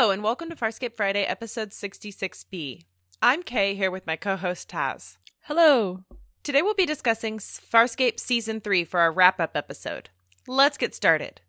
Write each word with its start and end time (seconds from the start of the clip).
Hello, 0.00 0.12
and 0.12 0.22
welcome 0.22 0.48
to 0.48 0.56
Farscape 0.56 0.96
Friday, 0.96 1.24
episode 1.24 1.72
66B. 1.72 2.84
I'm 3.20 3.42
Kay 3.42 3.74
here 3.74 3.90
with 3.90 4.06
my 4.06 4.16
co 4.16 4.34
host 4.34 4.70
Taz. 4.70 5.18
Hello. 5.42 6.04
Today 6.42 6.62
we'll 6.62 6.72
be 6.72 6.86
discussing 6.86 7.36
Farscape 7.36 8.18
Season 8.18 8.62
3 8.62 8.84
for 8.84 8.98
our 8.98 9.12
wrap 9.12 9.38
up 9.38 9.54
episode. 9.54 10.08
Let's 10.46 10.78
get 10.78 10.94
started. 10.94 11.42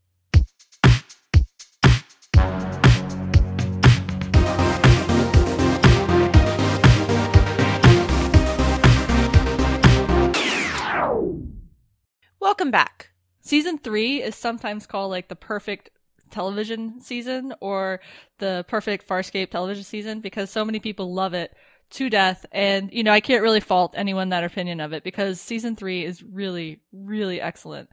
Welcome 12.41 12.69
back. 12.69 13.11
Season 13.39 13.77
three 13.77 14.21
is 14.21 14.35
sometimes 14.35 14.85
called 14.85 15.11
like 15.11 15.29
the 15.29 15.37
perfect 15.37 15.89
television 16.31 17.01
season 17.01 17.53
or 17.59 17.99
the 18.39 18.65
perfect 18.67 19.07
Farscape 19.07 19.49
television 19.51 19.83
season 19.83 20.21
because 20.21 20.49
so 20.49 20.65
many 20.65 20.79
people 20.79 21.13
love 21.13 21.33
it 21.33 21.55
to 21.91 22.09
death. 22.09 22.45
And, 22.51 22.91
you 22.91 23.03
know, 23.03 23.11
I 23.11 23.19
can't 23.19 23.43
really 23.43 23.59
fault 23.59 23.93
anyone 23.95 24.29
that 24.29 24.43
opinion 24.43 24.79
of 24.79 24.93
it 24.93 25.03
because 25.03 25.39
season 25.39 25.75
three 25.75 26.03
is 26.03 26.23
really, 26.23 26.79
really 26.91 27.39
excellent. 27.39 27.89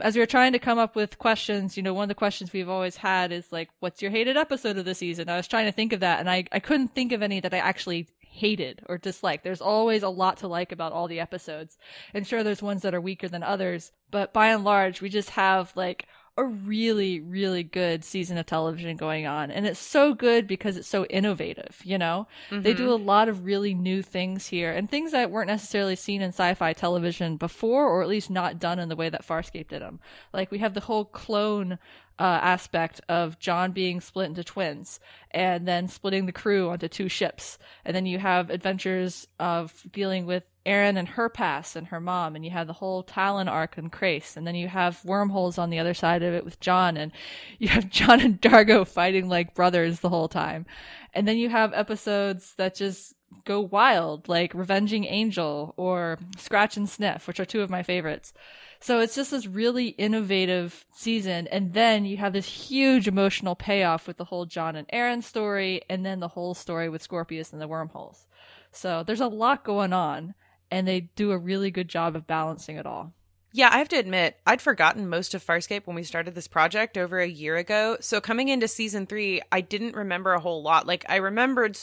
As 0.00 0.14
we 0.14 0.20
were 0.20 0.26
trying 0.26 0.52
to 0.52 0.58
come 0.58 0.78
up 0.78 0.96
with 0.96 1.18
questions, 1.18 1.76
you 1.76 1.82
know, 1.82 1.94
one 1.94 2.04
of 2.04 2.08
the 2.08 2.14
questions 2.16 2.52
we've 2.52 2.68
always 2.68 2.96
had 2.96 3.30
is 3.30 3.52
like, 3.52 3.68
what's 3.78 4.02
your 4.02 4.10
hated 4.10 4.36
episode 4.36 4.76
of 4.76 4.84
the 4.84 4.94
season? 4.94 5.28
I 5.28 5.36
was 5.36 5.46
trying 5.46 5.66
to 5.66 5.72
think 5.72 5.92
of 5.92 6.00
that 6.00 6.18
and 6.18 6.28
I, 6.28 6.44
I 6.50 6.58
couldn't 6.58 6.94
think 6.94 7.12
of 7.12 7.22
any 7.22 7.40
that 7.40 7.54
I 7.54 7.58
actually 7.58 8.08
hated 8.34 8.82
or 8.86 8.98
disliked. 8.98 9.44
There's 9.44 9.60
always 9.60 10.02
a 10.02 10.08
lot 10.08 10.38
to 10.38 10.48
like 10.48 10.72
about 10.72 10.92
all 10.92 11.06
the 11.06 11.20
episodes. 11.20 11.78
And 12.12 12.26
sure, 12.26 12.42
there's 12.42 12.62
ones 12.62 12.82
that 12.82 12.94
are 12.94 13.00
weaker 13.00 13.28
than 13.28 13.44
others, 13.44 13.92
but 14.10 14.32
by 14.32 14.48
and 14.48 14.64
large, 14.64 15.00
we 15.00 15.08
just 15.08 15.30
have 15.30 15.72
like 15.76 16.06
a 16.36 16.44
really, 16.44 17.20
really 17.20 17.62
good 17.62 18.04
season 18.04 18.36
of 18.38 18.46
television 18.46 18.96
going 18.96 19.24
on. 19.24 19.52
And 19.52 19.66
it's 19.66 19.78
so 19.78 20.14
good 20.14 20.48
because 20.48 20.76
it's 20.76 20.88
so 20.88 21.04
innovative, 21.06 21.80
you 21.84 21.96
know? 21.96 22.26
Mm-hmm. 22.50 22.62
They 22.62 22.74
do 22.74 22.84
mm-hmm. 22.84 23.02
a 23.02 23.06
lot 23.06 23.28
of 23.28 23.44
really 23.44 23.72
new 23.72 24.02
things 24.02 24.48
here 24.48 24.72
and 24.72 24.90
things 24.90 25.12
that 25.12 25.30
weren't 25.30 25.46
necessarily 25.46 25.94
seen 25.94 26.22
in 26.22 26.30
sci 26.30 26.54
fi 26.54 26.72
television 26.72 27.36
before, 27.36 27.86
or 27.88 28.02
at 28.02 28.08
least 28.08 28.30
not 28.30 28.58
done 28.58 28.80
in 28.80 28.88
the 28.88 28.96
way 28.96 29.08
that 29.08 29.24
Farscape 29.24 29.68
did 29.68 29.80
them. 29.80 30.00
Like 30.32 30.50
we 30.50 30.58
have 30.58 30.74
the 30.74 30.80
whole 30.80 31.04
clone 31.04 31.78
uh, 32.18 32.22
aspect 32.42 33.00
of 33.08 33.38
John 33.38 33.72
being 33.72 34.00
split 34.00 34.28
into 34.28 34.42
twins 34.42 34.98
and 35.30 35.68
then 35.68 35.86
splitting 35.88 36.26
the 36.26 36.32
crew 36.32 36.70
onto 36.70 36.88
two 36.88 37.08
ships. 37.08 37.58
And 37.84 37.94
then 37.94 38.06
you 38.06 38.18
have 38.18 38.50
adventures 38.50 39.28
of 39.38 39.84
dealing 39.92 40.26
with 40.26 40.44
Aeryn 40.66 40.96
and 40.96 41.08
her 41.08 41.28
past 41.28 41.76
and 41.76 41.88
her 41.88 42.00
mom, 42.00 42.34
and 42.34 42.44
you 42.44 42.50
have 42.50 42.66
the 42.66 42.72
whole 42.72 43.04
Talyn 43.04 43.48
arc 43.48 43.76
and 43.76 43.92
Crais, 43.92 44.36
and 44.36 44.46
then 44.46 44.54
you 44.54 44.68
have 44.68 45.04
wormholes 45.04 45.58
on 45.58 45.70
the 45.70 45.78
other 45.78 45.94
side 45.94 46.22
of 46.22 46.34
it 46.34 46.44
with 46.44 46.60
John, 46.60 46.96
and 46.96 47.12
you 47.58 47.68
have 47.68 47.90
John 47.90 48.20
and 48.20 48.40
D'Argo 48.40 48.84
fighting 48.84 49.28
like 49.28 49.54
brothers 49.54 50.00
the 50.00 50.08
whole 50.08 50.28
time. 50.28 50.66
And 51.12 51.28
then 51.28 51.36
you 51.36 51.48
have 51.48 51.72
episodes 51.74 52.54
that 52.56 52.74
just 52.74 53.14
go 53.44 53.60
wild, 53.60 54.28
like 54.28 54.54
Revenging 54.54 55.04
Angel 55.04 55.74
or 55.76 56.18
Scratch 56.38 56.76
and 56.76 56.88
Sniff, 56.88 57.26
which 57.26 57.40
are 57.40 57.44
two 57.44 57.62
of 57.62 57.70
my 57.70 57.82
favorites. 57.82 58.32
So 58.80 59.00
it's 59.00 59.14
just 59.14 59.30
this 59.30 59.46
really 59.46 59.88
innovative 59.88 60.84
season. 60.92 61.46
And 61.48 61.72
then 61.72 62.04
you 62.04 62.16
have 62.18 62.32
this 62.32 62.46
huge 62.46 63.08
emotional 63.08 63.54
payoff 63.54 64.06
with 64.06 64.18
the 64.18 64.24
whole 64.24 64.44
John 64.44 64.76
and 64.76 64.88
Aeryn 64.88 65.22
story, 65.22 65.82
and 65.88 66.04
then 66.04 66.20
the 66.20 66.28
whole 66.28 66.54
story 66.54 66.88
with 66.88 67.02
Scorpius 67.02 67.52
and 67.52 67.60
the 67.62 67.68
wormholes. 67.68 68.26
So 68.72 69.02
there's 69.02 69.20
a 69.20 69.26
lot 69.26 69.64
going 69.64 69.92
on 69.92 70.34
and 70.74 70.88
they 70.88 71.02
do 71.14 71.30
a 71.30 71.38
really 71.38 71.70
good 71.70 71.88
job 71.88 72.16
of 72.16 72.26
balancing 72.26 72.74
it 72.76 72.84
all. 72.84 73.12
Yeah, 73.52 73.70
I 73.72 73.78
have 73.78 73.88
to 73.90 73.96
admit, 73.96 74.40
I'd 74.44 74.60
forgotten 74.60 75.08
most 75.08 75.32
of 75.32 75.46
Farscape 75.46 75.86
when 75.86 75.94
we 75.94 76.02
started 76.02 76.34
this 76.34 76.48
project 76.48 76.98
over 76.98 77.20
a 77.20 77.28
year 77.28 77.54
ago. 77.54 77.96
So 78.00 78.20
coming 78.20 78.48
into 78.48 78.66
season 78.66 79.06
three, 79.06 79.40
I 79.52 79.60
didn't 79.60 79.94
remember 79.94 80.32
a 80.32 80.40
whole 80.40 80.64
lot. 80.64 80.84
Like 80.84 81.04
I 81.08 81.16
remembered, 81.16 81.78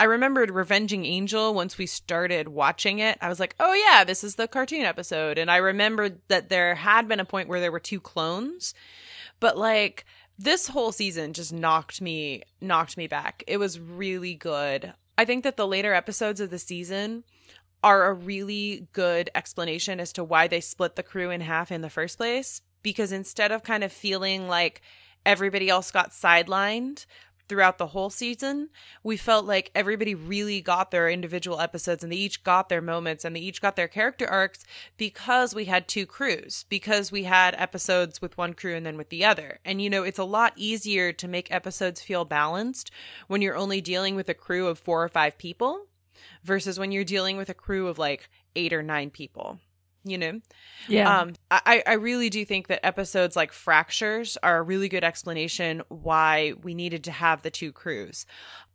I 0.00 0.04
remembered 0.04 0.50
Revenging 0.50 1.06
Angel 1.06 1.54
once 1.54 1.78
we 1.78 1.86
started 1.86 2.48
watching 2.48 2.98
it. 2.98 3.16
I 3.20 3.28
was 3.28 3.38
like, 3.38 3.54
oh 3.60 3.72
yeah, 3.72 4.02
this 4.02 4.24
is 4.24 4.34
the 4.34 4.48
cartoon 4.48 4.82
episode, 4.82 5.38
and 5.38 5.48
I 5.48 5.58
remembered 5.58 6.20
that 6.26 6.48
there 6.48 6.74
had 6.74 7.06
been 7.06 7.20
a 7.20 7.24
point 7.24 7.48
where 7.48 7.60
there 7.60 7.70
were 7.70 7.78
two 7.78 8.00
clones, 8.00 8.74
but 9.38 9.56
like 9.56 10.04
this 10.36 10.66
whole 10.66 10.90
season 10.90 11.32
just 11.32 11.52
knocked 11.52 12.00
me 12.00 12.42
knocked 12.60 12.96
me 12.96 13.06
back. 13.06 13.44
It 13.46 13.58
was 13.58 13.78
really 13.78 14.34
good. 14.34 14.94
I 15.16 15.24
think 15.24 15.44
that 15.44 15.56
the 15.56 15.68
later 15.68 15.94
episodes 15.94 16.40
of 16.40 16.50
the 16.50 16.58
season 16.58 17.22
are 17.82 18.06
a 18.06 18.14
really 18.14 18.88
good 18.92 19.30
explanation 19.34 20.00
as 20.00 20.12
to 20.14 20.24
why 20.24 20.48
they 20.48 20.60
split 20.60 20.96
the 20.96 21.02
crew 21.02 21.30
in 21.30 21.40
half 21.40 21.70
in 21.70 21.80
the 21.80 21.90
first 21.90 22.18
place. 22.18 22.62
Because 22.82 23.12
instead 23.12 23.52
of 23.52 23.62
kind 23.62 23.84
of 23.84 23.92
feeling 23.92 24.48
like 24.48 24.82
everybody 25.26 25.68
else 25.68 25.90
got 25.90 26.10
sidelined 26.10 27.06
throughout 27.48 27.78
the 27.78 27.88
whole 27.88 28.10
season, 28.10 28.68
we 29.02 29.16
felt 29.16 29.46
like 29.46 29.70
everybody 29.74 30.14
really 30.14 30.60
got 30.60 30.90
their 30.90 31.08
individual 31.08 31.60
episodes 31.60 32.02
and 32.02 32.12
they 32.12 32.16
each 32.16 32.44
got 32.44 32.68
their 32.68 32.82
moments 32.82 33.24
and 33.24 33.34
they 33.34 33.40
each 33.40 33.62
got 33.62 33.74
their 33.74 33.88
character 33.88 34.26
arcs 34.26 34.64
because 34.96 35.54
we 35.54 35.64
had 35.64 35.88
two 35.88 36.04
crews, 36.04 36.66
because 36.68 37.10
we 37.10 37.24
had 37.24 37.54
episodes 37.56 38.20
with 38.20 38.36
one 38.36 38.54
crew 38.54 38.74
and 38.74 38.84
then 38.84 38.96
with 38.96 39.08
the 39.08 39.24
other. 39.24 39.58
And 39.64 39.80
you 39.80 39.88
know, 39.88 40.02
it's 40.02 40.18
a 40.18 40.24
lot 40.24 40.52
easier 40.56 41.12
to 41.12 41.28
make 41.28 41.50
episodes 41.50 42.02
feel 42.02 42.24
balanced 42.24 42.90
when 43.28 43.40
you're 43.40 43.56
only 43.56 43.80
dealing 43.80 44.14
with 44.14 44.28
a 44.28 44.34
crew 44.34 44.66
of 44.66 44.78
four 44.78 45.02
or 45.02 45.08
five 45.08 45.38
people 45.38 45.86
versus 46.44 46.78
when 46.78 46.92
you're 46.92 47.04
dealing 47.04 47.36
with 47.36 47.48
a 47.48 47.54
crew 47.54 47.88
of 47.88 47.98
like 47.98 48.30
eight 48.56 48.72
or 48.72 48.82
nine 48.82 49.10
people 49.10 49.58
you 50.04 50.18
know? 50.18 50.40
Yeah. 50.88 51.20
Um 51.20 51.34
i 51.50 51.82
i 51.86 51.94
really 51.94 52.30
do 52.30 52.44
think 52.44 52.68
that 52.68 52.84
episodes 52.84 53.36
like 53.36 53.52
fractures 53.52 54.36
are 54.42 54.58
a 54.58 54.62
really 54.62 54.88
good 54.88 55.04
explanation 55.04 55.82
why 55.88 56.54
we 56.62 56.74
needed 56.74 57.04
to 57.04 57.12
have 57.12 57.42
the 57.42 57.50
two 57.50 57.72
crews. 57.72 58.26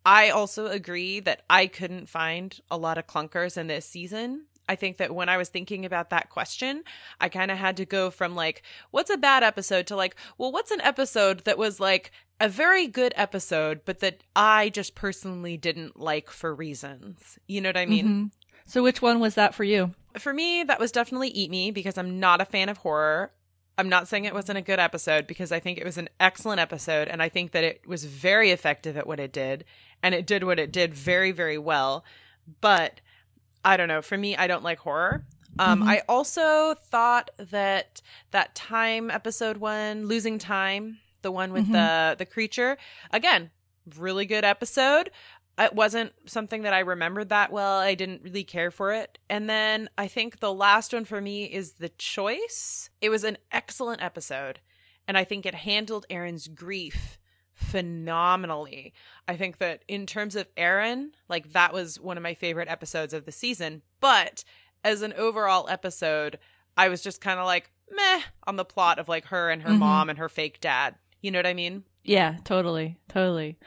I 0.05 0.29
also 0.29 0.67
agree 0.67 1.19
that 1.21 1.43
i 1.49 1.67
couldn't 1.67 2.09
find 2.09 2.59
a 2.69 2.77
lot 2.77 2.97
of 2.97 3.07
clunkers 3.07 3.57
in 3.57 3.67
this 3.67 3.85
season. 3.85 4.45
I 4.69 4.75
think 4.75 4.97
that 4.97 5.13
when 5.13 5.27
I 5.27 5.35
was 5.35 5.49
thinking 5.49 5.83
about 5.83 6.09
that 6.11 6.29
question, 6.29 6.83
I 7.19 7.27
kind 7.27 7.51
of 7.51 7.57
had 7.57 7.75
to 7.77 7.85
go 7.85 8.09
from 8.09 8.33
like, 8.33 8.63
what's 8.91 9.09
a 9.09 9.17
bad 9.17 9.43
episode 9.43 9.87
to 9.87 9.97
like, 9.97 10.15
well, 10.37 10.53
what's 10.53 10.71
an 10.71 10.79
episode 10.79 11.39
that 11.39 11.57
was 11.57 11.81
like 11.81 12.11
a 12.39 12.49
very 12.49 12.87
good 12.87 13.13
episode, 13.15 13.81
but 13.85 13.99
that 13.99 14.23
I 14.35 14.69
just 14.69 14.95
personally 14.95 15.57
didn't 15.57 15.99
like 15.99 16.29
for 16.29 16.53
reasons. 16.53 17.37
You 17.47 17.61
know 17.61 17.69
what 17.69 17.77
I 17.77 17.85
mean? 17.85 18.05
Mm-hmm. 18.05 18.25
So, 18.65 18.83
which 18.83 19.01
one 19.01 19.19
was 19.19 19.35
that 19.35 19.53
for 19.53 19.63
you? 19.63 19.93
For 20.17 20.33
me, 20.33 20.63
that 20.63 20.79
was 20.79 20.91
definitely 20.91 21.29
Eat 21.29 21.49
Me 21.49 21.71
because 21.71 21.97
I'm 21.97 22.19
not 22.19 22.41
a 22.41 22.45
fan 22.45 22.69
of 22.69 22.77
horror. 22.77 23.31
I'm 23.77 23.89
not 23.89 24.07
saying 24.07 24.25
it 24.25 24.33
wasn't 24.33 24.59
a 24.59 24.61
good 24.61 24.79
episode 24.79 25.25
because 25.25 25.51
I 25.51 25.59
think 25.59 25.79
it 25.79 25.85
was 25.85 25.97
an 25.97 26.09
excellent 26.19 26.59
episode 26.59 27.07
and 27.07 27.23
I 27.23 27.29
think 27.29 27.51
that 27.51 27.63
it 27.63 27.87
was 27.87 28.05
very 28.05 28.51
effective 28.51 28.95
at 28.97 29.07
what 29.07 29.19
it 29.19 29.33
did 29.33 29.65
and 30.03 30.13
it 30.13 30.27
did 30.27 30.43
what 30.43 30.59
it 30.59 30.71
did 30.71 30.93
very, 30.93 31.31
very 31.31 31.57
well. 31.57 32.05
But 32.61 33.01
I 33.65 33.77
don't 33.77 33.87
know. 33.87 34.01
For 34.01 34.17
me, 34.17 34.35
I 34.35 34.47
don't 34.47 34.63
like 34.63 34.79
horror. 34.79 35.25
Um, 35.57 35.79
mm-hmm. 35.79 35.89
I 35.89 36.01
also 36.09 36.75
thought 36.75 37.31
that 37.37 38.01
that 38.31 38.53
time 38.53 39.09
episode 39.09 39.57
one, 39.57 40.07
losing 40.07 40.37
time, 40.37 40.99
the 41.23 41.31
one 41.31 41.51
with 41.51 41.63
mm-hmm. 41.63 41.73
the 41.73 42.15
the 42.19 42.25
creature, 42.25 42.77
again, 43.11 43.49
really 43.97 44.25
good 44.25 44.45
episode. 44.45 45.09
It 45.57 45.73
wasn't 45.73 46.13
something 46.25 46.63
that 46.63 46.73
I 46.73 46.79
remembered 46.79 47.29
that 47.29 47.51
well. 47.51 47.79
I 47.79 47.93
didn't 47.93 48.23
really 48.23 48.43
care 48.43 48.71
for 48.71 48.91
it. 48.91 49.19
And 49.29 49.47
then 49.47 49.87
I 49.97 50.07
think 50.07 50.39
the 50.39 50.53
last 50.53 50.93
one 50.93 51.05
for 51.05 51.21
me 51.21 51.45
is 51.45 51.73
the 51.73 51.89
choice. 51.89 52.89
It 53.01 53.09
was 53.09 53.23
an 53.23 53.37
excellent 53.51 54.01
episode, 54.01 54.61
and 55.07 55.17
I 55.17 55.23
think 55.23 55.45
it 55.45 55.55
handled 55.55 56.05
Aeryn's 56.09 56.47
grief 56.47 57.19
phenomenally. 57.53 58.93
I 59.27 59.35
think 59.35 59.59
that 59.59 59.83
in 59.87 60.05
terms 60.05 60.35
of 60.35 60.53
Aeryn, 60.55 61.09
like 61.29 61.53
that 61.53 61.73
was 61.73 61.99
one 61.99 62.17
of 62.17 62.23
my 62.23 62.33
favorite 62.33 62.69
episodes 62.69 63.13
of 63.13 63.25
the 63.25 63.31
season. 63.31 63.83
But 63.99 64.43
as 64.83 65.01
an 65.01 65.13
overall 65.13 65.67
episode, 65.69 66.39
I 66.75 66.89
was 66.89 67.01
just 67.01 67.21
kind 67.21 67.39
of 67.39 67.45
like 67.45 67.71
meh 67.91 68.21
on 68.45 68.55
the 68.55 68.65
plot 68.65 68.99
of 68.99 69.07
like 69.07 69.25
her 69.25 69.49
and 69.49 69.61
her 69.61 69.69
mm-hmm. 69.69 69.79
mom 69.79 70.09
and 70.09 70.19
her 70.19 70.29
fake 70.29 70.59
dad. 70.59 70.95
You 71.23 71.31
know 71.31 71.39
what 71.39 71.47
I 71.47 71.53
mean? 71.53 71.83
Yeah, 72.03 72.35
totally. 72.43 72.97
Totally. 73.07 73.57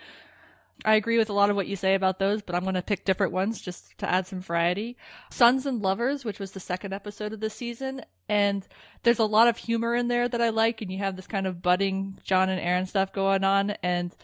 I 0.85 0.95
agree 0.97 1.17
with 1.17 1.31
a 1.31 1.33
lot 1.33 1.49
of 1.49 1.57
what 1.57 1.67
you 1.67 1.75
say 1.75 1.95
about 1.95 2.19
those, 2.19 2.43
but 2.43 2.55
I'm 2.55 2.63
going 2.63 2.75
to 2.75 2.83
pick 2.83 3.07
different 3.07 3.33
ones 3.33 3.63
just 3.63 3.97
to 3.99 4.09
add 4.09 4.27
some 4.27 4.43
variety. 4.43 4.99
Sons 5.31 5.65
and 5.65 5.81
Lovers, 5.81 6.23
which 6.23 6.39
was 6.39 6.53
the 6.53 6.61
second 6.61 6.93
episode 6.93 7.33
of 7.33 7.41
the 7.41 7.49
season, 7.49 8.03
and 8.29 8.69
there's 9.03 9.19
a 9.19 9.25
lot 9.25 9.49
of 9.49 9.57
humor 9.57 9.95
in 9.95 10.09
there 10.09 10.29
that 10.29 10.43
I 10.43 10.51
like, 10.51 10.83
and 10.83 10.93
you 10.93 10.99
have 10.99 11.17
this 11.17 11.27
kind 11.27 11.47
of 11.47 11.63
budding 11.63 12.19
John 12.23 12.51
and 12.51 12.61
Aeryn 12.61 12.87
stuff 12.87 13.11
going 13.11 13.43
on, 13.43 13.71
and 13.83 14.15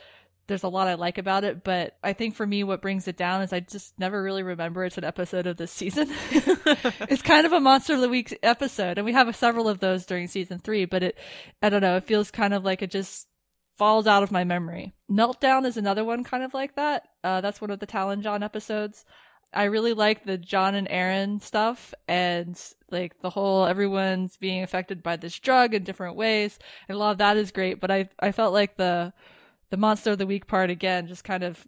there's 0.46 0.62
a 0.62 0.68
lot 0.68 0.88
I 0.88 0.94
like 0.94 1.18
about 1.18 1.44
it, 1.44 1.62
but 1.64 1.96
I 2.02 2.12
think 2.12 2.34
for 2.34 2.46
me, 2.46 2.64
what 2.64 2.82
brings 2.82 3.06
it 3.08 3.16
down 3.16 3.42
is 3.42 3.52
I 3.52 3.60
just 3.60 3.98
never 3.98 4.22
really 4.22 4.42
remember 4.42 4.84
it's 4.84 4.98
an 4.98 5.04
episode 5.04 5.46
of 5.46 5.56
this 5.56 5.70
season. 5.70 6.08
it's 6.30 7.22
kind 7.22 7.46
of 7.46 7.52
a 7.52 7.60
monster 7.60 7.94
of 7.94 8.00
the 8.00 8.08
week 8.08 8.36
episode, 8.42 8.98
and 8.98 9.04
we 9.04 9.12
have 9.12 9.34
several 9.36 9.68
of 9.68 9.80
those 9.80 10.04
during 10.04 10.26
season 10.26 10.58
three, 10.58 10.84
but 10.84 11.02
it, 11.02 11.18
I 11.62 11.68
don't 11.68 11.80
know, 11.80 11.96
it 11.96 12.04
feels 12.04 12.30
kind 12.30 12.54
of 12.54 12.64
like 12.64 12.82
it 12.82 12.90
just 12.90 13.28
falls 13.78 14.06
out 14.06 14.22
of 14.22 14.32
my 14.32 14.44
memory. 14.44 14.92
Meltdown 15.10 15.64
is 15.64 15.76
another 15.76 16.04
one 16.04 16.24
kind 16.24 16.42
of 16.42 16.54
like 16.54 16.76
that. 16.76 17.08
Uh, 17.22 17.40
that's 17.40 17.60
one 17.60 17.70
of 17.70 17.78
the 17.78 17.86
Talyn 17.86 18.22
John 18.22 18.42
episodes. 18.42 19.04
I 19.54 19.64
really 19.64 19.92
like 19.92 20.24
the 20.24 20.38
John 20.38 20.74
and 20.74 20.88
Aeryn 20.88 21.42
stuff 21.42 21.92
and 22.08 22.58
like 22.90 23.20
the 23.20 23.30
whole 23.30 23.66
everyone's 23.66 24.36
being 24.38 24.62
affected 24.62 25.02
by 25.02 25.16
this 25.16 25.38
drug 25.38 25.74
in 25.74 25.84
different 25.84 26.16
ways. 26.16 26.58
And 26.88 26.96
a 26.96 26.98
lot 26.98 27.12
of 27.12 27.18
that 27.18 27.36
is 27.36 27.50
great, 27.50 27.80
but 27.80 27.90
I 27.90 28.08
I 28.18 28.32
felt 28.32 28.54
like 28.54 28.76
the 28.76 29.12
the 29.72 29.78
monster 29.78 30.10
of 30.10 30.18
the 30.18 30.26
week 30.26 30.46
part 30.46 30.68
again 30.68 31.06
just 31.06 31.24
kind 31.24 31.42
of 31.42 31.66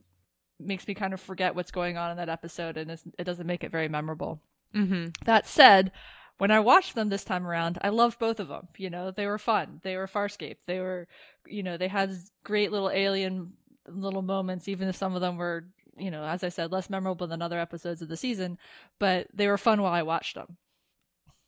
makes 0.61 0.87
me 0.87 0.93
kind 0.93 1.15
of 1.15 1.21
forget 1.23 1.55
what's 1.55 1.71
going 1.71 1.97
on 1.97 2.11
in 2.11 2.19
that 2.19 2.29
episode, 2.29 2.77
and 2.77 2.91
it 2.91 3.25
doesn't 3.25 3.47
make 3.47 3.65
it 3.65 3.73
very 3.73 3.89
memorable. 3.89 4.43
Mm-hmm. 4.75 5.07
That 5.25 5.49
said, 5.49 5.91
when 6.37 6.51
I 6.51 6.61
watched 6.61 6.95
them 6.95 7.09
this 7.09 7.25
time 7.25 7.47
around, 7.47 7.79
I 7.81 7.89
loved 7.89 8.19
both 8.19 8.41
of 8.41 8.49
them. 8.49 8.69
You 8.77 8.91
know, 8.91 9.11
they 9.11 9.27
were 9.27 9.39
fun. 9.39 9.81
They 9.83 9.97
were 9.97 10.07
Farscape. 10.07 10.59
They 10.67 10.81
were, 10.81 11.09
you 11.47 11.63
know, 11.63 11.79
they 11.79 11.89
had 11.89 12.13
great 12.45 12.71
little 12.71 12.91
alien 12.91 13.55
little 13.89 14.21
moments, 14.21 14.69
even 14.69 14.87
if 14.89 14.97
some 14.97 15.15
of 15.15 15.23
them 15.23 15.39
were, 15.39 15.65
you 15.97 16.11
know, 16.11 16.25
as 16.25 16.45
I 16.45 16.51
said, 16.51 16.73
less 16.73 16.91
memorable 16.91 17.27
than 17.27 17.41
other 17.41 17.59
episodes 17.59 18.03
of 18.03 18.09
the 18.09 18.19
season, 18.19 18.59
but 18.99 19.29
they 19.33 19.49
were 19.49 19.57
fun 19.57 19.81
while 19.81 19.95
I 19.95 20.03
watched 20.03 20.35
them. 20.35 20.59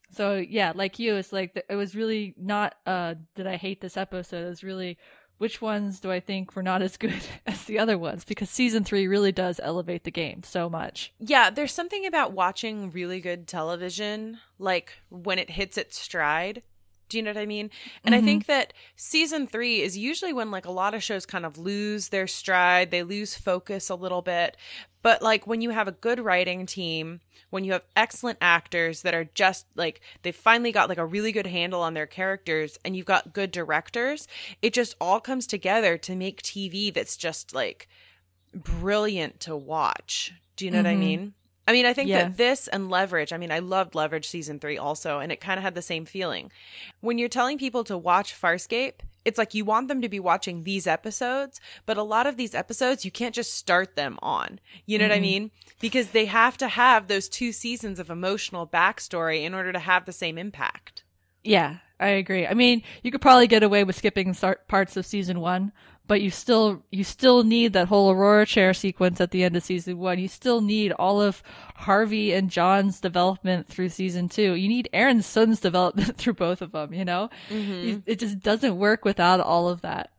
So 0.09 0.37
yeah, 0.37 0.71
like 0.73 0.97
you, 0.97 1.17
it's 1.17 1.31
like 1.31 1.63
it 1.69 1.75
was 1.75 1.95
really 1.95 2.33
not 2.35 2.75
uh 2.87 3.13
did 3.35 3.45
I 3.45 3.57
hate 3.57 3.79
this 3.79 3.95
episode? 3.95 4.45
It 4.45 4.49
was 4.49 4.63
really 4.63 4.97
which 5.37 5.61
ones 5.61 5.99
do 5.99 6.11
I 6.11 6.19
think 6.19 6.55
were 6.55 6.63
not 6.63 6.81
as 6.81 6.97
good 6.97 7.13
as 7.47 7.63
the 7.65 7.79
other 7.79 7.97
ones? 7.97 8.23
Because 8.23 8.49
season 8.49 8.83
three 8.83 9.07
really 9.07 9.31
does 9.31 9.59
elevate 9.61 10.03
the 10.03 10.11
game 10.11 10.43
so 10.43 10.69
much. 10.69 11.13
Yeah, 11.19 11.49
there's 11.49 11.73
something 11.73 12.05
about 12.05 12.33
watching 12.33 12.91
really 12.91 13.19
good 13.19 13.47
television, 13.47 14.39
like 14.59 14.93
when 15.09 15.39
it 15.39 15.51
hits 15.51 15.77
its 15.77 15.99
stride. 15.99 16.63
Do 17.09 17.17
you 17.17 17.23
know 17.23 17.31
what 17.31 17.41
I 17.41 17.45
mean? 17.45 17.69
And 18.03 18.13
mm-hmm. 18.13 18.23
I 18.23 18.25
think 18.25 18.45
that 18.47 18.73
season 18.95 19.47
three 19.47 19.81
is 19.81 19.97
usually 19.97 20.33
when 20.33 20.51
like 20.51 20.65
a 20.65 20.71
lot 20.71 20.93
of 20.93 21.03
shows 21.03 21.25
kind 21.25 21.45
of 21.45 21.57
lose 21.57 22.09
their 22.09 22.27
stride, 22.27 22.91
they 22.91 23.03
lose 23.03 23.37
focus 23.37 23.89
a 23.89 23.95
little 23.95 24.21
bit. 24.21 24.57
But 25.01 25.21
like 25.21 25.47
when 25.47 25.61
you 25.61 25.69
have 25.69 25.87
a 25.87 25.93
good 25.93 26.19
writing 26.19 26.65
team, 26.65 27.21
when 27.49 27.63
you 27.63 27.71
have 27.71 27.85
excellent 27.95 28.39
actors 28.41 29.03
that 29.03 29.13
are 29.13 29.23
just 29.23 29.65
like 29.75 30.01
they've 30.21 30.35
finally 30.35 30.71
got 30.71 30.89
like 30.89 30.97
a 30.97 31.05
really 31.05 31.31
good 31.31 31.47
handle 31.47 31.81
on 31.81 31.93
their 31.93 32.07
characters 32.07 32.77
and 32.83 32.95
you've 32.95 33.05
got 33.05 33.33
good 33.33 33.51
directors, 33.51 34.27
it 34.61 34.73
just 34.73 34.95
all 34.99 35.19
comes 35.19 35.47
together 35.47 35.97
to 35.99 36.15
make 36.15 36.41
TV 36.41 36.93
that's 36.93 37.15
just 37.15 37.53
like 37.53 37.87
brilliant 38.53 39.39
to 39.41 39.55
watch. 39.55 40.33
Do 40.55 40.65
you 40.65 40.71
know 40.71 40.79
mm-hmm. 40.79 40.85
what 40.85 40.89
I 40.89 40.93
mm-hmm. 40.93 40.99
mean? 40.99 41.33
I 41.67 41.73
mean, 41.73 41.85
I 41.85 41.93
think 41.93 42.09
yeah. 42.09 42.23
that 42.23 42.37
this 42.37 42.69
and 42.69 42.89
Leverage, 42.89 43.33
I 43.33 43.37
mean, 43.37 43.51
I 43.51 43.59
loved 43.59 43.93
Leverage 43.93 44.27
season 44.27 44.59
three 44.59 44.77
also, 44.77 45.19
and 45.19 45.31
it 45.31 45.41
kind 45.41 45.57
of 45.57 45.63
had 45.63 45.75
the 45.75 45.81
same 45.81 46.05
feeling. 46.05 46.49
When 47.01 47.17
you're 47.17 47.27
telling 47.27 47.57
people 47.57 47.83
to 47.85 47.97
watch 47.97 48.39
Farscape, 48.39 49.01
it's 49.25 49.37
like 49.37 49.53
you 49.53 49.65
want 49.65 49.89
them 49.89 50.01
to 50.01 50.07
be 50.07 50.21
watching 50.21 50.63
these 50.63 50.87
episodes, 50.87 51.59
but 51.85 51.97
a 51.97 52.03
lot 52.03 52.25
of 52.25 52.37
these 52.37 52.55
episodes, 52.55 53.03
you 53.03 53.11
can't 53.11 53.35
just 53.35 53.53
start 53.53 53.97
them 53.97 54.17
on. 54.21 54.61
You 54.85 54.97
know 54.97 55.03
mm-hmm. 55.03 55.09
what 55.09 55.15
I 55.15 55.17
mm-hmm. 55.17 55.21
mean? 55.23 55.51
Because 55.81 56.11
they 56.11 56.25
have 56.25 56.55
to 56.57 56.69
have 56.69 57.07
those 57.07 57.27
two 57.27 57.51
seasons 57.51 57.99
of 57.99 58.09
emotional 58.09 58.65
backstory 58.65 59.43
in 59.43 59.53
order 59.53 59.73
to 59.73 59.79
have 59.79 60.05
the 60.05 60.13
same 60.13 60.37
impact. 60.37 61.03
Yeah, 61.43 61.77
I 61.99 62.07
agree. 62.09 62.47
I 62.47 62.53
mean, 62.53 62.83
you 63.03 63.11
could 63.11 63.21
probably 63.21 63.47
get 63.47 63.63
away 63.63 63.83
with 63.83 63.97
skipping 63.97 64.33
parts 64.67 64.95
of 64.95 65.05
season 65.05 65.41
one, 65.41 65.73
but 66.07 66.21
you 66.21 66.31
still 66.31 66.83
you 66.91 67.03
still 67.03 67.43
need 67.43 67.73
that 67.73 67.87
whole 67.87 68.11
Aurora 68.11 68.45
chair 68.45 68.73
sequence 68.73 69.19
at 69.19 69.31
the 69.31 69.43
end 69.43 69.55
of 69.55 69.63
season 69.63 69.97
one. 69.97 70.19
You 70.19 70.27
still 70.27 70.61
need 70.61 70.91
all 70.93 71.21
of 71.21 71.43
Harvey 71.75 72.33
and 72.33 72.49
John's 72.49 72.99
development 72.99 73.67
through 73.67 73.89
season 73.89 74.29
two. 74.29 74.53
You 74.53 74.67
need 74.67 74.89
Aeryn 74.93 75.23
Sun's 75.23 75.59
development 75.67 76.17
through 76.17 76.33
both 76.33 76.61
of 76.61 76.71
them. 76.71 76.93
You 76.93 77.05
know, 77.05 77.29
mm-hmm. 77.49 77.99
it 78.05 78.19
just 78.19 78.39
doesn't 78.39 78.77
work 78.77 79.05
without 79.05 79.39
all 79.39 79.69
of 79.69 79.81
that. 79.81 80.11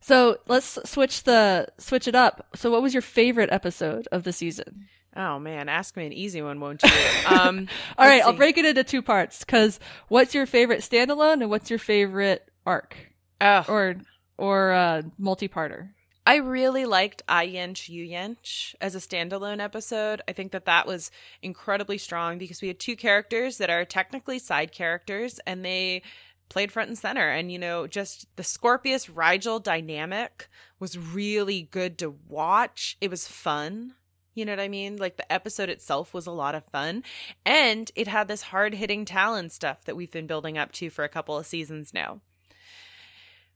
So 0.00 0.38
let's 0.48 0.78
switch 0.90 1.24
the 1.24 1.68
switch 1.78 2.08
it 2.08 2.14
up. 2.14 2.46
So, 2.56 2.70
what 2.70 2.82
was 2.82 2.94
your 2.94 3.02
favorite 3.02 3.50
episode 3.52 4.08
of 4.10 4.24
the 4.24 4.32
season? 4.32 4.88
Oh 5.16 5.38
man, 5.38 5.68
ask 5.68 5.96
me 5.96 6.06
an 6.06 6.12
easy 6.12 6.40
one, 6.40 6.60
won't 6.60 6.82
you? 6.82 6.90
Um, 7.26 7.68
all 7.96 8.06
right, 8.08 8.22
see. 8.22 8.26
I'll 8.26 8.32
break 8.32 8.58
it 8.58 8.64
into 8.64 8.82
two 8.82 9.02
parts. 9.02 9.44
Because 9.44 9.78
what's 10.08 10.34
your 10.34 10.46
favorite 10.46 10.80
standalone, 10.80 11.42
and 11.42 11.50
what's 11.50 11.70
your 11.70 11.78
favorite 11.78 12.48
arc? 12.66 12.96
Oh. 13.40 13.64
Or 13.68 13.96
or 14.40 14.70
a 14.70 15.04
multi-parter? 15.18 15.90
I 16.26 16.36
really 16.36 16.84
liked 16.86 17.22
I 17.28 17.46
Yensch 17.46 17.88
You 17.88 18.06
Yensch 18.06 18.74
as 18.80 18.94
a 18.94 18.98
standalone 18.98 19.60
episode. 19.60 20.22
I 20.28 20.32
think 20.32 20.52
that 20.52 20.64
that 20.64 20.86
was 20.86 21.10
incredibly 21.42 21.98
strong 21.98 22.38
because 22.38 22.62
we 22.62 22.68
had 22.68 22.78
two 22.78 22.96
characters 22.96 23.58
that 23.58 23.70
are 23.70 23.84
technically 23.84 24.38
side 24.38 24.72
characters 24.72 25.40
and 25.46 25.64
they 25.64 26.02
played 26.48 26.72
front 26.72 26.88
and 26.88 26.98
center. 26.98 27.28
And, 27.28 27.52
you 27.52 27.58
know, 27.58 27.86
just 27.86 28.26
the 28.36 28.42
Scorpius 28.42 29.06
Rygel 29.06 29.62
dynamic 29.62 30.48
was 30.78 30.98
really 30.98 31.62
good 31.62 31.98
to 31.98 32.14
watch. 32.28 32.96
It 33.00 33.10
was 33.10 33.28
fun. 33.28 33.94
You 34.34 34.44
know 34.44 34.52
what 34.52 34.60
I 34.60 34.68
mean? 34.68 34.96
Like 34.96 35.16
the 35.16 35.30
episode 35.30 35.68
itself 35.68 36.14
was 36.14 36.26
a 36.26 36.32
lot 36.32 36.54
of 36.54 36.64
fun. 36.66 37.02
And 37.44 37.90
it 37.94 38.08
had 38.08 38.28
this 38.28 38.42
hard 38.42 38.74
hitting 38.74 39.04
Talyn 39.04 39.50
stuff 39.50 39.84
that 39.84 39.96
we've 39.96 40.12
been 40.12 40.26
building 40.26 40.56
up 40.56 40.72
to 40.72 40.90
for 40.90 41.04
a 41.04 41.08
couple 41.08 41.36
of 41.36 41.46
seasons 41.46 41.92
now. 41.92 42.20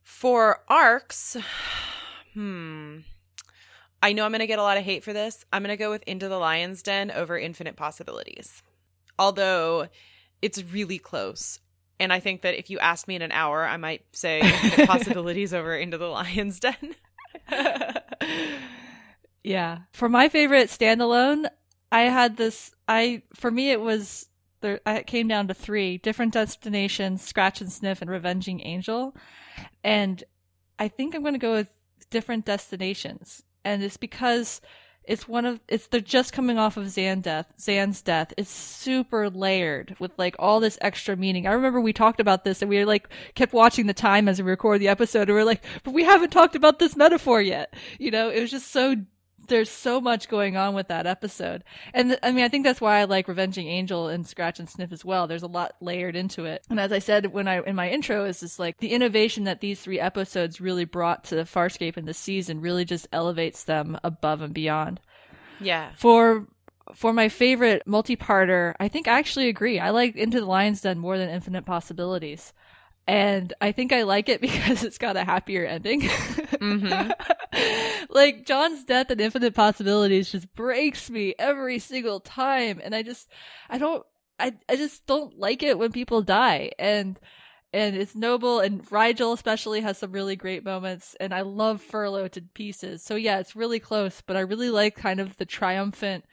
For 0.05 0.61
arcs, 0.69 1.35
hmm. 2.33 2.99
I 4.03 4.13
know 4.13 4.23
I'm 4.23 4.31
going 4.31 4.39
to 4.39 4.47
get 4.47 4.59
a 4.59 4.63
lot 4.63 4.77
of 4.77 4.83
hate 4.83 5.03
for 5.03 5.13
this. 5.13 5.43
I'm 5.51 5.63
going 5.63 5.75
to 5.75 5.83
go 5.83 5.89
with 5.89 6.03
Into 6.03 6.29
the 6.29 6.37
Lion's 6.37 6.83
Den 6.83 7.09
over 7.09 7.39
Infinite 7.39 7.75
Possibilities. 7.75 8.61
Although 9.17 9.87
it's 10.43 10.63
really 10.63 10.99
close. 10.99 11.59
And 11.99 12.13
I 12.13 12.19
think 12.19 12.43
that 12.43 12.53
if 12.53 12.69
you 12.69 12.77
asked 12.77 13.07
me 13.07 13.15
in 13.15 13.23
an 13.23 13.31
hour, 13.31 13.65
I 13.65 13.77
might 13.77 14.03
say 14.11 14.41
Possibilities 14.85 15.55
over 15.55 15.75
Into 15.75 15.97
the 15.97 16.05
Lion's 16.07 16.59
Den. 16.59 16.95
yeah. 19.43 19.79
For 19.91 20.07
my 20.07 20.29
favorite 20.29 20.69
standalone, 20.69 21.47
I 21.91 22.01
had 22.01 22.37
this 22.37 22.75
I 22.87 23.23
for 23.33 23.49
me 23.49 23.71
it 23.71 23.81
was 23.81 24.29
there 24.61 24.79
it 24.85 25.07
came 25.07 25.27
down 25.27 25.47
to 25.47 25.53
3, 25.53 25.97
Different 25.99 26.33
Destinations, 26.33 27.21
Scratch 27.21 27.61
and 27.61 27.71
Sniff 27.71 28.01
and 28.01 28.09
Revenging 28.09 28.61
Angel. 28.61 29.15
And 29.83 30.23
I 30.79 30.87
think 30.87 31.15
I'm 31.15 31.21
going 31.21 31.33
to 31.33 31.39
go 31.39 31.53
with 31.53 31.71
different 32.09 32.45
destinations. 32.45 33.43
And 33.63 33.83
it's 33.83 33.97
because 33.97 34.61
it's 35.07 35.27
one 35.27 35.45
of 35.45 35.59
it's 35.67 35.87
they're 35.87 36.01
just 36.01 36.33
coming 36.33 36.57
off 36.57 36.77
of 36.77 36.85
Zhaan 36.85 37.21
death, 37.21 37.51
Zhaan's 37.59 38.01
death. 38.01 38.33
It's 38.37 38.49
super 38.49 39.29
layered 39.29 39.95
with 39.99 40.11
like 40.17 40.35
all 40.39 40.59
this 40.59 40.77
extra 40.81 41.15
meaning. 41.15 41.47
I 41.47 41.53
remember 41.53 41.79
we 41.79 41.93
talked 41.93 42.19
about 42.19 42.43
this 42.43 42.61
and 42.61 42.69
we 42.69 42.77
were 42.77 42.85
like 42.85 43.09
kept 43.35 43.53
watching 43.53 43.87
the 43.87 43.93
time 43.93 44.27
as 44.27 44.41
we 44.41 44.49
record 44.49 44.81
the 44.81 44.87
episode 44.87 45.29
and 45.29 45.35
we 45.35 45.41
are 45.41 45.45
like, 45.45 45.63
but 45.83 45.93
we 45.93 46.03
haven't 46.03 46.31
talked 46.31 46.55
about 46.55 46.79
this 46.79 46.95
metaphor 46.95 47.41
yet. 47.41 47.73
You 47.99 48.11
know, 48.11 48.29
it 48.29 48.41
was 48.41 48.51
just 48.51 48.71
so 48.71 48.95
there's 49.47 49.69
so 49.69 50.01
much 50.01 50.29
going 50.29 50.57
on 50.57 50.73
with 50.73 50.87
that 50.87 51.05
episode. 51.07 51.63
And 51.93 52.09
th- 52.09 52.19
I 52.23 52.31
mean, 52.31 52.43
I 52.43 52.49
think 52.49 52.63
that's 52.63 52.81
why 52.81 52.99
I 52.99 53.03
like 53.05 53.27
Revenging 53.27 53.67
Angel 53.67 54.07
and 54.07 54.27
Scratch 54.27 54.59
and 54.59 54.69
Sniff 54.69 54.91
as 54.91 55.05
well. 55.05 55.27
There's 55.27 55.43
a 55.43 55.47
lot 55.47 55.75
layered 55.81 56.15
into 56.15 56.45
it. 56.45 56.65
And 56.69 56.79
as 56.79 56.91
I 56.91 56.99
said 56.99 57.33
when 57.33 57.47
I 57.47 57.61
in 57.61 57.75
my 57.75 57.89
intro 57.89 58.25
is 58.25 58.39
just 58.39 58.59
like 58.59 58.77
the 58.79 58.91
innovation 58.91 59.45
that 59.45 59.61
these 59.61 59.79
three 59.79 59.99
episodes 59.99 60.61
really 60.61 60.85
brought 60.85 61.25
to 61.25 61.35
Farscape 61.37 61.97
in 61.97 62.05
the 62.05 62.13
season 62.13 62.61
really 62.61 62.85
just 62.85 63.07
elevates 63.11 63.63
them 63.63 63.97
above 64.03 64.41
and 64.41 64.53
beyond. 64.53 64.99
Yeah. 65.59 65.91
For 65.95 66.47
for 66.93 67.13
my 67.13 67.29
favorite 67.29 67.83
multi-parter, 67.87 68.75
I 68.79 68.87
think 68.89 69.07
I 69.07 69.17
actually 69.17 69.49
agree. 69.49 69.79
I 69.79 69.89
like 69.89 70.15
Into 70.15 70.39
the 70.39 70.45
Lion's 70.45 70.81
Den 70.81 70.99
more 70.99 71.17
than 71.17 71.29
Infinite 71.29 71.65
Possibilities 71.65 72.53
and 73.07 73.53
I 73.61 73.71
think 73.71 73.93
I 73.93 74.03
like 74.03 74.29
it 74.29 74.41
because 74.41 74.83
it's 74.83 74.97
got 74.97 75.17
a 75.17 75.23
happier 75.23 75.65
ending. 75.65 76.01
Mm-hmm. 76.01 77.11
like 78.09 78.45
John's 78.45 78.83
death 78.83 79.09
and 79.11 79.21
infinite 79.21 79.53
possibilities 79.53 80.31
just 80.31 80.53
breaks 80.55 81.09
me 81.09 81.35
every 81.37 81.79
single 81.79 82.19
time, 82.19 82.81
and 82.83 82.95
I 82.95 83.03
just, 83.03 83.29
I 83.69 83.77
don't, 83.77 84.05
I, 84.39 84.53
I 84.67 84.75
just 84.75 85.05
don't 85.05 85.37
like 85.39 85.63
it 85.63 85.77
when 85.77 85.91
people 85.91 86.21
die, 86.21 86.71
and 86.79 87.19
and 87.73 87.97
it's 87.97 88.15
noble, 88.15 88.61
and 88.61 88.85
Rygel 88.85 89.33
especially 89.33 89.81
has 89.81 89.97
some 89.97 90.13
really 90.13 90.37
great 90.37 90.63
moments, 90.63 91.15
and 91.19 91.33
I 91.33 91.41
love 91.41 91.81
Furlow 91.81 92.31
to 92.31 92.41
pieces. 92.41 93.03
So 93.03 93.15
yeah, 93.15 93.39
it's 93.39 93.55
really 93.55 93.79
close, 93.79 94.21
but 94.25 94.37
I 94.37 94.41
really 94.41 94.69
like 94.69 94.95
kind 94.95 95.19
of 95.19 95.35
the 95.35 95.45
triumphant 95.45 96.23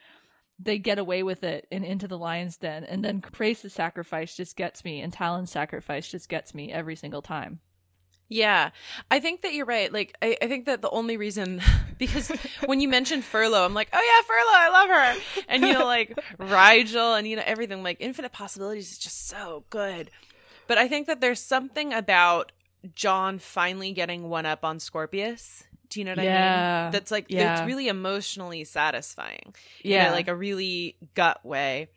they 0.63 0.77
get 0.77 0.99
away 0.99 1.23
with 1.23 1.43
it 1.43 1.67
and 1.71 1.83
into 1.83 2.07
the 2.07 2.17
lion's 2.17 2.57
den 2.57 2.83
and 2.83 3.03
then 3.03 3.21
Crais's 3.21 3.73
sacrifice 3.73 4.35
just 4.35 4.55
gets 4.55 4.83
me 4.83 5.01
and 5.01 5.11
Talyn's 5.11 5.51
sacrifice 5.51 6.07
just 6.07 6.29
gets 6.29 6.53
me 6.53 6.71
every 6.71 6.95
single 6.95 7.21
time. 7.21 7.59
Yeah, 8.29 8.71
I 9.11 9.19
think 9.19 9.41
that 9.41 9.53
you're 9.53 9.65
right. 9.65 9.93
Like, 9.93 10.15
I, 10.21 10.37
I 10.41 10.47
think 10.47 10.65
that 10.65 10.81
the 10.81 10.89
only 10.89 11.17
reason, 11.17 11.61
because 11.99 12.29
when 12.65 12.79
you 12.79 12.87
mentioned 12.87 13.23
Furlow, 13.23 13.63
I'm 13.63 13.73
like, 13.75 13.89
oh 13.93 13.99
yeah, 13.99 14.27
Furlow, 14.27 14.55
I 14.55 14.69
love 14.69 14.89
her. 14.89 15.43
And, 15.47 15.63
you 15.63 15.73
know, 15.73 15.85
like 15.85 16.17
Rygel 16.39 17.17
and, 17.17 17.27
you 17.27 17.35
know, 17.35 17.43
everything, 17.45 17.83
like 17.83 17.97
Infinite 17.99 18.31
Possibilities 18.31 18.91
is 18.91 18.97
just 18.97 19.27
so 19.27 19.65
good. 19.69 20.09
But 20.67 20.77
I 20.77 20.87
think 20.87 21.07
that 21.07 21.21
there's 21.21 21.41
something 21.41 21.93
about 21.93 22.51
John 22.95 23.37
finally 23.39 23.91
getting 23.91 24.29
one 24.29 24.45
up 24.45 24.63
on 24.63 24.79
Scorpius 24.79 25.65
do 25.93 25.99
you 25.99 26.05
know 26.05 26.11
what 26.11 26.23
yeah. 26.23 26.79
I 26.79 26.83
mean? 26.85 26.91
That's 26.91 27.11
like 27.11 27.27
yeah. 27.29 27.59
it's 27.59 27.67
really 27.67 27.87
emotionally 27.87 28.63
satisfying. 28.63 29.53
Yeah, 29.83 30.11
like 30.11 30.27
a 30.27 30.35
really 30.35 30.97
gut 31.13 31.45
way. 31.45 31.89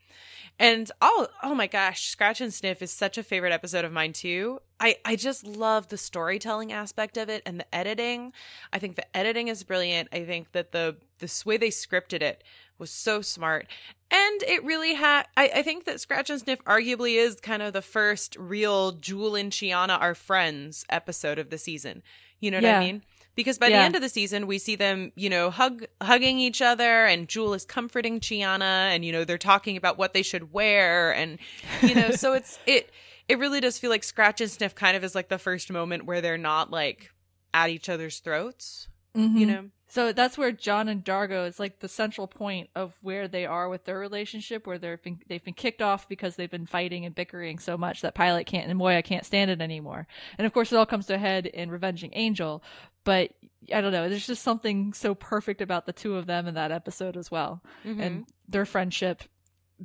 And 0.58 0.90
oh, 1.00 1.28
oh 1.42 1.54
my 1.54 1.66
gosh, 1.66 2.08
Scratch 2.08 2.40
and 2.40 2.52
Sniff 2.52 2.82
is 2.82 2.90
such 2.90 3.16
a 3.16 3.22
favorite 3.22 3.52
episode 3.52 3.84
of 3.86 3.92
mine 3.92 4.12
too. 4.12 4.60
I 4.78 4.96
I 5.04 5.16
just 5.16 5.46
love 5.46 5.88
the 5.88 5.96
storytelling 5.96 6.72
aspect 6.72 7.16
of 7.16 7.30
it 7.30 7.42
and 7.46 7.58
the 7.58 7.74
editing. 7.74 8.34
I 8.70 8.78
think 8.78 8.96
the 8.96 9.16
editing 9.16 9.48
is 9.48 9.64
brilliant. 9.64 10.10
I 10.12 10.24
think 10.24 10.52
that 10.52 10.72
the 10.72 10.96
the 11.18 11.42
way 11.46 11.56
they 11.56 11.70
scripted 11.70 12.20
it 12.20 12.44
was 12.78 12.90
so 12.90 13.22
smart. 13.22 13.66
And 14.10 14.42
it 14.42 14.62
really 14.62 14.92
had, 14.92 15.26
I, 15.34 15.50
I, 15.56 15.62
think 15.62 15.86
that 15.86 15.98
Scratch 15.98 16.28
and 16.28 16.38
Sniff 16.38 16.62
arguably 16.64 17.16
is 17.16 17.40
kind 17.40 17.62
of 17.62 17.72
the 17.72 17.82
first 17.82 18.36
real 18.38 18.92
Jool 18.92 19.34
and 19.34 19.50
Chiana 19.50 19.98
are 19.98 20.14
friends 20.14 20.84
episode 20.90 21.38
of 21.38 21.48
the 21.48 21.58
season. 21.58 22.02
You 22.38 22.50
know 22.50 22.58
what 22.58 22.64
yeah. 22.64 22.78
I 22.78 22.84
mean? 22.84 23.02
Because 23.36 23.58
by 23.58 23.68
Yeah. 23.68 23.78
the 23.80 23.84
end 23.84 23.94
of 23.96 24.02
the 24.02 24.08
season 24.08 24.46
we 24.48 24.58
see 24.58 24.74
them 24.76 25.12
you 25.14 25.30
know 25.30 25.50
hug 25.50 25.84
hugging 26.02 26.38
each 26.40 26.60
other 26.62 27.04
and 27.06 27.28
jool 27.28 27.54
is 27.54 27.64
comforting 27.64 28.18
chiana 28.18 28.90
and 28.94 29.04
you 29.04 29.12
know 29.12 29.24
they're 29.24 29.38
talking 29.38 29.76
about 29.76 29.98
what 29.98 30.14
they 30.14 30.22
should 30.22 30.52
wear 30.52 31.12
and 31.14 31.38
you 31.82 31.94
know 31.94 32.10
so 32.10 32.32
it's 32.32 32.58
it 32.66 32.90
it 33.28 33.38
really 33.38 33.60
does 33.60 33.78
feel 33.78 33.90
like 33.90 34.02
scratch 34.04 34.40
and 34.40 34.50
sniff 34.50 34.74
kind 34.74 34.96
of 34.96 35.04
is 35.04 35.14
like 35.14 35.28
the 35.28 35.38
first 35.38 35.70
moment 35.70 36.06
where 36.06 36.20
they're 36.20 36.38
not 36.38 36.70
like 36.70 37.10
at 37.54 37.70
each 37.70 37.88
other's 37.88 38.18
throats 38.20 38.88
you 39.14 39.22
Mhm. 39.28 39.46
know 39.46 39.64
So 39.88 40.12
that's 40.12 40.36
where 40.36 40.50
John 40.52 40.88
and 40.88 41.02
D'Argo 41.04 41.44
is 41.44 41.60
like 41.60 41.78
the 41.78 41.88
central 41.88 42.26
point 42.26 42.68
of 42.74 42.98
where 43.02 43.28
they 43.28 43.46
are 43.46 43.68
with 43.68 43.84
their 43.84 43.98
relationship, 43.98 44.66
where 44.66 44.78
they've 44.78 45.00
been 45.00 45.20
they've 45.28 45.42
been 45.44 45.54
kicked 45.54 45.80
off 45.80 46.08
because 46.08 46.34
they've 46.36 46.50
been 46.50 46.66
fighting 46.66 47.06
and 47.06 47.14
bickering 47.14 47.58
so 47.60 47.78
much 47.78 48.00
that 48.02 48.14
Pilot 48.14 48.46
can't 48.46 48.68
and 48.68 48.76
Moya 48.76 49.00
can't 49.02 49.24
stand 49.24 49.48
it 49.50 49.60
anymore. 49.62 50.06
And 50.36 50.44
of 50.46 50.52
course, 50.52 50.72
it 50.72 50.76
all 50.76 50.86
comes 50.86 51.06
to 51.06 51.14
a 51.14 51.18
head 51.18 51.46
in 51.46 51.70
Revenging 51.70 52.10
Angel. 52.14 52.62
But 53.06 53.30
I 53.72 53.80
don't 53.80 53.92
know, 53.92 54.08
there's 54.08 54.26
just 54.26 54.42
something 54.42 54.92
so 54.92 55.14
perfect 55.14 55.60
about 55.62 55.86
the 55.86 55.92
two 55.92 56.16
of 56.16 56.26
them 56.26 56.46
in 56.48 56.54
that 56.54 56.72
episode 56.72 57.16
as 57.16 57.30
well, 57.30 57.62
Mhm. 57.84 58.00
and 58.02 58.26
their 58.48 58.66
friendship 58.66 59.22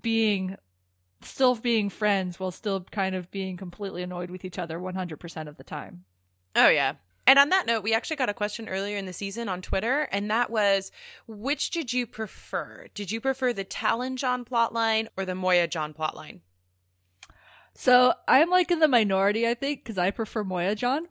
being 0.01 0.57
still 1.21 1.53
being 1.55 1.87
friends 1.89 2.39
while 2.39 2.49
still 2.49 2.81
kind 2.85 3.13
of 3.13 3.29
being 3.29 3.55
completely 3.57 4.01
annoyed 4.01 4.31
with 4.31 4.43
each 4.43 4.57
other 4.57 4.79
100% 4.79 5.47
of 5.47 5.57
the 5.57 5.63
time. 5.63 6.03
Oh 6.55 6.69
yeah. 6.69 6.95
And 7.27 7.37
on 7.37 7.49
that 7.49 7.67
note, 7.67 7.83
we 7.83 7.93
actually 7.93 8.15
got 8.15 8.29
a 8.29 8.33
question 8.33 8.67
earlier 8.67 8.97
in 8.97 9.05
the 9.05 9.13
season 9.13 9.47
on 9.47 9.61
Twitter, 9.61 10.07
and 10.11 10.31
that 10.31 10.49
was 10.49 10.91
which 11.27 11.69
did 11.69 11.93
you 11.93 12.07
prefer? 12.07 12.87
Did 12.95 13.11
you 13.11 13.21
prefer 13.21 13.53
the 13.53 13.63
Talyn 13.63 14.15
John 14.15 14.43
plotline 14.45 15.07
or 15.15 15.23
the 15.25 15.35
Moya 15.35 15.67
John 15.67 15.93
plotline? 15.93 16.39
So 17.75 18.15
I'm 18.27 18.49
like 18.49 18.71
in 18.71 18.79
the 18.79 18.87
minority, 18.87 19.47
I 19.47 19.53
think, 19.53 19.83
because 19.83 19.99
I 19.99 20.09
prefer 20.09 20.43
Moya 20.43 20.73
John. 20.75 21.07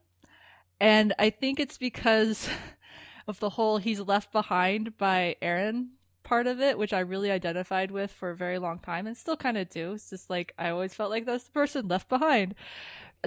And 0.80 1.12
I 1.18 1.30
think 1.30 1.60
it's 1.60 1.78
because 1.78 2.48
of 3.28 3.38
the 3.40 3.50
whole 3.50 3.78
he's 3.78 4.00
left 4.00 4.32
behind 4.32 4.96
by 4.96 5.36
Aeryn 5.42 5.88
part 6.22 6.46
of 6.46 6.60
it, 6.60 6.78
which 6.78 6.92
I 6.92 7.00
really 7.00 7.30
identified 7.30 7.90
with 7.90 8.12
for 8.12 8.30
a 8.30 8.36
very 8.36 8.58
long 8.58 8.78
time 8.78 9.06
and 9.06 9.16
still 9.16 9.36
kind 9.36 9.58
of 9.58 9.68
do. 9.68 9.92
It's 9.92 10.10
just 10.10 10.30
like 10.30 10.54
I 10.58 10.70
always 10.70 10.94
felt 10.94 11.10
like 11.10 11.26
that's 11.26 11.44
the 11.44 11.50
person 11.50 11.88
left 11.88 12.08
behind. 12.08 12.54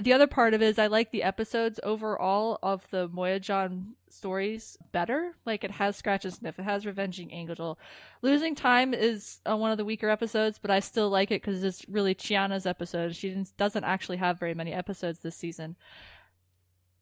The 0.00 0.12
other 0.12 0.26
part 0.26 0.54
of 0.54 0.62
it 0.62 0.66
is 0.66 0.78
I 0.78 0.88
like 0.88 1.12
the 1.12 1.22
episodes 1.22 1.78
overall 1.84 2.58
of 2.62 2.84
the 2.90 3.06
Moya 3.06 3.38
John 3.38 3.94
stories 4.08 4.76
better. 4.90 5.34
Like 5.44 5.62
it 5.62 5.72
has 5.72 5.96
Scratch 5.96 6.24
and 6.24 6.34
Sniff, 6.34 6.58
it 6.58 6.62
has 6.62 6.84
Revenging 6.84 7.30
Angel. 7.30 7.78
Losing 8.22 8.54
Time 8.54 8.92
is 8.92 9.40
uh, 9.48 9.56
one 9.56 9.70
of 9.70 9.78
the 9.78 9.84
weaker 9.84 10.08
episodes, 10.08 10.58
but 10.58 10.70
I 10.70 10.80
still 10.80 11.10
like 11.10 11.30
it 11.30 11.42
because 11.42 11.62
it's 11.62 11.88
really 11.88 12.14
Chiana's 12.14 12.66
episode. 12.66 13.14
She 13.14 13.44
doesn't 13.56 13.84
actually 13.84 14.16
have 14.16 14.40
very 14.40 14.54
many 14.54 14.72
episodes 14.72 15.20
this 15.20 15.36
season. 15.36 15.76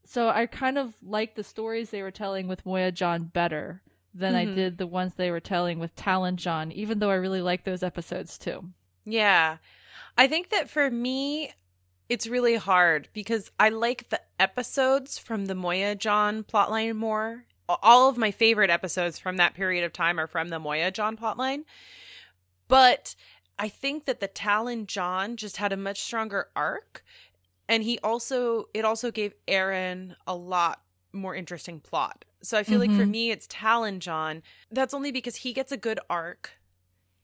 So 0.05 0.29
I 0.29 0.47
kind 0.47 0.79
of 0.79 0.95
like 1.03 1.35
the 1.37 1.45
stories 1.45 1.91
they 1.91 2.03
were 2.03 2.11
telling 2.11 2.49
with 2.49 2.67
Moya 2.67 2.91
John 2.93 3.25
better 3.25 3.83
than 4.15 4.35
I 4.35 4.45
Mhm. 4.45 4.55
did 4.55 4.79
the 4.79 4.87
ones 4.87 5.15
they 5.15 5.31
were 5.31 5.41
telling 5.41 5.79
with 5.79 5.95
Talyn 5.97 6.37
John, 6.37 6.71
even 6.73 6.99
though 6.99 7.11
I 7.11 7.15
really 7.15 7.41
like 7.41 7.65
those 7.65 7.83
episodes 7.83 8.37
too. 8.37 8.73
Yeah. 9.05 9.59
I 10.19 10.27
think 10.27 10.51
that 10.51 10.69
for 10.69 10.91
me, 10.91 11.53
it's 12.09 12.27
really 12.27 12.57
hard 12.57 13.09
because 13.15 13.51
I 13.59 13.71
like 13.71 14.11
the 14.11 14.21
episodes 14.39 15.19
from 15.19 15.47
the 15.47 15.55
Moya 15.55 15.95
John 15.95 16.45
plotline 16.45 16.97
more. 16.97 17.47
All 17.69 18.09
of 18.11 18.19
my 18.19 18.31
favorite 18.31 18.69
episodes 18.69 19.19
from 19.19 19.39
that 19.39 19.55
period 19.55 19.83
of 19.85 19.93
time 19.95 20.21
are 20.21 20.27
from 20.27 20.49
the 20.49 20.59
Moya 20.59 20.91
John 20.91 21.17
plotline. 21.17 21.65
But 22.69 23.15
I 23.59 23.69
think 23.69 24.05
that 24.05 24.21
the 24.21 24.29
Talyn 24.29 24.87
John 24.87 25.37
just 25.37 25.57
had 25.57 25.73
a 25.73 25.77
much 25.77 26.01
stronger 26.01 26.49
arc. 26.55 27.03
And 27.73 27.83
he 27.83 27.99
also, 28.03 28.67
it 28.75 28.85
also 28.85 29.11
gave 29.11 29.33
Aeryn 29.49 30.15
a 30.27 30.37
lot 30.37 30.83
more 31.15 31.35
interesting 31.35 31.81
plot. 31.81 32.27
So 32.43 32.59
I 32.59 32.65
feel 32.65 32.79
like 32.79 32.91
for 32.93 33.07
Mhm. 33.07 33.11
me, 33.11 33.31
it's 33.31 33.47
Talyn 33.47 33.99
John. 33.99 34.43
That's 34.71 34.93
only 34.93 35.11
because 35.11 35.37
he 35.37 35.55
gets 35.55 35.73
a 35.73 35.79
good 35.79 35.99
arc. 36.11 36.51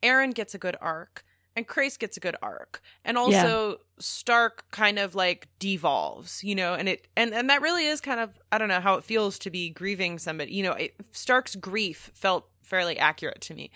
Aeryn 0.03 0.33
gets 0.33 0.55
a 0.55 0.59
good 0.59 0.77
arc 0.81 1.23
and 1.55 1.67
Crais 1.67 1.99
gets 1.99 2.17
a 2.17 2.21
good 2.21 2.37
arc. 2.41 2.81
And 3.05 3.19
also 3.19 3.81
Stark 3.99 4.65
kind 4.71 4.99
of 4.99 5.15
like 5.15 5.49
devolves, 5.59 6.43
you 6.43 6.55
know, 6.55 6.73
and 6.73 6.89
it 6.89 7.09
and 7.15 7.35
and 7.35 7.51
that 7.51 7.61
really 7.61 7.85
is 7.85 8.01
kind 8.01 8.21
of 8.21 8.31
I 8.51 8.57
don't 8.57 8.69
know 8.69 8.81
how 8.81 8.95
it 8.95 9.05
feels 9.05 9.39
to 9.41 9.51
be 9.51 9.69
grieving 9.69 10.19
somebody. 10.19 10.55
You 10.55 10.63
know, 10.63 10.73
it, 10.73 10.95
Stark's 11.13 11.57
grief 11.57 12.11
felt 12.15 12.49
fairly 12.63 12.99
accurate 12.99 13.43
to 13.43 13.55
me. 13.55 13.71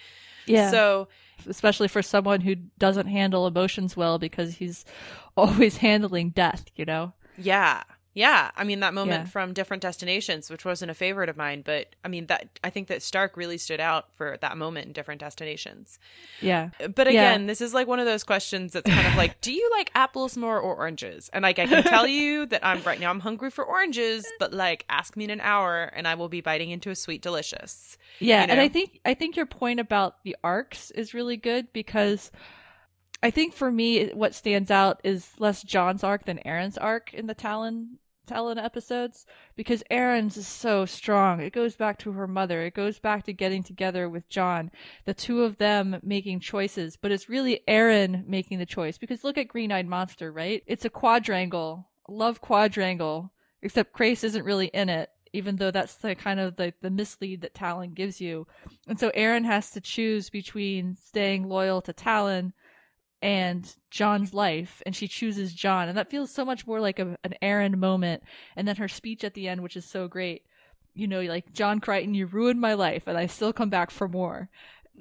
Yeah. 0.47 0.71
So, 0.71 1.09
especially 1.49 1.89
for 1.89 2.03
someone 2.03 2.41
who 2.41 2.55
doesn't 2.79 3.07
handle 3.07 3.47
emotions 3.47 3.97
well 3.97 4.19
because 4.19 4.55
he's 4.55 4.85
always 5.37 5.79
handling 5.79 6.31
death, 6.31 6.65
you 6.77 6.85
know? 6.85 7.13
yeah. 7.37 7.83
Yeah, 8.15 8.51
I 8.55 8.65
mean 8.65 8.81
that 8.81 8.93
moment 8.93 9.23
Yeah. 9.23 9.31
from 9.31 9.55
different 9.55 9.83
destinations, 9.83 10.51
which 10.51 10.67
wasn't 10.67 10.91
a 10.91 10.95
favorite 10.95 11.31
of 11.31 11.39
mine, 11.39 11.63
but 11.65 11.97
I 12.05 12.09
mean 12.09 12.27
that 12.27 12.59
I 12.63 12.69
think 12.69 12.89
that 12.89 13.03
Stark 13.03 13.39
really 13.39 13.57
stood 13.57 13.81
out 13.81 14.13
for 14.13 14.37
that 14.43 14.59
moment 14.59 14.87
in 14.89 14.93
different 14.93 15.23
destinations. 15.23 15.99
Yeah. 16.43 16.69
But 16.95 17.07
Yeah. 17.07 17.13
again, 17.31 17.47
this 17.47 17.63
is 17.63 17.73
like 17.73 17.87
one 17.87 18.01
of 18.01 18.05
those 18.05 18.23
questions 18.23 18.75
that's 18.75 18.87
kind 18.91 19.07
of 19.07 19.15
like, 19.17 19.41
do 19.41 19.51
you 19.51 19.67
like 19.79 19.91
apples 19.95 20.37
more 20.37 20.61
or 20.61 20.75
oranges? 20.75 21.31
And 21.33 21.43
like, 21.43 21.59
I 21.59 21.65
can 21.67 21.85
tell 21.85 22.07
you 22.19 22.45
that 22.49 22.63
I'm 22.63 22.83
right 22.83 23.01
now, 23.01 23.09
I'm 23.09 23.21
hungry 23.21 23.51
for 23.51 23.65
oranges, 23.65 24.27
but 24.39 24.53
like, 24.53 24.85
ask 24.91 25.17
me 25.17 25.25
in 25.25 25.31
an 25.31 25.41
hour 25.41 25.85
and 25.85 26.07
I 26.07 26.15
will 26.15 26.29
be 26.29 26.43
biting 26.43 26.69
into 26.71 26.91
a 26.91 26.95
sweet 26.95 27.23
delicious. 27.23 27.97
Yeah, 28.21 28.43
you 28.45 28.49
and? 28.51 28.61
I 28.61 28.69
think 28.69 29.01
I 29.07 29.15
think 29.15 29.37
your 29.37 29.47
point 29.47 29.81
about 29.81 30.23
the 30.23 30.37
arcs 30.45 30.91
is 30.91 31.15
really 31.15 31.39
good 31.39 31.73
because 31.73 32.31
I 33.23 33.31
think 33.31 33.55
for 33.55 33.71
me 33.71 34.09
what 34.09 34.35
stands 34.35 34.71
out 34.71 35.01
is 35.05 35.31
less 35.39 35.63
John's 35.63 36.03
arc 36.03 36.25
than 36.25 36.41
Aeryn's 36.45 36.79
arc 36.79 37.15
in 37.15 37.27
the 37.27 37.35
Talyn 37.35 37.99
Talyn 38.27 38.63
episodes 38.63 39.27
because 39.57 39.83
Aeryn's 39.91 40.37
is 40.37 40.47
so 40.47 40.87
strong. 40.87 41.41
It 41.41 41.53
goes 41.53 41.77
back 41.77 41.99
to 42.01 42.13
her 42.13 42.27
mother. 42.27 42.63
It 42.63 42.75
goes 42.75 42.99
back 42.99 43.25
to 43.25 43.33
getting 43.33 43.63
together 43.63 44.09
with 44.09 44.29
John. 44.29 44.71
The 45.05 45.15
two 45.15 45.43
of 45.43 45.59
them 45.59 45.99
making 46.03 46.41
choices, 46.41 46.97
but 46.97 47.11
it's 47.11 47.29
really 47.29 47.61
Aeryn 47.69 48.27
making 48.27 48.59
the 48.59 48.67
choice 48.67 48.97
because 48.99 49.25
look 49.25 49.39
at 49.39 49.49
Green-Eyed 49.49 49.87
Monster, 49.87 50.33
right? 50.33 50.63
It's 50.67 50.85
a 50.85 50.91
quadrangle, 50.91 51.89
love 52.09 52.41
quadrangle, 52.41 53.33
except 53.61 53.93
Crais 53.93 54.25
isn't 54.25 54.45
really 54.45 54.67
in 54.69 54.89
it. 54.89 55.11
Even 55.35 55.57
though 55.57 55.71
that's 55.71 55.95
the 55.95 56.15
kind 56.15 56.39
of 56.39 56.57
the, 56.57 56.75
the 56.83 56.91
mislead 56.91 57.41
that 57.41 57.55
Talyn 57.55 57.95
gives 57.95 58.21
you. 58.21 58.47
And 58.87 59.01
so 59.01 59.11
Aeryn 59.13 59.47
has 59.47 59.71
to 59.71 59.81
choose 59.81 60.29
between 60.29 60.95
staying 60.97 61.49
loyal 61.49 61.81
to 61.83 61.95
Talyn 61.95 62.53
and 63.23 63.75
John's 63.91 64.35
life, 64.35 64.83
and 64.85 64.95
she 64.95 65.07
chooses 65.09 65.55
John. 65.55 65.89
And 65.89 65.97
that 65.97 66.11
feels 66.11 66.33
so 66.33 66.45
much 66.45 66.67
more 66.67 66.81
like 66.81 66.99
a, 66.99 67.17
an 67.25 67.35
Aeryn 67.41 67.77
moment. 67.77 68.25
And 68.57 68.67
then 68.67 68.77
her 68.77 68.89
speech 68.89 69.23
at 69.25 69.35
the 69.35 69.49
end, 69.49 69.63
which 69.63 69.77
is 69.77 69.85
so 69.85 70.09
great. 70.09 70.45
You 70.95 71.07
know, 71.07 71.23
like, 71.23 71.53
John 71.53 71.81
Crichton, 71.81 72.15
you 72.15 72.27
ruined 72.27 72.61
my 72.61 72.75
life, 72.75 73.05
and 73.07 73.17
I 73.17 73.27
still 73.27 73.53
come 73.53 73.71
back 73.71 73.91
for 73.91 74.09
more. 74.09 74.51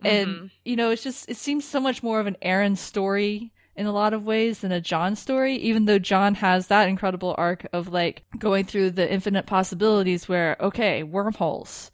And, 0.03 0.27
Mhm. 0.27 0.51
you 0.63 0.75
know, 0.75 0.91
it's 0.91 1.03
just, 1.03 1.29
it 1.29 1.35
seems 1.35 1.65
so 1.65 1.79
much 1.79 2.01
more 2.01 2.19
of 2.19 2.27
an 2.27 2.37
Aeryn 2.41 2.77
story 2.77 3.51
in 3.75 3.85
a 3.85 3.91
lot 3.91 4.13
of 4.13 4.25
ways 4.25 4.59
than 4.59 4.71
a 4.71 4.81
John 4.81 5.15
story, 5.15 5.55
even 5.55 5.85
though 5.85 5.99
John 5.99 6.35
has 6.35 6.67
that 6.67 6.87
incredible 6.87 7.35
arc 7.37 7.67
of 7.73 7.87
like 7.89 8.23
going 8.37 8.65
through 8.65 8.91
the 8.91 9.11
infinite 9.11 9.45
possibilities 9.45 10.29
where, 10.29 10.55
okay, 10.59 11.03
wormholes. 11.03 11.91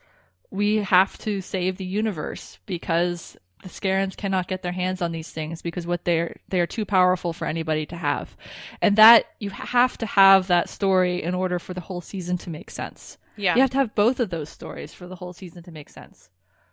We 0.49 0.77
have 0.77 1.17
to 1.19 1.41
save 1.41 1.77
the 1.77 1.85
universe 1.85 2.59
because 2.65 3.37
the 3.67 3.73
Scarrans 3.73 4.15
cannot 4.15 4.47
get 4.47 4.61
their 4.61 4.71
hands 4.71 5.01
on 5.01 5.11
these 5.11 5.31
things 5.31 5.61
because 5.61 5.85
what 5.85 6.05
they're 6.05 6.37
they 6.49 6.59
are 6.59 6.67
too 6.67 6.85
powerful 6.85 7.33
for 7.33 7.45
anybody 7.45 7.85
to 7.87 7.95
have. 7.95 8.35
And 8.81 8.95
that 8.95 9.25
you 9.39 9.49
have 9.49 9.97
to 9.99 10.05
have 10.05 10.47
that 10.47 10.69
story 10.69 11.21
in 11.21 11.35
order 11.35 11.59
for 11.59 11.73
the 11.73 11.81
whole 11.81 12.01
season 12.01 12.37
to 12.39 12.49
make 12.49 12.71
sense. 12.71 13.17
yeah. 13.35 13.55
You 13.55 13.61
have 13.61 13.71
to 13.71 13.77
have 13.77 13.95
both 13.95 14.19
of 14.19 14.29
those 14.29 14.49
stories 14.49 14.93
for 14.93 15.07
the 15.07 15.15
whole 15.15 15.33
season 15.33 15.63
to 15.63 15.71
make 15.71 15.89
sense. 15.89 16.29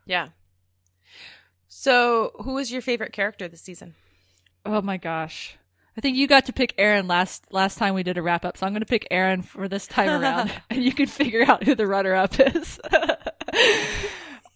Yeah. 0.06 0.28
So, 1.68 2.32
who 2.42 2.54
was 2.54 2.70
your 2.70 2.82
favorite 2.82 3.12
character 3.12 3.48
this 3.48 3.62
season? 3.62 3.94
Oh 4.64 4.80
my 4.80 4.96
gosh. 4.96 5.56
I 5.96 6.00
think 6.00 6.16
you 6.16 6.26
got 6.26 6.46
to 6.46 6.52
pick 6.52 6.76
Aeryn 6.76 7.08
last 7.08 7.44
last 7.52 7.78
time 7.78 7.94
we 7.94 8.02
did 8.02 8.18
a 8.18 8.22
wrap 8.22 8.44
up, 8.44 8.56
so 8.56 8.66
I'm 8.66 8.72
going 8.72 8.80
to 8.80 8.86
pick 8.86 9.06
Aeryn 9.10 9.44
for 9.44 9.68
this 9.68 9.86
time 9.86 10.08
around, 10.08 10.52
and 10.70 10.82
you 10.82 10.92
can 10.92 11.06
figure 11.06 11.44
out 11.48 11.62
who 11.62 11.74
the 11.74 11.86
runner 11.86 12.14
up 12.14 12.38
is. 12.38 12.80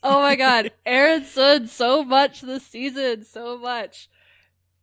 oh 0.03 0.21
my 0.21 0.37
god, 0.37 0.73
Aeryn 0.87 1.25
stood 1.25 1.69
so 1.69 2.05
much 2.05 2.41
this 2.41 2.65
season, 2.67 3.25
so 3.25 3.59
much. 3.59 4.09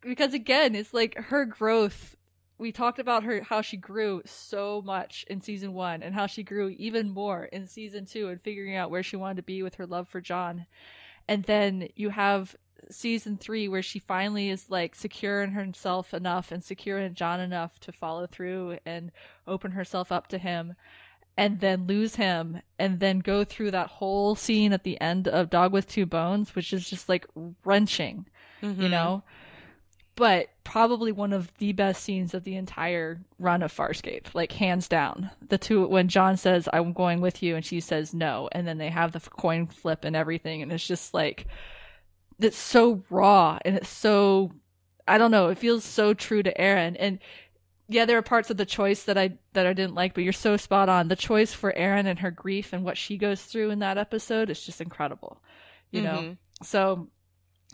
Because 0.02 0.34
again, 0.34 0.76
it's 0.76 0.94
like 0.94 1.16
her 1.16 1.46
growth. 1.46 2.16
We 2.58 2.72
talked 2.72 3.00
about 3.00 3.24
her 3.24 3.42
how 3.42 3.62
she 3.62 3.76
grew 3.76 4.22
so 4.26 4.82
much 4.86 5.26
in 5.30 5.42
season 5.42 5.74
one, 5.74 6.04
and 6.04 6.16
how 6.16 6.28
she 6.28 6.44
grew 6.44 6.70
even 6.70 7.10
more 7.10 7.46
in 7.46 7.68
season 7.68 8.06
two, 8.06 8.30
and 8.30 8.42
figuring 8.42 8.76
out 8.76 8.92
where 8.92 9.04
she 9.04 9.16
wanted 9.16 9.38
to 9.38 9.44
be 9.44 9.64
with 9.64 9.76
her 9.76 9.86
love 9.86 10.08
for 10.08 10.22
John. 10.22 10.66
And 11.28 11.44
then 11.44 11.90
you 11.96 12.12
have 12.12 12.56
season 12.92 13.38
three 13.38 13.68
where 13.68 13.82
she 13.82 14.00
finally 14.00 14.50
is 14.50 14.70
like 14.70 14.96
secure 14.96 15.42
in 15.42 15.52
herself 15.52 16.14
enough 16.14 16.52
and 16.52 16.64
secure 16.64 17.00
in 17.00 17.16
John 17.16 17.40
enough 17.40 17.80
to 17.80 17.92
follow 17.92 18.28
through 18.28 18.78
and 18.86 19.12
open 19.48 19.72
herself 19.72 20.12
up 20.12 20.28
to 20.28 20.38
him 20.38 20.76
and 21.38 21.60
then 21.60 21.86
lose 21.88 22.16
him 22.16 22.62
and 22.80 23.00
then 23.00 23.20
go 23.20 23.44
through 23.44 23.72
that 23.72 23.88
whole 23.88 24.36
scene 24.36 24.72
at 24.74 24.84
the 24.84 25.00
end 25.02 25.28
of 25.28 25.50
Dog 25.50 25.72
with 25.74 25.88
Two 25.88 26.06
Bones, 26.06 26.56
which 26.56 26.72
is 26.74 26.90
just 26.90 27.10
like 27.10 27.26
wrenching, 27.64 28.26
you 28.62 28.70
Mhm. 28.70 28.90
know? 28.90 29.24
but 30.18 30.48
probably 30.64 31.12
one 31.12 31.34
of 31.34 31.52
the 31.58 31.74
best 31.74 32.02
scenes 32.02 32.34
of 32.34 32.46
the 32.46 32.56
entire 32.56 33.20
run 33.38 33.62
of 33.62 33.70
Farscape, 33.76 34.34
like 34.34 34.54
hands 34.54 34.88
down. 34.88 35.30
The 35.50 35.58
two 35.58 35.86
when 35.88 36.08
John 36.08 36.38
says 36.38 36.70
I'm 36.72 36.94
going 36.94 37.20
with 37.20 37.44
you 37.44 37.58
and 37.58 37.66
she 37.66 37.82
says 37.82 38.14
no, 38.14 38.48
and 38.54 38.66
then 38.66 38.78
they 38.78 38.90
have 38.90 39.12
the 39.12 39.20
coin 39.20 39.68
flip 39.68 40.06
and 40.06 40.16
everything, 40.16 40.62
and 40.62 40.72
it's 40.72 40.88
just 40.88 41.14
like 41.14 41.48
it's 42.40 42.56
so 42.58 43.04
raw 43.10 43.60
and 43.66 43.76
it's 43.76 43.90
so 43.90 44.54
I 45.06 45.18
don't 45.18 45.32
know, 45.32 45.50
it 45.50 45.58
feels 45.58 45.84
so 45.84 46.14
true 46.14 46.42
to 46.44 46.54
Aeryn. 46.54 46.96
and 46.98 47.20
yeah, 47.88 48.06
there 48.06 48.18
are 48.18 48.24
parts 48.24 48.50
of 48.50 48.58
the 48.58 48.66
choice 48.66 49.04
that 49.04 49.18
I 49.18 49.38
that 49.54 49.68
I 49.68 49.74
didn't 49.74 49.96
like, 49.96 50.14
but 50.14 50.24
you're 50.24 50.34
so 50.34 50.58
spot 50.58 50.90
on. 50.90 51.08
The 51.08 51.16
choice 51.16 51.54
for 51.54 51.72
Aeryn 51.72 52.06
and 52.06 52.20
her 52.20 52.32
grief 52.32 52.74
and 52.74 52.84
what 52.84 52.98
she 52.98 53.18
goes 53.18 53.42
through 53.42 53.70
in 53.70 53.80
that 53.80 53.98
episode 53.98 54.50
is 54.50 54.64
just 54.64 54.82
incredible. 54.82 55.42
You 55.92 56.02
mm-hmm. 56.02 56.26
know. 56.26 56.38
So 56.64 57.10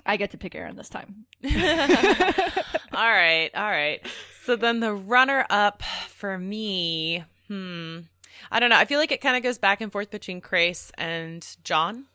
I 0.05 0.17
get 0.17 0.31
to 0.31 0.37
pick 0.37 0.53
Aeryn 0.53 0.75
this 0.75 0.89
time. 0.89 1.25
all 1.45 1.51
right, 3.09 3.51
all 3.53 3.63
right. 3.63 4.05
So 4.43 4.55
then 4.55 4.79
the 4.79 4.93
runner 4.93 5.45
up 5.49 5.83
for 6.09 6.37
me, 6.37 7.23
hmm. 7.47 7.99
I 8.51 8.59
don't 8.59 8.69
know. 8.69 8.77
I 8.77 8.85
feel 8.85 8.99
like 8.99 9.11
it 9.11 9.21
kind 9.21 9.37
of 9.37 9.43
goes 9.43 9.59
back 9.59 9.81
and 9.81 9.91
forth 9.91 10.09
between 10.09 10.41
Crais 10.41 10.91
and 10.97 11.45
John. 11.63 12.05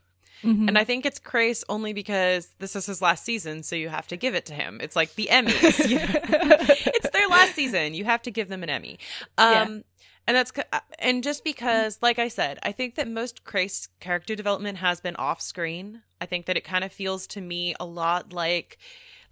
Mm-hmm. 0.42 0.68
And 0.68 0.78
I 0.78 0.84
think 0.84 1.06
it's 1.06 1.18
Crais 1.18 1.64
only 1.68 1.92
because 1.92 2.50
this 2.58 2.76
is 2.76 2.86
his 2.86 3.00
last 3.00 3.24
season, 3.24 3.62
so 3.62 3.76
you 3.76 3.88
have 3.88 4.06
to 4.08 4.16
give 4.16 4.34
it 4.34 4.46
to 4.46 4.54
him. 4.54 4.80
It's 4.82 4.96
like 4.96 5.14
the 5.14 5.28
Emmys. 5.30 5.76
You 5.86 5.98
know? 5.98 6.06
it's 6.08 7.10
their 7.10 7.28
last 7.28 7.54
season. 7.54 7.94
You 7.94 8.04
have 8.04 8.22
to 8.22 8.30
give 8.30 8.48
them 8.48 8.62
an 8.62 8.70
Emmy. 8.70 8.98
Um, 9.38 9.48
yeah. 9.48 9.80
And 10.28 10.36
that's 10.36 10.52
uh, 10.72 10.80
and 10.98 11.22
just 11.22 11.44
because, 11.44 11.98
like 12.02 12.18
I 12.18 12.28
said, 12.28 12.58
I 12.62 12.72
think 12.72 12.96
that 12.96 13.08
most 13.08 13.44
Crais 13.44 13.88
character 14.00 14.34
development 14.34 14.78
has 14.78 15.00
been 15.00 15.14
off 15.16 15.40
screen. 15.40 16.02
I 16.20 16.26
think 16.26 16.46
that 16.46 16.56
it 16.56 16.64
kind 16.64 16.82
of 16.82 16.92
feels 16.92 17.26
to 17.28 17.40
me 17.40 17.74
a 17.78 17.86
lot 17.86 18.32
like 18.32 18.78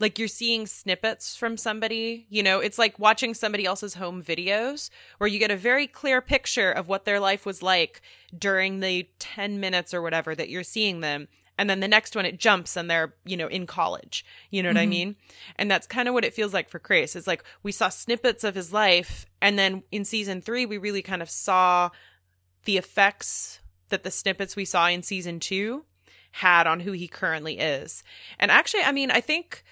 like 0.04 0.18
you're 0.18 0.28
seeing 0.28 0.66
snippets 0.66 1.34
from 1.34 1.56
somebody 1.56 2.26
you 2.28 2.42
know 2.42 2.60
it's 2.60 2.78
like 2.78 2.98
watching 2.98 3.34
somebody 3.34 3.64
else's 3.64 3.94
home 3.94 4.22
videos 4.22 4.90
where 5.18 5.28
you 5.28 5.38
get 5.38 5.50
a 5.50 5.56
very 5.56 5.86
clear 5.86 6.20
picture 6.20 6.70
of 6.70 6.88
what 6.88 7.04
their 7.04 7.20
life 7.20 7.46
was 7.46 7.62
like 7.62 8.02
during 8.36 8.80
the 8.80 9.08
10 9.18 9.60
minutes 9.60 9.94
or 9.94 10.02
whatever 10.02 10.34
that 10.34 10.48
you're 10.48 10.62
seeing 10.62 11.00
them. 11.00 11.28
And 11.56 11.70
then 11.70 11.80
the 11.80 11.88
next 11.88 12.16
one 12.16 12.26
it 12.26 12.38
jumps 12.38 12.76
and 12.76 12.90
they're 12.90 13.14
you 13.24 13.36
know 13.36 13.46
in 13.46 13.66
college. 13.66 14.24
You 14.50 14.62
know 14.62 14.70
what 14.70 14.76
mm-hmm. 14.76 14.82
i 14.82 14.86
mean? 14.86 15.16
And 15.56 15.70
that's 15.70 15.86
kind 15.86 16.08
of 16.08 16.14
what 16.14 16.24
it 16.24 16.34
feels 16.34 16.52
like 16.52 16.68
for 16.68 16.78
crais. 16.78 17.14
It's 17.14 17.26
like 17.26 17.44
we 17.62 17.72
saw 17.72 17.88
snippets 17.88 18.44
of 18.44 18.54
his 18.54 18.72
life 18.72 19.26
and 19.40 19.58
then 19.58 19.82
in 19.92 20.04
season 20.04 20.40
three 20.40 20.66
we 20.66 20.78
really 20.78 21.02
kind 21.02 21.22
of 21.22 21.30
saw 21.30 21.90
the 22.64 22.76
effects 22.76 23.60
that 23.90 24.02
the 24.02 24.10
snippets 24.10 24.56
we 24.56 24.64
saw 24.64 24.88
in 24.88 25.02
season 25.02 25.38
two 25.38 25.84
had 26.32 26.66
on 26.66 26.80
who 26.80 26.90
he 26.90 27.06
currently 27.06 27.58
is. 27.58 28.02
And 28.38 28.50
actually 28.50 28.82
i 28.82 28.92
mean 28.92 29.10
i 29.10 29.20
think 29.20 29.62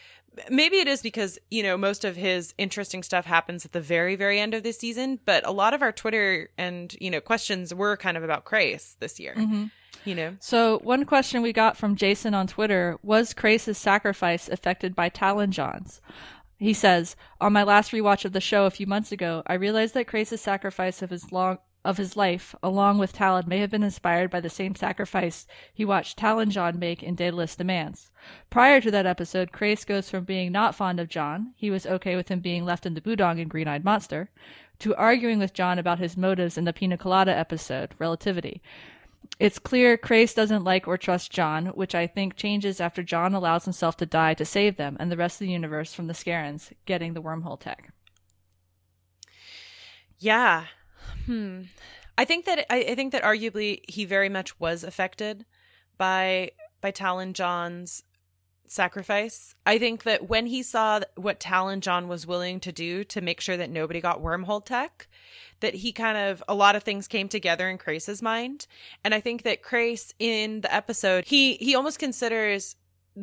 maybe 0.49 0.77
it 0.77 0.89
is 0.89 1.03
because 1.03 1.39
you 1.51 1.63
know 1.63 1.77
most 1.77 2.05
of 2.05 2.17
his 2.17 2.55
interesting 2.59 3.03
stuff 3.03 3.25
happens 3.25 3.65
at 3.65 3.73
the 3.73 3.81
very 3.81 4.17
very 4.17 4.39
end 4.39 4.55
of 4.55 4.63
the 4.63 4.73
season 4.73 5.19
but 5.25 5.47
a 5.47 5.51
lot 5.51 5.75
of 5.75 5.83
our 5.83 5.93
twitter 5.93 6.49
and 6.57 6.97
you 7.01 7.11
know 7.11 7.21
questions 7.21 7.75
were 7.75 7.97
kind 7.97 8.17
of 8.17 8.25
about 8.25 8.45
Crais 8.45 8.97
this 9.01 9.21
year 9.21 9.35
mm-hmm. 9.37 9.65
you 10.05 10.15
know 10.15 10.35
so 10.41 10.79
one 10.81 11.05
question 11.05 11.43
we 11.43 11.53
got 11.53 11.77
from 11.77 11.97
jason 11.97 12.35
on 12.35 12.47
twitter 12.47 12.99
was 13.03 13.35
Crais' 13.35 13.77
sacrifice 13.77 14.49
affected 14.49 14.95
by 14.95 15.11
talyn 15.11 15.51
johns 15.51 16.01
he 16.59 16.73
says 16.73 17.17
on 17.41 17.53
my 17.53 17.63
last 17.63 17.93
rewatch 17.93 18.25
of 18.25 18.33
the 18.33 18.41
show 18.41 18.65
a 18.67 18.71
few 18.71 18.87
months 18.87 19.13
ago 19.13 19.43
i 19.47 19.55
realized 19.55 19.95
that 19.95 20.07
Crais' 20.07 20.41
sacrifice 20.41 21.03
of 21.03 21.11
his 21.11 21.31
long 21.33 21.59
of 21.85 21.97
his 21.97 22.17
life, 22.17 22.55
along 22.63 22.99
with 22.99 23.13
Talyn, 23.13 23.47
may 23.47 23.59
have 23.59 23.71
been 23.71 23.83
inspired 23.83 24.31
by 24.31 24.41
the 24.41 24.51
same 24.51 24.75
sacrifice 24.75 25.47
he 25.75 25.85
watched 25.85 26.19
Talyn 26.19 26.51
John 26.51 26.79
make 26.79 27.03
in 27.03 27.15
Daedalus 27.15 27.57
Demands. 27.57 28.11
Prior 28.51 28.81
to 28.81 28.91
that 28.91 29.07
episode, 29.07 29.53
Crais 29.53 29.85
goes 29.85 30.09
from 30.09 30.25
being 30.25 30.53
not 30.53 30.75
fond 30.75 31.01
of 31.01 31.09
John, 31.09 31.55
he 31.57 31.71
was 31.71 31.87
okay 31.87 32.15
with 32.15 32.29
him 32.29 32.41
being 32.41 32.65
left 32.65 32.87
in 32.87 32.95
the 32.95 33.01
Budong 33.01 33.41
in 33.41 33.49
Green 33.49 33.69
Eyed 33.69 33.85
Monster, 33.85 34.31
to 34.79 34.95
arguing 34.95 35.39
with 35.39 35.55
John 35.55 35.79
about 35.79 35.99
his 35.99 36.17
motives 36.17 36.57
in 36.57 36.65
the 36.65 36.73
Pina 36.73 36.97
Colada 36.97 37.37
episode, 37.37 37.95
Relativity. 37.99 38.63
It's 39.39 39.59
clear 39.59 39.97
Crais 39.97 40.35
doesn't 40.35 40.65
like 40.65 40.87
or 40.87 40.97
trust 40.97 41.33
John, 41.33 41.67
which 41.67 41.95
I 41.95 42.07
think 42.07 42.37
changes 42.37 42.81
after 42.81 43.03
John 43.03 43.35
allows 43.35 43.65
himself 43.65 43.97
to 43.97 44.07
die 44.07 44.35
to 44.35 44.45
save 44.45 44.77
them 44.77 44.97
and 45.01 45.11
the 45.11 45.17
rest 45.17 45.41
of 45.41 45.47
the 45.47 45.53
universe 45.53 45.95
from 45.95 46.07
the 46.07 46.13
Scarrans 46.13 46.73
getting 46.87 47.15
the 47.15 47.23
wormhole 47.23 47.59
tech. 47.59 47.93
Yeah, 50.19 50.67
Hmm. 51.27 51.63
I 52.19 52.25
think 52.25 52.45
that 52.45 52.67
I, 52.71 52.79
I 52.91 52.95
think 52.95 53.13
that 53.13 53.23
arguably 53.23 53.81
he 53.89 54.05
very 54.05 54.29
much 54.29 54.59
was 54.61 54.85
affected 54.85 55.45
by 55.99 56.53
by 56.81 56.93
Talyn 56.93 57.33
John's 57.33 58.03
sacrifice. 58.67 59.55
I 59.67 59.79
think 59.79 60.03
that 60.05 60.29
when 60.29 60.47
he 60.47 60.63
saw 60.63 61.01
what 61.17 61.41
Talyn 61.41 61.81
John 61.81 62.09
was 62.09 62.27
willing 62.27 62.59
to 62.61 62.73
do 62.73 63.05
to 63.05 63.21
make 63.21 63.41
sure 63.41 63.57
that 63.57 63.71
nobody 63.71 64.01
got 64.01 64.23
wormhole 64.23 64.65
tech, 64.65 65.09
that 65.61 65.75
he 65.75 65.93
kind 65.93 66.19
of 66.19 66.43
a 66.49 66.55
lot 66.55 66.77
of 66.77 66.83
things 66.83 67.07
came 67.07 67.29
together 67.29 67.69
in 67.69 67.79
Crais's 67.79 68.23
mind. 68.23 68.67
And 69.05 69.15
I 69.15 69.21
think 69.21 69.43
that 69.43 69.63
Crais 69.63 70.13
in 70.19 70.63
the 70.63 70.75
episode, 70.75 71.25
he 71.27 71.55
he 71.55 71.75
almost 71.75 71.99
considers 71.99 72.77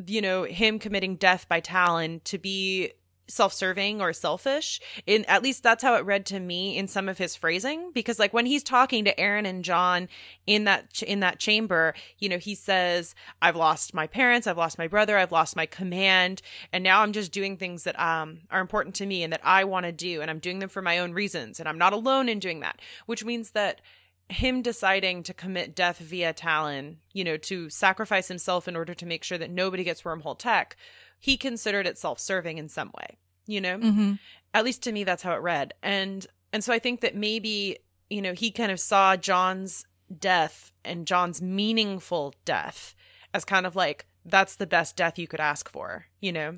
you 0.06 0.22
know 0.22 0.44
him 0.44 0.78
committing 0.78 1.16
death 1.16 1.48
by 1.48 1.60
Talyn 1.60 2.22
to 2.24 2.38
be 2.38 2.92
self-serving 3.30 4.00
or 4.00 4.12
selfish 4.12 4.80
in 5.06 5.24
at 5.26 5.42
least 5.42 5.62
that's 5.62 5.82
how 5.82 5.94
it 5.94 6.04
read 6.04 6.26
to 6.26 6.40
me 6.40 6.76
in 6.76 6.88
some 6.88 7.08
of 7.08 7.18
his 7.18 7.36
phrasing 7.36 7.90
because 7.92 8.18
like 8.18 8.32
when 8.32 8.46
he's 8.46 8.62
talking 8.62 9.04
to 9.04 9.14
Aeryn 9.14 9.46
and 9.46 9.64
John 9.64 10.08
in 10.46 10.64
that 10.64 10.92
ch- 10.92 11.04
in 11.04 11.20
that 11.20 11.38
chamber 11.38 11.94
you 12.18 12.28
know 12.28 12.38
he 12.38 12.54
says 12.54 13.14
I've 13.40 13.56
lost 13.56 13.94
my 13.94 14.06
parents 14.06 14.46
I've 14.46 14.58
lost 14.58 14.78
my 14.78 14.88
brother 14.88 15.16
I've 15.16 15.32
lost 15.32 15.56
my 15.56 15.66
command 15.66 16.42
and 16.72 16.84
now 16.84 17.02
I'm 17.02 17.12
just 17.12 17.32
doing 17.32 17.56
things 17.56 17.84
that 17.84 17.98
um 17.98 18.40
are 18.50 18.60
important 18.60 18.94
to 18.96 19.06
me 19.06 19.22
and 19.22 19.32
that 19.32 19.40
I 19.44 19.64
want 19.64 19.86
to 19.86 19.92
do 19.92 20.20
and 20.20 20.30
I'm 20.30 20.38
doing 20.38 20.58
them 20.58 20.68
for 20.68 20.82
my 20.82 20.98
own 20.98 21.12
reasons 21.12 21.60
and 21.60 21.68
I'm 21.68 21.78
not 21.78 21.92
alone 21.92 22.28
in 22.28 22.38
doing 22.38 22.60
that. 22.60 22.80
Which 23.06 23.24
means 23.24 23.52
that 23.52 23.80
him 24.28 24.62
deciding 24.62 25.22
to 25.24 25.34
commit 25.34 25.74
death 25.74 25.98
via 25.98 26.32
Talyn, 26.32 26.96
you 27.12 27.24
know, 27.24 27.36
to 27.36 27.68
sacrifice 27.68 28.28
himself 28.28 28.68
in 28.68 28.76
order 28.76 28.94
to 28.94 29.06
make 29.06 29.24
sure 29.24 29.38
that 29.38 29.50
nobody 29.50 29.84
gets 29.84 30.02
wormhole 30.02 30.38
tech, 30.38 30.76
he 31.20 31.36
considered 31.36 31.86
it 31.86 31.96
self-serving 31.96 32.58
in 32.58 32.68
some 32.68 32.90
way 32.96 33.18
you 33.46 33.60
know? 33.60 33.78
Mm-hmm. 33.78 34.12
at 34.54 34.64
least 34.64 34.82
to 34.84 34.92
me 34.92 35.04
that's 35.04 35.22
how 35.22 35.32
it 35.32 35.42
read. 35.42 35.74
And 35.82 36.26
and 36.52 36.64
so 36.64 36.72
i 36.72 36.78
think 36.78 37.00
that 37.00 37.14
maybe 37.14 37.78
you 38.08 38.22
know 38.22 38.32
he 38.32 38.50
kind 38.50 38.72
of 38.72 38.80
saw 38.80 39.16
john's 39.16 39.84
death 40.18 40.72
and 40.84 41.06
john's 41.06 41.40
meaningful 41.40 42.34
death 42.44 42.94
as 43.32 43.44
kind 43.44 43.66
of 43.66 43.76
like 43.76 44.06
that's 44.24 44.56
the 44.56 44.66
best 44.66 44.96
death 44.96 45.18
you 45.18 45.28
could 45.28 45.40
ask 45.40 45.70
for 45.70 46.06
you 46.20 46.32
know? 46.32 46.54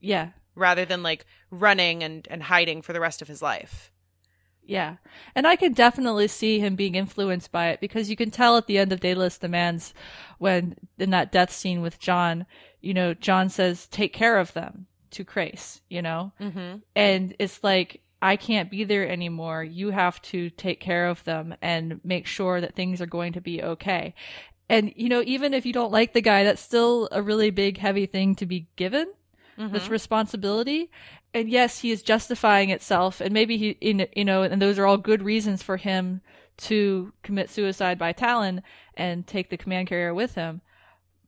Yeah. 0.00 0.30
Rather 0.54 0.84
than 0.84 1.02
like 1.02 1.26
running 1.50 2.02
and 2.02 2.26
and 2.30 2.42
hiding 2.44 2.82
for 2.82 2.92
the 2.92 3.00
rest 3.00 3.22
of 3.22 3.28
his 3.28 3.42
life 3.42 3.92
yeah. 4.68 4.96
And 5.34 5.46
I 5.46 5.56
can 5.56 5.72
definitely 5.72 6.28
see 6.28 6.60
him 6.60 6.76
being 6.76 6.94
influenced 6.94 7.50
by 7.50 7.70
it 7.70 7.80
because 7.80 8.10
you 8.10 8.16
can 8.16 8.30
tell 8.30 8.58
at 8.58 8.66
the 8.66 8.76
end 8.76 8.92
of 8.92 9.00
Daedalus 9.00 9.38
Demands 9.38 9.94
when 10.36 10.76
in 10.98 11.08
that 11.10 11.32
death 11.32 11.50
scene 11.50 11.80
with 11.80 11.98
John, 11.98 12.44
you 12.82 12.92
know, 12.92 13.14
John 13.14 13.48
says, 13.48 13.86
take 13.86 14.12
care 14.12 14.36
of 14.36 14.52
them 14.52 14.86
to 15.12 15.24
Crais, 15.24 15.80
you 15.88 16.02
know? 16.02 16.32
Mm-hmm. 16.38 16.80
And 16.94 17.34
it's 17.38 17.64
like, 17.64 18.02
I 18.20 18.36
can't 18.36 18.70
be 18.70 18.84
there 18.84 19.08
anymore. 19.08 19.64
You 19.64 19.90
have 19.90 20.20
to 20.22 20.50
take 20.50 20.80
care 20.80 21.08
of 21.08 21.24
them 21.24 21.54
and 21.62 22.00
make 22.04 22.26
sure 22.26 22.60
that 22.60 22.74
things 22.74 23.00
are 23.00 23.06
going 23.06 23.32
to 23.32 23.40
be 23.40 23.62
okay. 23.62 24.14
And, 24.68 24.92
you 24.96 25.08
know, 25.08 25.22
even 25.24 25.54
if 25.54 25.64
you 25.64 25.72
don't 25.72 25.92
like 25.92 26.12
the 26.12 26.20
guy, 26.20 26.44
that's 26.44 26.60
still 26.60 27.08
a 27.10 27.22
really 27.22 27.48
big, 27.50 27.78
heavy 27.78 28.04
thing 28.04 28.34
to 28.34 28.44
be 28.44 28.68
given. 28.76 29.10
Mm-hmm. 29.58 29.72
This 29.72 29.88
responsibility. 29.88 30.90
And 31.38 31.48
yes, 31.48 31.80
he 31.80 31.90
is 31.90 32.02
justifying 32.02 32.70
itself. 32.70 33.20
And 33.20 33.32
maybe 33.32 33.56
he, 33.56 33.76
you 33.80 34.24
know, 34.24 34.42
and 34.42 34.60
those 34.60 34.78
are 34.78 34.86
all 34.86 34.96
good 34.96 35.22
reasons 35.22 35.62
for 35.62 35.76
him 35.76 36.20
to 36.58 37.12
commit 37.22 37.50
suicide 37.50 37.98
by 37.98 38.12
Talyn 38.12 38.62
and 38.94 39.26
take 39.26 39.50
the 39.50 39.56
command 39.56 39.88
carrier 39.88 40.12
with 40.12 40.34
him 40.34 40.60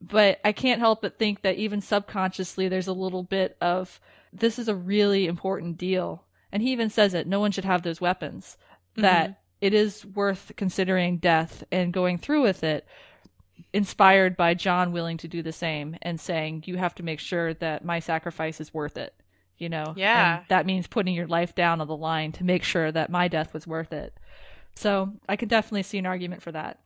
but 0.01 0.39
I 0.43 0.51
can't 0.51 0.79
help 0.79 1.01
but 1.01 1.19
think 1.19 1.43
that 1.43 1.57
even 1.57 1.79
subconsciously 1.79 2.67
there's 2.67 2.87
a 2.87 2.93
little 2.93 3.23
bit 3.23 3.55
of 3.61 3.99
this 4.33 4.57
is 4.57 4.67
a 4.67 4.75
really 4.75 5.27
important 5.27 5.77
deal. 5.77 6.23
And 6.51 6.63
he 6.63 6.71
even 6.71 6.89
says 6.89 7.13
it 7.13 7.27
no 7.27 7.39
one 7.39 7.51
should 7.51 7.65
have 7.65 7.83
those 7.83 8.01
weapons. 8.01 8.57
Mm-hmm. 8.93 9.01
That 9.03 9.41
it 9.61 9.73
is 9.73 10.05
worth 10.05 10.51
considering 10.57 11.17
death 11.17 11.63
and 11.71 11.93
going 11.93 12.17
through 12.17 12.41
with 12.41 12.63
it, 12.63 12.87
inspired 13.73 14.35
by 14.35 14.55
John 14.55 14.91
willing 14.91 15.17
to 15.17 15.27
do 15.27 15.43
the 15.43 15.53
same 15.53 15.95
and 16.01 16.19
saying, 16.19 16.63
You 16.65 16.77
have 16.77 16.95
to 16.95 17.03
make 17.03 17.19
sure 17.19 17.53
that 17.55 17.85
my 17.85 17.99
sacrifice 17.99 18.59
is 18.59 18.73
worth 18.73 18.97
it. 18.97 19.13
You 19.61 19.69
know? 19.69 19.93
Yeah. 19.95 20.37
And 20.37 20.45
that 20.49 20.65
means 20.65 20.87
putting 20.87 21.13
your 21.13 21.27
life 21.27 21.53
down 21.53 21.81
on 21.81 21.87
the 21.87 21.95
line 21.95 22.31
to 22.33 22.43
make 22.43 22.63
sure 22.63 22.91
that 22.91 23.11
my 23.11 23.27
death 23.27 23.53
was 23.53 23.67
worth 23.67 23.93
it. 23.93 24.17
So 24.75 25.13
I 25.29 25.35
can 25.35 25.47
definitely 25.47 25.83
see 25.83 25.99
an 25.99 26.07
argument 26.07 26.41
for 26.41 26.51
that. 26.51 26.79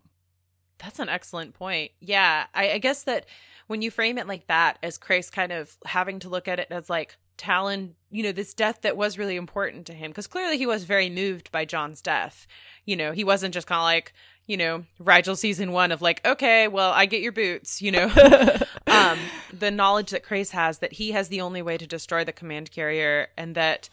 That's 0.80 1.00
an 1.00 1.08
excellent 1.08 1.54
point. 1.54 1.92
Yeah, 2.02 2.48
I, 2.54 2.72
I, 2.72 2.78
guess 2.80 3.04
that 3.04 3.28
when 3.68 3.82
you 3.82 3.90
frame 3.90 4.18
it 4.18 4.28
like 4.28 4.48
that, 4.48 4.78
as 4.84 4.98
Crais 4.98 5.30
kind 5.30 5.54
of 5.54 5.78
having 5.86 6.20
to 6.20 6.30
look 6.30 6.50
at 6.50 6.60
it 6.60 6.68
as 6.70 6.90
like, 6.90 7.16
Talyn, 7.38 7.92
you 8.10 8.24
know, 8.24 8.32
this 8.32 8.54
death 8.54 8.82
that 8.82 8.98
was 8.98 9.18
really 9.18 9.36
important 9.36 9.86
to 9.88 9.94
him 9.94 10.12
because 10.12 10.28
clearly 10.28 10.58
he 10.58 10.66
was 10.66 10.84
very 10.84 11.10
moved 11.10 11.52
by 11.52 11.66
John's 11.66 12.02
death. 12.02 12.48
You 12.86 12.96
know, 12.96 13.12
he 13.12 13.24
wasn't 13.24 13.54
just 13.54 13.68
kind 13.68 13.80
of 13.80 13.84
like, 13.84 14.14
you 14.48 14.58
know, 14.58 14.86
Rygel 15.02 15.38
season 15.38 15.72
one 15.72 15.92
of 15.92 16.02
like, 16.02 16.26
okay, 16.26 16.68
well, 16.68 16.92
I 16.92 17.06
get 17.08 17.22
your 17.22 17.32
boots, 17.32 17.82
you 17.82 17.92
know. 17.92 18.06
um, 18.88 19.20
the 19.52 19.72
knowledge 19.72 20.12
that 20.12 20.24
Crais 20.24 20.52
has 20.52 20.80
that 20.80 20.94
he 20.94 21.12
has 21.12 21.28
the 21.28 21.42
only 21.42 21.62
way 21.62 21.78
to 21.78 21.88
destroy 21.88 22.24
the 22.24 22.32
command 22.32 22.72
carrier 22.72 23.28
and 23.38 23.56
that 23.56 23.90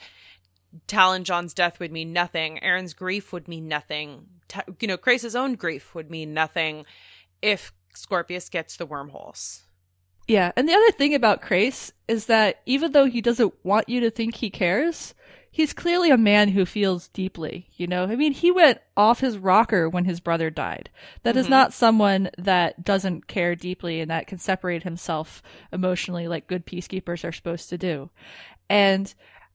Talyn 0.87 1.25
John's 1.25 1.55
death 1.55 1.81
would 1.81 1.93
mean 1.93 2.13
nothing. 2.13 2.61
Aeryn's 2.63 2.95
grief 2.95 3.33
would 3.33 3.49
mean 3.49 3.69
nothing. 3.69 4.27
Ta- 4.49 4.65
you 4.81 4.89
know, 4.89 4.97
Crais' 4.97 5.35
own 5.35 5.55
grief 5.55 5.95
would 5.95 6.11
mean 6.11 6.33
nothing 6.35 6.85
if 7.41 7.73
Scorpius 7.95 8.49
gets 8.49 8.77
the 8.77 8.87
wormholes. 8.87 9.65
Yeah, 10.33 10.51
and 10.57 10.67
the 10.67 10.73
other 10.73 10.93
thing 10.93 11.15
about 11.15 11.43
Crais 11.43 11.93
is 12.09 12.25
that 12.25 12.63
even 12.65 12.93
though 12.93 13.05
he 13.05 13.21
doesn't 13.21 13.53
want 13.63 13.91
you 13.91 14.01
to 14.01 14.11
think 14.11 14.37
he 14.37 14.49
cares, 14.49 15.15
he's 15.51 15.75
clearly 15.75 16.11
a 16.11 16.17
man 16.17 16.49
who 16.49 16.65
feels 16.65 17.09
deeply, 17.09 17.69
you 17.77 17.87
know? 17.87 18.05
I 18.05 18.17
mean, 18.17 18.33
he 18.33 18.51
went 18.51 18.79
off 18.97 19.21
his 19.21 19.37
rocker 19.37 19.91
when 19.91 20.07
his 20.07 20.21
brother 20.21 20.49
died. 20.49 20.89
That 21.23 21.33
mm-hmm. 21.33 21.39
is 21.41 21.49
not 21.51 21.75
someone 21.75 22.31
that 22.39 22.83
doesn't 22.83 23.27
care 23.27 23.55
deeply 23.55 24.01
and 24.01 24.11
that 24.11 24.27
can 24.27 24.39
separate 24.39 24.85
himself 24.85 25.43
emotionally 25.71 26.29
like 26.29 26.47
good 26.47 26.65
peacekeepers 26.65 27.29
are 27.29 27.33
supposed 27.33 27.69
to 27.69 27.77
do. 27.77 28.09
And 28.71 29.13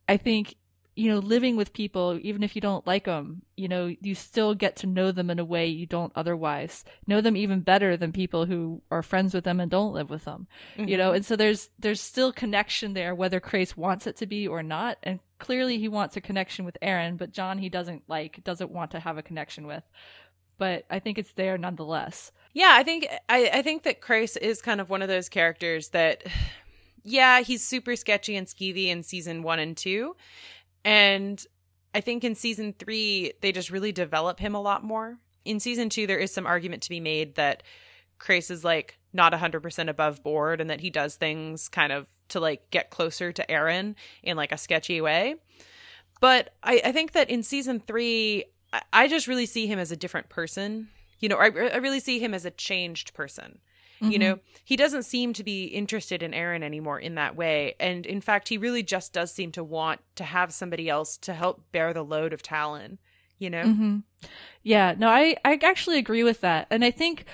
I 0.07 0.17
think 0.17 0.57
you 0.97 1.11
know, 1.11 1.19
living 1.19 1.55
with 1.55 1.73
people, 1.73 2.17
even 2.23 2.41
if 2.41 2.55
you 2.55 2.61
don't 2.61 2.85
like 2.87 3.05
them, 3.05 3.43
you 3.55 3.67
know, 3.67 3.95
you 4.01 4.15
still 4.15 4.55
get 4.55 4.77
to 4.77 4.87
know 4.87 5.11
them 5.11 5.29
in 5.29 5.37
a 5.37 5.45
way 5.45 5.67
you 5.67 5.85
don't 5.85 6.11
otherwise 6.15 6.83
know 7.05 7.21
them 7.21 7.37
even 7.37 7.59
better 7.59 7.95
than 7.95 8.11
people 8.11 8.47
who 8.47 8.81
are 8.89 9.03
friends 9.03 9.31
with 9.31 9.43
them 9.43 9.59
and 9.59 9.69
don't 9.69 9.93
live 9.93 10.09
with 10.09 10.25
them, 10.25 10.47
mm-hmm. 10.75 10.89
you 10.89 10.97
know, 10.97 11.09
mm-hmm. 11.09 11.17
and 11.17 11.25
so 11.25 11.35
there's, 11.35 11.69
there's 11.77 12.01
still 12.01 12.33
connection 12.33 12.93
there, 12.93 13.13
whether 13.13 13.39
Crais 13.39 13.77
wants 13.77 14.07
it 14.07 14.17
to 14.17 14.25
be 14.25 14.47
or 14.47 14.63
not. 14.63 14.97
And 15.03 15.19
clearly 15.37 15.77
he 15.77 15.87
wants 15.87 16.17
a 16.17 16.21
connection 16.21 16.65
with 16.65 16.79
Aeryn, 16.81 17.15
but 17.15 17.31
John 17.31 17.59
he 17.59 17.69
doesn't 17.69 18.01
like, 18.07 18.43
doesn't 18.43 18.71
want 18.71 18.89
to 18.91 18.99
have 18.99 19.19
a 19.19 19.23
connection 19.23 19.67
with. 19.67 19.83
But 20.57 20.85
I 20.89 20.97
think 20.97 21.19
it's 21.19 21.33
there 21.33 21.59
nonetheless. 21.59 22.31
Yeah, 22.53 22.71
I 22.73 22.81
think, 22.81 23.05
I, 23.29 23.51
I 23.53 23.61
think 23.61 23.83
that 23.83 24.01
Crais 24.01 24.35
is 24.35 24.63
kind 24.63 24.81
of 24.81 24.89
one 24.89 25.03
of 25.03 25.09
those 25.09 25.29
characters 25.29 25.89
that, 25.89 26.23
yeah, 27.03 27.41
he's 27.41 27.63
super 27.63 27.95
sketchy 27.95 28.35
and 28.35 28.47
skeevy 28.47 28.87
in 28.87 29.03
season 29.03 29.43
one 29.43 29.59
and 29.59 29.77
two 29.77 30.15
and 30.87 31.45
I 31.93 31.99
think 31.99 32.23
in 32.23 32.33
season 32.33 32.73
three, 32.79 33.33
they 33.41 33.51
just 33.51 33.71
really 33.71 33.91
develop 33.91 34.39
him 34.39 34.55
a 34.55 34.61
lot 34.61 34.85
more. 34.85 35.17
In 35.43 35.59
season 35.59 35.89
two, 35.89 36.07
there 36.07 36.17
is 36.17 36.33
some 36.33 36.47
argument 36.47 36.81
to 36.83 36.89
be 36.89 37.01
made 37.01 37.35
that 37.35 37.61
Crais 38.19 38.49
is 38.49 38.63
like 38.63 38.97
not 39.11 39.33
100% 39.33 39.89
above 39.89 40.23
board 40.23 40.61
and 40.61 40.69
that 40.69 40.79
he 40.79 40.89
does 40.89 41.15
things 41.15 41.67
kind 41.67 41.91
of 41.91 42.07
to 42.29 42.39
like 42.39 42.71
get 42.71 42.89
closer 42.89 43.33
to 43.33 43.45
Aeryn 43.47 43.95
in 44.23 44.37
like 44.37 44.53
a 44.53 44.57
sketchy 44.57 45.01
way. 45.01 45.35
But 46.21 46.55
I, 46.63 46.81
I 46.85 46.93
think 46.93 47.11
that 47.11 47.29
in 47.29 47.43
season 47.43 47.81
three, 47.81 48.45
I, 48.71 48.81
I 48.93 49.07
just 49.09 49.27
really 49.27 49.45
see 49.45 49.67
him 49.67 49.79
as 49.79 49.91
a 49.91 49.97
different 49.97 50.29
person. 50.29 50.87
You 51.19 51.27
know, 51.27 51.35
I, 51.35 51.47
I 51.47 51.77
really 51.77 51.99
see 51.99 52.19
him 52.19 52.33
as 52.33 52.45
a 52.45 52.51
changed 52.51 53.13
person. 53.13 53.59
Mm-hmm. 54.01 54.11
You 54.11 54.19
know, 54.19 54.39
he 54.63 54.75
doesn't 54.75 55.03
seem 55.03 55.33
to 55.33 55.43
be 55.43 55.65
interested 55.65 56.21
in 56.21 56.31
Aeryn 56.31 56.63
anymore 56.63 56.99
in 56.99 57.15
that 57.15 57.35
way. 57.35 57.75
And 57.79 58.05
in 58.05 58.21
fact, 58.21 58.47
he 58.47 58.57
really 58.57 58.83
just 58.83 59.13
does 59.13 59.33
seem 59.33 59.51
to 59.53 59.63
want 59.63 60.01
to 60.15 60.23
have 60.23 60.53
somebody 60.53 60.89
else 60.89 61.17
to 61.19 61.33
help 61.33 61.63
bear 61.71 61.93
the 61.93 62.03
load 62.03 62.33
of 62.33 62.43
Talyn, 62.43 62.97
you 63.39 63.49
know? 63.49 63.63
Mm-hmm. 63.63 63.97
Yeah, 64.63 64.93
no, 64.97 65.07
I, 65.07 65.37
I 65.43 65.59
actually 65.63 65.97
agree 65.97 66.23
with 66.23 66.41
that. 66.41 66.67
And 66.69 66.83
I 66.83 66.91
think 66.91 67.25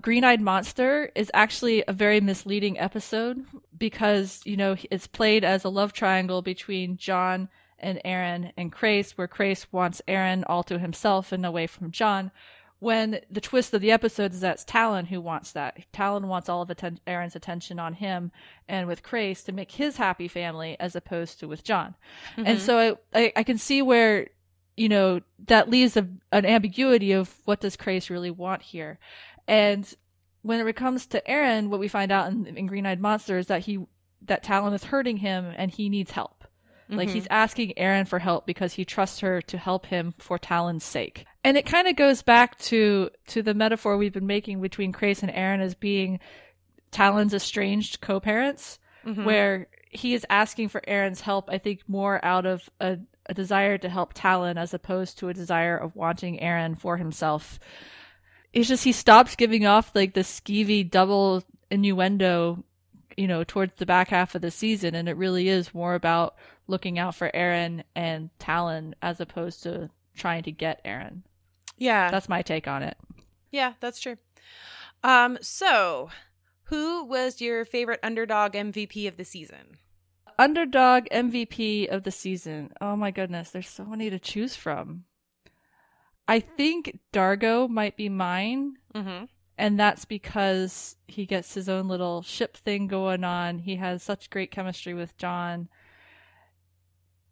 Green 0.00 0.24
Eyed 0.24 0.40
Monster 0.40 1.10
is 1.14 1.30
actually 1.34 1.84
a 1.86 1.92
very 1.92 2.20
misleading 2.20 2.78
episode 2.78 3.44
because, 3.76 4.40
you 4.44 4.56
know, 4.56 4.76
it's 4.90 5.06
played 5.06 5.44
as 5.44 5.64
a 5.64 5.68
love 5.68 5.92
triangle 5.92 6.42
between 6.42 6.96
John 6.96 7.48
and 7.78 8.00
Aeryn 8.04 8.52
and 8.56 8.70
Crais, 8.70 9.12
where 9.12 9.26
Crais 9.26 9.66
wants 9.72 10.02
Aeryn 10.06 10.44
all 10.46 10.62
to 10.64 10.78
himself 10.78 11.32
and 11.32 11.44
away 11.44 11.66
from 11.66 11.90
Jon 11.90 12.30
when 12.80 13.20
the 13.30 13.42
twist 13.42 13.72
of 13.74 13.82
the 13.82 13.92
episode 13.92 14.32
is 14.32 14.40
that 14.40 14.58
Talyn 14.66 15.06
who 15.06 15.20
wants 15.20 15.52
that. 15.52 15.84
Talyn 15.92 16.24
wants 16.24 16.48
all 16.48 16.62
of 16.62 16.70
atten- 16.70 16.98
Aeryn's 17.06 17.36
attention 17.36 17.78
on 17.78 17.92
him 17.92 18.32
and 18.68 18.88
with 18.88 19.02
Crais 19.02 19.44
to 19.44 19.52
make 19.52 19.70
his 19.72 19.98
happy 19.98 20.28
family 20.28 20.76
as 20.80 20.96
opposed 20.96 21.38
to 21.40 21.48
with 21.48 21.62
John. 21.62 21.94
Mm-hmm. 22.32 22.46
And 22.46 22.60
so 22.60 22.98
I, 23.14 23.18
I, 23.18 23.32
I, 23.36 23.42
can 23.42 23.58
see 23.58 23.82
where, 23.82 24.28
you 24.78 24.88
know, 24.88 25.20
that 25.46 25.68
leaves 25.68 25.96
a, 25.98 26.08
an 26.32 26.46
ambiguity 26.46 27.12
of 27.12 27.34
what 27.44 27.60
does 27.60 27.76
Crais 27.76 28.08
really 28.08 28.30
want 28.30 28.62
here. 28.62 28.98
And 29.46 29.92
when 30.40 30.66
it 30.66 30.76
comes 30.76 31.06
to 31.08 31.22
Aeryn, 31.28 31.68
what 31.68 31.80
we 31.80 31.88
find 31.88 32.10
out 32.10 32.32
in, 32.32 32.46
in 32.46 32.66
Green 32.66 32.86
Eyed 32.86 33.00
Monster 33.00 33.36
is 33.36 33.48
that 33.48 33.60
he, 33.60 33.78
that 34.22 34.42
Talyn 34.42 34.72
is 34.74 34.84
hurting 34.84 35.18
him 35.18 35.52
and 35.54 35.70
he 35.70 35.90
needs 35.90 36.12
help. 36.12 36.44
Like 36.88 37.08
mm-hmm. 37.08 37.14
he's 37.14 37.26
asking 37.30 37.74
Aeryn 37.76 38.08
for 38.08 38.18
help 38.18 38.46
because 38.46 38.72
he 38.72 38.84
trusts 38.84 39.20
her 39.20 39.42
to 39.42 39.58
help 39.58 39.86
him 39.86 40.14
for 40.18 40.38
Talyn's 40.38 40.82
sake. 40.82 41.26
And 41.42 41.56
it 41.56 41.66
kind 41.66 41.88
of 41.88 41.96
goes 41.96 42.22
back 42.22 42.58
to 42.58 43.10
to 43.28 43.42
the 43.42 43.54
metaphor 43.54 43.96
we've 43.96 44.12
been 44.12 44.26
making 44.26 44.60
between 44.60 44.92
Crais 44.92 45.22
and 45.22 45.32
Aeryn 45.32 45.60
as 45.60 45.74
being 45.74 46.20
Talyn's 46.92 47.34
estranged 47.34 48.00
co-parents, 48.00 48.78
mm-hmm. 49.06 49.24
where 49.24 49.68
he 49.90 50.14
is 50.14 50.26
asking 50.28 50.68
for 50.68 50.82
Aeryn's 50.82 51.20
help, 51.20 51.48
I 51.48 51.58
think 51.58 51.80
more 51.88 52.24
out 52.24 52.46
of 52.46 52.68
a, 52.80 52.98
a 53.26 53.34
desire 53.34 53.78
to 53.78 53.88
help 53.88 54.14
Talyn 54.14 54.56
as 54.56 54.74
opposed 54.74 55.18
to 55.18 55.28
a 55.28 55.34
desire 55.34 55.76
of 55.76 55.96
wanting 55.96 56.38
Aeryn 56.38 56.78
for 56.78 56.96
himself. 56.96 57.58
It's 58.52 58.68
just 58.68 58.84
he 58.84 58.92
stops 58.92 59.36
giving 59.36 59.66
off 59.66 59.92
like 59.94 60.14
the 60.14 60.20
skeevy 60.20 60.88
double 60.88 61.42
innuendo 61.70 62.64
you 63.16 63.26
know, 63.26 63.44
towards 63.44 63.74
the 63.74 63.84
back 63.84 64.08
half 64.08 64.34
of 64.34 64.40
the 64.40 64.50
season, 64.50 64.94
and 64.94 65.08
it 65.08 65.16
really 65.16 65.48
is 65.48 65.74
more 65.74 65.94
about 65.94 66.36
looking 66.68 66.98
out 66.98 67.14
for 67.14 67.30
Aeryn 67.34 67.82
and 67.94 68.30
Talyn 68.38 68.94
as 69.02 69.20
opposed 69.20 69.62
to 69.64 69.90
trying 70.14 70.42
to 70.44 70.52
get 70.52 70.82
Aeryn. 70.84 71.22
Yeah. 71.80 72.12
That's 72.12 72.28
my 72.28 72.42
take 72.42 72.68
on 72.68 72.84
it. 72.84 72.96
Yeah, 73.50 73.72
that's 73.80 73.98
true. 73.98 74.16
Um, 75.02 75.38
so 75.40 76.10
who 76.64 77.04
was 77.04 77.40
your 77.40 77.64
favorite 77.64 77.98
underdog 78.04 78.52
MVP 78.52 79.08
of 79.08 79.16
the 79.16 79.24
season? 79.24 79.78
Underdog 80.38 81.06
MVP 81.10 81.88
of 81.88 82.04
the 82.04 82.12
season. 82.12 82.70
Oh 82.80 82.94
my 82.94 83.10
goodness, 83.10 83.50
there's 83.50 83.68
so 83.68 83.84
many 83.84 84.08
to 84.10 84.20
choose 84.20 84.54
from. 84.54 85.04
I 86.28 86.38
think 86.38 87.00
D'Argo 87.10 87.66
might 87.66 87.96
be 87.96 88.08
mine. 88.08 88.76
Mm-hmm 88.94 89.24
and 89.60 89.78
that's 89.78 90.06
because 90.06 90.96
he 91.06 91.26
gets 91.26 91.52
his 91.52 91.68
own 91.68 91.86
little 91.86 92.22
ship 92.22 92.56
thing 92.56 92.86
going 92.86 93.24
on. 93.24 93.58
He 93.58 93.76
has 93.76 94.02
such 94.02 94.30
great 94.30 94.50
chemistry 94.50 94.94
with 94.94 95.18
Jon. 95.18 95.68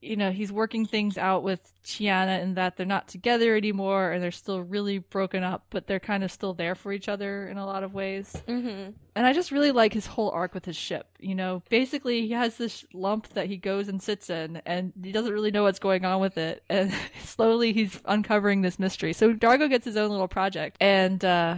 You 0.00 0.16
know, 0.16 0.30
he's 0.30 0.52
working 0.52 0.86
things 0.86 1.18
out 1.18 1.42
with 1.42 1.72
Chiana 1.84 2.40
in 2.40 2.54
that 2.54 2.76
they're 2.76 2.86
not 2.86 3.08
together 3.08 3.56
anymore 3.56 4.12
and 4.12 4.22
they're 4.22 4.30
still 4.30 4.60
really 4.60 4.98
broken 4.98 5.42
up, 5.42 5.66
but 5.70 5.86
they're 5.86 5.98
kind 5.98 6.22
of 6.22 6.30
still 6.30 6.54
there 6.54 6.74
for 6.74 6.92
each 6.92 7.08
other 7.08 7.48
in 7.48 7.58
a 7.58 7.66
lot 7.66 7.82
of 7.82 7.94
ways. 7.94 8.34
Mm-hmm. 8.46 8.92
And 9.16 9.26
I 9.26 9.32
just 9.32 9.50
really 9.50 9.72
like 9.72 9.92
his 9.92 10.06
whole 10.06 10.30
arc 10.30 10.54
with 10.54 10.64
his 10.64 10.76
ship. 10.76 11.06
You 11.18 11.34
know, 11.34 11.62
basically, 11.68 12.26
he 12.26 12.32
has 12.32 12.56
this 12.56 12.84
lump 12.94 13.28
that 13.30 13.46
he 13.46 13.56
goes 13.56 13.88
and 13.88 14.00
sits 14.00 14.30
in 14.30 14.62
and 14.64 14.92
he 15.02 15.10
doesn't 15.10 15.32
really 15.32 15.50
know 15.50 15.64
what's 15.64 15.80
going 15.80 16.04
on 16.04 16.20
with 16.20 16.38
it. 16.38 16.62
And 16.70 16.94
slowly 17.24 17.72
he's 17.72 18.00
uncovering 18.04 18.62
this 18.62 18.78
mystery. 18.78 19.12
So 19.12 19.32
D'Argo 19.32 19.68
gets 19.68 19.84
his 19.84 19.96
own 19.96 20.10
little 20.10 20.28
project. 20.28 20.76
And, 20.80 21.24
uh, 21.24 21.56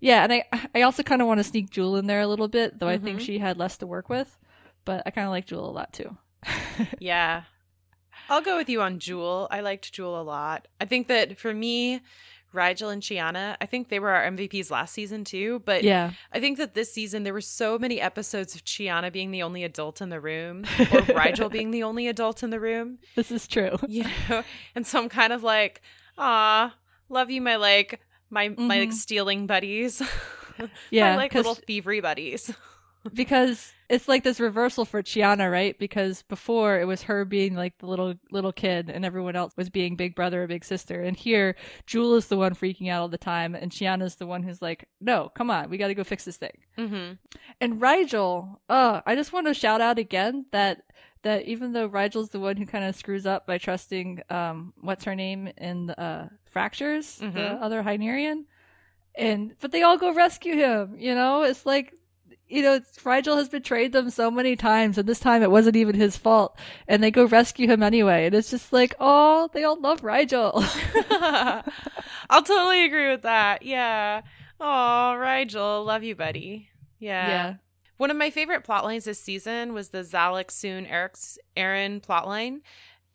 yeah, 0.00 0.24
and 0.24 0.32
I 0.32 0.44
I 0.74 0.82
also 0.82 1.02
kind 1.02 1.22
of 1.22 1.28
want 1.28 1.38
to 1.38 1.44
sneak 1.44 1.70
Jool 1.70 1.96
in 1.96 2.06
there 2.06 2.20
a 2.20 2.26
little 2.26 2.48
bit, 2.48 2.78
though 2.78 2.86
mm-hmm. 2.86 2.94
I 2.94 2.98
think 2.98 3.18
mm-hmm. 3.18 3.26
she 3.26 3.38
had 3.38 3.58
less 3.58 3.76
to 3.78 3.86
work 3.86 4.08
with. 4.08 4.36
But 4.84 5.02
I 5.06 5.10
kind 5.10 5.26
of 5.26 5.30
like 5.30 5.46
Jool 5.46 5.68
a 5.68 5.70
lot 5.70 5.92
too. 5.92 6.16
yeah. 6.98 7.42
I'll 8.28 8.42
go 8.42 8.56
with 8.56 8.68
you 8.68 8.80
on 8.80 8.98
Jool. 8.98 9.48
I 9.50 9.60
liked 9.60 9.92
Jool 9.92 10.20
a 10.20 10.22
lot. 10.22 10.68
I 10.80 10.84
think 10.84 11.08
that 11.08 11.36
for 11.36 11.52
me, 11.52 12.00
Rygel 12.54 12.92
and 12.92 13.02
Chiana, 13.02 13.56
I 13.60 13.66
think 13.66 13.88
they 13.88 13.98
were 13.98 14.10
our 14.10 14.24
MVPs 14.30 14.70
last 14.70 14.92
season 14.92 15.24
too. 15.24 15.62
But 15.64 15.84
yeah, 15.84 16.12
I 16.32 16.40
think 16.40 16.58
that 16.58 16.74
this 16.74 16.92
season 16.92 17.22
there 17.22 17.32
were 17.32 17.40
so 17.40 17.78
many 17.78 18.00
episodes 18.00 18.54
of 18.54 18.64
Chiana 18.64 19.12
being 19.12 19.30
the 19.30 19.42
only 19.42 19.64
adult 19.64 20.00
in 20.00 20.08
the 20.08 20.20
room 20.20 20.64
or 20.78 21.02
Rygel 21.14 21.50
being 21.50 21.70
the 21.70 21.82
only 21.82 22.08
adult 22.08 22.42
in 22.42 22.50
the 22.50 22.60
room. 22.60 22.98
This 23.14 23.30
is 23.30 23.46
true. 23.46 23.76
You 23.88 24.04
know? 24.28 24.44
And 24.74 24.86
so 24.86 25.00
I'm 25.00 25.08
kind 25.08 25.32
of 25.32 25.42
like, 25.42 25.82
ah, 26.16 26.74
love 27.08 27.30
you, 27.30 27.40
my 27.40 27.56
like 27.56 28.00
my 28.30 28.48
mm-hmm. 28.48 28.66
my 28.66 28.80
like 28.80 28.92
stealing 28.92 29.46
buddies. 29.46 30.00
yeah, 30.90 31.10
my 31.10 31.16
like 31.16 31.34
little 31.34 31.54
thievery 31.54 32.00
buddies. 32.00 32.52
Because 33.14 33.72
it's 33.88 34.08
like 34.08 34.24
this 34.24 34.40
reversal 34.40 34.84
for 34.84 35.02
Chiana, 35.02 35.50
right? 35.50 35.78
Because 35.78 36.22
before 36.22 36.78
it 36.78 36.86
was 36.86 37.02
her 37.02 37.24
being 37.24 37.54
like 37.54 37.78
the 37.78 37.86
little 37.86 38.14
little 38.30 38.52
kid, 38.52 38.90
and 38.90 39.04
everyone 39.04 39.36
else 39.36 39.54
was 39.56 39.70
being 39.70 39.96
big 39.96 40.14
brother 40.14 40.42
or 40.42 40.46
big 40.46 40.64
sister. 40.64 41.00
And 41.00 41.16
here, 41.16 41.56
Jool 41.86 42.14
is 42.16 42.26
the 42.26 42.36
one 42.36 42.54
freaking 42.54 42.90
out 42.90 43.00
all 43.00 43.08
the 43.08 43.16
time, 43.16 43.54
and 43.54 43.72
Chiana's 43.72 44.16
the 44.16 44.26
one 44.26 44.42
who's 44.42 44.60
like, 44.60 44.86
"No, 45.00 45.30
come 45.34 45.50
on, 45.50 45.70
we 45.70 45.78
got 45.78 45.88
to 45.88 45.94
go 45.94 46.04
fix 46.04 46.24
this 46.24 46.36
thing." 46.36 46.58
Mm-hmm. 46.76 47.12
And 47.60 47.80
Rygel, 47.80 48.58
oh, 48.68 49.00
I 49.06 49.14
just 49.14 49.32
want 49.32 49.46
to 49.46 49.54
shout 49.54 49.80
out 49.80 49.98
again 49.98 50.44
that 50.52 50.82
that 51.22 51.44
even 51.46 51.72
though 51.72 51.88
Rygel's 51.88 52.30
the 52.30 52.40
one 52.40 52.56
who 52.56 52.66
kind 52.66 52.84
of 52.84 52.96
screws 52.96 53.26
up 53.26 53.46
by 53.46 53.58
trusting 53.58 54.22
um 54.30 54.72
what's 54.80 55.04
her 55.04 55.14
name 55.14 55.50
in 55.58 55.90
uh 55.90 56.28
fractures 56.46 57.18
mm-hmm. 57.18 57.36
the 57.36 57.46
other 57.46 57.82
Hynerian 57.82 58.44
and 59.14 59.54
but 59.60 59.72
they 59.72 59.82
all 59.82 59.98
go 59.98 60.14
rescue 60.14 60.54
him 60.54 60.96
you 60.98 61.14
know 61.14 61.42
it's 61.42 61.66
like 61.66 61.94
you 62.50 62.62
know, 62.62 62.80
Rygel 63.04 63.36
has 63.36 63.48
betrayed 63.48 63.92
them 63.92 64.10
so 64.10 64.30
many 64.30 64.56
times, 64.56 64.98
and 64.98 65.08
this 65.08 65.20
time 65.20 65.42
it 65.42 65.50
wasn't 65.50 65.76
even 65.76 65.94
his 65.94 66.16
fault, 66.16 66.58
and 66.88 67.02
they 67.02 67.10
go 67.10 67.24
rescue 67.24 67.68
him 67.68 67.82
anyway. 67.82 68.26
And 68.26 68.34
it's 68.34 68.50
just 68.50 68.72
like, 68.72 68.94
oh, 68.98 69.48
they 69.52 69.64
all 69.64 69.80
love 69.80 70.02
Rygel. 70.02 70.52
I'll 72.30 72.42
totally 72.42 72.84
agree 72.84 73.08
with 73.08 73.22
that. 73.22 73.62
Yeah. 73.62 74.22
Oh, 74.60 75.16
Rygel. 75.16 75.86
love 75.86 76.02
you, 76.02 76.16
buddy. 76.16 76.68
Yeah. 76.98 77.28
yeah. 77.28 77.54
One 77.96 78.10
of 78.10 78.16
my 78.16 78.30
favorite 78.30 78.64
plot 78.64 78.84
lines 78.84 79.04
this 79.04 79.20
season 79.20 79.72
was 79.72 79.90
the 79.90 79.98
Xhalax 79.98 80.52
Sun 80.52 80.86
Eric's 80.86 81.38
Aeryn 81.56 82.02
plotline. 82.02 82.62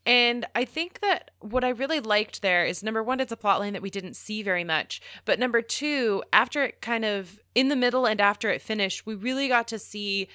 And 0.05 0.45
I 0.53 0.65
think 0.65 0.99
that 0.99 1.31
what 1.39 1.63
I 1.63 1.69
really 1.69 1.99
liked 1.99 2.41
there 2.41 2.63
is 2.63 2.83
number 2.83 3.01
one, 3.01 3.19
it's 3.19 3.31
a 3.31 3.37
plot 3.37 3.59
line 3.59 3.73
that 3.73 3.81
we 3.81 3.89
didn't 3.89 4.15
see 4.15 4.43
very 4.43 4.63
much. 4.63 5.01
But 5.25 5.39
number 5.39 5.61
two, 5.61 6.23
after 6.31 6.63
it 6.63 6.81
kind 6.81 7.03
of 7.03 7.39
in 7.55 7.69
the 7.69 7.75
middle 7.75 8.05
and 8.05 8.21
after 8.21 8.49
it 8.49 8.61
finished, 8.61 9.05
we 9.05 9.15
really 9.15 9.47
got 9.47 9.67
to 9.69 9.79
see 9.79 10.27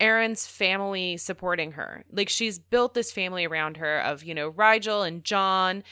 Aeryn's 0.00 0.46
family 0.46 1.16
supporting 1.16 1.72
her. 1.72 2.04
Like 2.10 2.28
she's 2.28 2.58
built 2.58 2.94
this 2.94 3.12
family 3.12 3.46
around 3.46 3.76
her 3.78 4.00
of, 4.00 4.24
you 4.24 4.34
know, 4.34 4.50
Rygel 4.50 5.06
and 5.06 5.24
Jon 5.24 5.84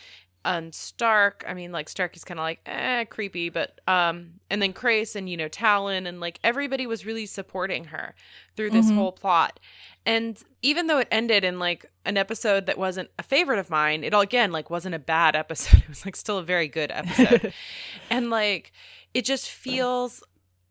and 0.44 0.74
Stark. 0.74 1.44
I 1.46 1.54
mean, 1.54 1.72
like 1.72 1.88
Stark 1.88 2.16
is 2.16 2.24
kind 2.24 2.38
of 2.38 2.44
like 2.44 2.61
eh, 2.66 3.04
creepy, 3.04 3.48
but 3.48 3.80
um, 3.88 4.35
and 4.50 4.61
then 4.61 4.72
Crais 4.72 5.16
and 5.16 5.28
you 5.28 5.37
know 5.37 5.48
Talyn 5.48 6.07
and 6.07 6.20
like 6.20 6.38
everybody 6.44 6.87
was 6.87 7.07
really 7.07 7.26
supporting 7.26 7.85
her 7.85 8.14
through 8.57 8.70
this 8.70 8.87
mm-hmm. 8.87 8.96
whole 8.96 9.12
plot. 9.12 9.59
And 10.07 10.40
even 10.61 10.87
though 10.87 10.98
it 10.98 11.09
ended 11.11 11.44
in 11.44 11.59
like 11.59 11.87
an 12.04 12.16
episode 12.16 12.66
that 12.66 12.76
wasn't 12.76 13.11
a 13.18 13.22
favorite 13.22 13.59
of 13.59 13.70
mine, 13.70 14.04
it 14.04 14.12
all 14.12 14.20
again 14.20 14.52
like 14.52 14.70
wasn't 14.70 14.94
a 14.94 14.98
bad 14.98 15.35
episode. 15.37 15.80
It 15.80 15.88
was 15.88 16.04
like 16.04 16.16
still 16.16 16.38
a 16.38 16.44
very 16.44 16.68
good 16.68 16.90
episode, 16.90 17.52
and 18.11 18.30
like 18.30 18.72
it 19.14 19.24
just 19.24 19.48
feels 19.48 20.22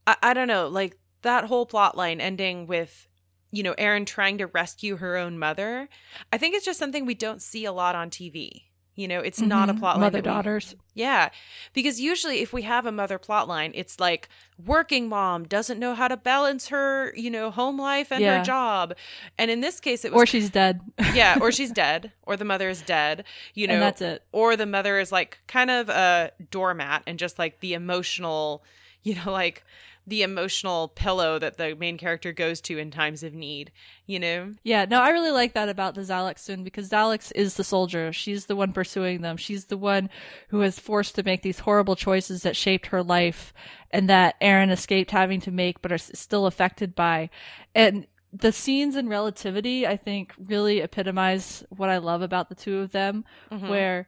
I, 0.05 0.15
I 0.21 0.33
don't 0.33 0.47
know 0.47 0.67
like 0.67 0.97
that 1.23 1.45
whole 1.45 1.65
plot 1.65 1.97
line 1.97 2.21
ending 2.21 2.67
with 2.67 3.07
you 3.51 3.63
know 3.63 3.73
Aeryn 3.75 4.05
trying 4.05 4.37
to 4.37 4.47
rescue 4.47 4.97
her 4.97 5.17
own 5.17 5.39
mother. 5.39 5.89
I 6.31 6.37
think 6.37 6.55
it's 6.55 6.65
just 6.65 6.79
something 6.79 7.05
we 7.05 7.15
don't 7.15 7.41
see 7.41 7.65
a 7.65 7.71
lot 7.71 7.95
on 7.95 8.09
TV 8.09 8.63
you 8.95 9.07
know, 9.07 9.21
it's 9.21 9.39
mm-hmm. 9.39 9.49
not 9.49 9.69
a 9.69 9.71
mm-hmm. 9.71 9.79
plot 9.79 9.95
line. 9.95 10.01
Mother 10.01 10.21
daughters. 10.21 10.75
We, 10.93 11.01
yeah. 11.01 11.29
Because 11.73 11.99
usually 11.99 12.41
if 12.41 12.53
we 12.53 12.61
have 12.61 12.85
a 12.85 12.91
mother 12.91 13.17
plot 13.17 13.47
line, 13.47 13.71
it's 13.73 13.99
like 13.99 14.29
working 14.63 15.09
mom 15.09 15.45
doesn't 15.45 15.79
know 15.79 15.95
how 15.95 16.07
to 16.07 16.15
balance 16.15 16.67
her, 16.67 17.11
you 17.15 17.31
know, 17.31 17.49
home 17.49 17.79
life 17.79 18.11
and 18.11 18.21
yeah. 18.21 18.37
her 18.37 18.43
job. 18.43 18.93
And 19.37 19.49
in 19.49 19.61
this 19.61 19.79
case 19.79 20.05
it 20.05 20.11
was 20.11 20.21
Or 20.21 20.25
she's 20.27 20.51
dead. 20.51 20.81
yeah, 21.13 21.39
or 21.41 21.51
she's 21.51 21.71
dead. 21.85 22.11
Or 22.23 22.37
the 22.37 22.45
mother 22.45 22.69
is 22.69 22.81
dead. 22.81 23.23
You 23.55 23.67
know 23.67 23.73
and 23.73 23.81
that's 23.81 24.01
it. 24.01 24.23
Or 24.31 24.55
the 24.55 24.67
mother 24.67 24.99
is 24.99 25.11
like 25.11 25.39
kind 25.47 25.71
of 25.71 25.89
a 25.89 26.31
doormat 26.51 27.03
and 27.07 27.17
just 27.17 27.39
like 27.39 27.61
the 27.61 27.73
emotional, 27.73 28.63
you 29.01 29.15
know, 29.15 29.31
like 29.31 29.63
the 30.05 30.21
emotional 30.21 30.89
pillow 30.89 31.39
that 31.39 31.57
the 31.57 31.75
main 31.75 31.97
character 31.97 32.33
goes 32.33 32.59
to 32.61 32.77
in 32.77 32.91
times 32.91 33.23
of 33.23 33.33
need, 33.33 33.71
you 34.05 34.19
know? 34.19 34.51
Yeah, 34.63 34.85
no, 34.85 35.01
I 35.01 35.09
really 35.09 35.31
like 35.31 35.53
that 35.53 35.69
about 35.69 35.95
the 35.95 36.01
Xhalax 36.01 36.39
Sun 36.39 36.63
because 36.63 36.89
Xhalax 36.89 37.31
is 37.35 37.55
the 37.55 37.63
soldier. 37.63 38.11
She's 38.11 38.47
the 38.47 38.55
one 38.55 38.73
pursuing 38.73 39.21
them. 39.21 39.37
She's 39.37 39.65
the 39.65 39.77
one 39.77 40.09
who 40.49 40.57
was 40.57 40.77
forced 40.77 41.15
to 41.15 41.23
make 41.23 41.41
these 41.41 41.59
horrible 41.59 41.95
choices 41.95 42.43
that 42.43 42.57
shaped 42.57 42.87
her 42.87 43.01
life 43.01 43.53
and 43.91 44.09
that 44.09 44.39
Aeryn 44.41 44.71
escaped 44.71 45.11
having 45.11 45.39
to 45.41 45.51
make 45.51 45.81
but 45.81 45.91
are 45.91 45.97
still 45.97 46.47
affected 46.47 46.95
by. 46.95 47.29
And 47.73 48.05
the 48.33 48.51
scenes 48.51 48.95
in 48.95 49.07
relativity, 49.07 49.87
I 49.87 49.95
think, 49.95 50.33
really 50.37 50.81
epitomize 50.81 51.63
what 51.69 51.89
I 51.89 51.99
love 51.99 52.21
about 52.21 52.49
the 52.49 52.55
two 52.55 52.79
of 52.79 52.91
them, 52.91 53.23
mm-hmm. 53.51 53.69
where 53.69 54.07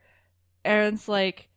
Aeryn's 0.66 1.08
like, 1.08 1.48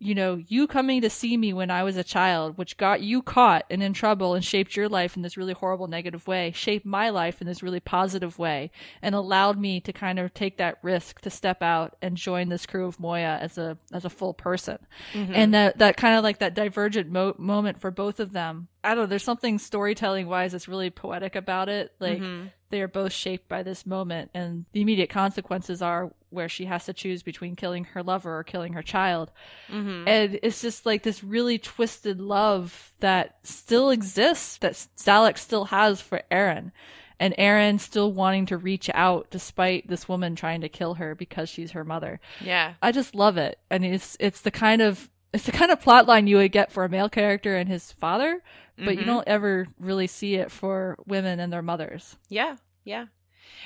you 0.00 0.14
know, 0.14 0.40
you 0.46 0.68
coming 0.68 1.00
to 1.00 1.10
see 1.10 1.36
me 1.36 1.52
when 1.52 1.70
I 1.72 1.82
was 1.82 1.96
a 1.96 2.04
child, 2.04 2.56
which 2.56 2.76
got 2.76 3.00
you 3.00 3.20
caught 3.20 3.64
and 3.68 3.82
in 3.82 3.92
trouble 3.92 4.34
and 4.34 4.44
shaped 4.44 4.76
your 4.76 4.88
life 4.88 5.16
in 5.16 5.22
this 5.22 5.36
really 5.36 5.52
horrible 5.52 5.88
negative 5.88 6.26
way, 6.28 6.52
shaped 6.54 6.86
my 6.86 7.10
life 7.10 7.40
in 7.40 7.48
this 7.48 7.64
really 7.64 7.80
positive 7.80 8.38
way, 8.38 8.70
and 9.02 9.14
allowed 9.14 9.58
me 9.58 9.80
to 9.80 9.92
kind 9.92 10.20
of 10.20 10.32
take 10.32 10.56
that 10.58 10.78
risk 10.82 11.20
to 11.22 11.30
step 11.30 11.62
out 11.62 11.96
and 12.00 12.16
join 12.16 12.48
this 12.48 12.64
crew 12.64 12.86
of 12.86 13.00
Moya 13.00 13.38
as 13.40 13.58
a 13.58 13.76
as 13.92 14.04
a 14.04 14.10
full 14.10 14.34
person. 14.34 14.78
Mm-hmm. 15.12 15.32
And 15.34 15.54
that 15.54 15.78
that 15.78 15.96
kind 15.96 16.16
of 16.16 16.22
like 16.22 16.38
that 16.38 16.54
divergent 16.54 17.10
mo- 17.10 17.34
moment 17.36 17.80
for 17.80 17.90
both 17.90 18.20
of 18.20 18.32
them. 18.32 18.68
I 18.84 18.90
don't 18.90 19.04
know. 19.04 19.06
There's 19.06 19.24
something 19.24 19.58
storytelling 19.58 20.28
wise 20.28 20.52
that's 20.52 20.68
really 20.68 20.90
poetic 20.90 21.36
about 21.36 21.68
it. 21.68 21.92
Like 22.00 22.20
mm-hmm 22.20 22.48
they 22.70 22.82
are 22.82 22.88
both 22.88 23.12
shaped 23.12 23.48
by 23.48 23.62
this 23.62 23.86
moment 23.86 24.30
and 24.34 24.66
the 24.72 24.80
immediate 24.80 25.10
consequences 25.10 25.80
are 25.82 26.12
where 26.30 26.48
she 26.48 26.66
has 26.66 26.84
to 26.84 26.92
choose 26.92 27.22
between 27.22 27.56
killing 27.56 27.84
her 27.84 28.02
lover 28.02 28.38
or 28.38 28.44
killing 28.44 28.74
her 28.74 28.82
child 28.82 29.30
mm-hmm. 29.70 30.06
and 30.06 30.38
it's 30.42 30.60
just 30.60 30.84
like 30.84 31.02
this 31.02 31.24
really 31.24 31.58
twisted 31.58 32.20
love 32.20 32.92
that 33.00 33.38
still 33.42 33.90
exists 33.90 34.58
that 34.58 34.72
Xhalax 34.72 35.38
still 35.38 35.66
has 35.66 36.00
for 36.00 36.22
Aeryn. 36.30 36.72
and 37.18 37.34
Aeryn 37.38 37.80
still 37.80 38.12
wanting 38.12 38.46
to 38.46 38.56
reach 38.56 38.90
out 38.94 39.28
despite 39.30 39.88
this 39.88 40.08
woman 40.08 40.34
trying 40.34 40.60
to 40.60 40.68
kill 40.68 40.94
her 40.94 41.14
because 41.14 41.48
she's 41.48 41.72
her 41.72 41.84
mother 41.84 42.20
yeah 42.40 42.74
i 42.82 42.92
just 42.92 43.14
love 43.14 43.36
it 43.36 43.58
and 43.70 43.84
it's 43.84 44.16
it's 44.20 44.42
the 44.42 44.50
kind 44.50 44.82
of 44.82 45.10
it's 45.32 45.44
the 45.44 45.52
kind 45.52 45.70
of 45.70 45.80
plot 45.80 46.06
line 46.06 46.26
you 46.26 46.36
would 46.36 46.52
get 46.52 46.72
for 46.72 46.84
a 46.84 46.88
male 46.88 47.08
character 47.08 47.56
and 47.56 47.68
his 47.68 47.92
father 47.92 48.42
but 48.78 48.90
mm-hmm. 48.90 49.00
you 49.00 49.04
don't 49.04 49.26
ever 49.26 49.66
really 49.78 50.06
see 50.06 50.36
it 50.36 50.50
for 50.50 50.96
women 51.06 51.40
and 51.40 51.52
their 51.52 51.62
mothers. 51.62 52.16
Yeah, 52.28 52.56
yeah. 52.84 53.06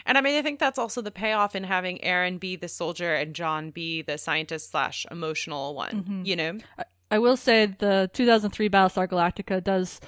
And 0.07 0.17
I 0.17 0.21
mean, 0.21 0.39
I 0.39 0.43
think 0.43 0.59
that's 0.59 0.79
also 0.79 1.01
the 1.03 1.11
payoff 1.11 1.55
in 1.55 1.65
having 1.65 1.99
Aeryn 1.99 2.41
be 2.41 2.57
the 2.57 2.69
soldier 2.69 3.15
and 3.15 3.35
John 3.35 3.71
be 3.71 4.03
the 4.03 4.19
scientist 4.19 4.71
slash 4.71 5.07
emotional 5.11 5.75
one. 5.75 6.05
Mm-hmm. 6.05 6.23
You 6.25 6.37
know, 6.37 6.59
I, 6.79 6.85
I, 7.11 7.19
will 7.19 7.37
say 7.37 7.67
the 7.67 8.11
2003 8.13 8.69
Battlestar 8.69 9.09
Galactica 9.09 9.63
does 9.63 10.01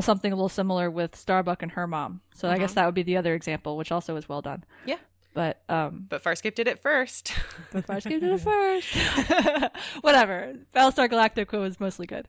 something 0.00 0.32
a 0.32 0.36
little 0.36 0.48
similar 0.48 0.90
with 0.90 1.16
Starbuck 1.16 1.62
and 1.62 1.72
her 1.72 1.86
mom. 1.86 2.20
So 2.34 2.48
I 2.48 2.58
guess 2.58 2.70
uh-huh. 2.70 2.82
that 2.82 2.86
would 2.86 2.94
be 2.94 3.02
the 3.02 3.16
other 3.16 3.34
example, 3.34 3.76
which 3.76 3.92
also 3.92 4.16
is 4.16 4.28
well 4.28 4.42
done. 4.42 4.64
Yeah. 4.86 4.98
But 5.34 5.62
um, 5.68 6.06
but 6.08 6.22
Farscape 6.22 6.54
did 6.54 6.68
it 6.68 6.78
first. 6.78 7.34
but 7.72 7.86
Farscape 7.86 8.20
did 8.20 8.22
it 8.22 8.40
first. 8.40 8.94
Whatever. 10.00 10.54
Battlestar 10.74 11.08
Galactica 11.08 11.60
was 11.60 11.80
mostly 11.80 12.06
good. 12.06 12.28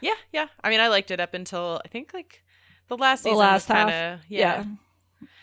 Yeah, 0.00 0.14
yeah. 0.32 0.46
I 0.62 0.70
mean, 0.70 0.80
I 0.80 0.88
liked 0.88 1.10
it 1.10 1.20
up 1.20 1.34
until 1.34 1.80
I 1.84 1.88
think 1.88 2.12
like 2.14 2.42
the 2.88 2.96
last 2.96 3.22
season. 3.22 3.34
The 3.34 3.38
last 3.38 3.66
kind 3.66 3.90
of 3.90 4.20
yeah. 4.28 4.64
yeah. 4.64 4.64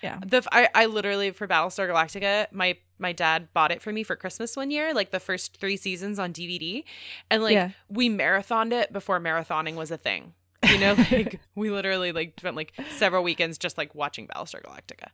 Yeah. 0.02 0.20
The 0.26 0.44
I, 0.52 0.70
I 0.74 0.86
literally 0.86 1.32
for 1.32 1.48
Battlestar 1.48 1.90
Galactica, 1.90 2.52
my 2.52 2.78
my 3.00 3.14
dad 3.14 3.50
bought 3.54 3.72
it 3.72 3.82
for 3.82 3.92
me 3.92 4.04
for 4.04 4.16
Christmas 4.16 4.56
one 4.56 4.72
year, 4.72 4.94
like 4.94 5.12
the 5.12 5.20
first 5.20 5.58
three 5.58 5.78
seasons 5.78 6.20
on 6.20 6.34
DVD, 6.34 6.84
and 7.30 7.44
like 7.44 7.54
yeah. 7.54 7.72
we 7.90 8.10
marathoned 8.10 8.74
it 8.74 8.92
before 8.94 9.20
marathoning 9.20 9.76
was 9.76 9.92
a 9.92 9.98
thing. 9.98 10.34
You 10.70 10.80
know, 10.80 10.96
like 11.12 11.40
we 11.56 11.70
literally 11.70 12.12
like 12.12 12.34
spent 12.38 12.56
like 12.56 12.74
several 12.98 13.24
weekends 13.24 13.58
just 13.58 13.78
like 13.78 13.94
watching 13.94 14.28
Battlestar 14.28 14.64
Galactica. 14.64 15.10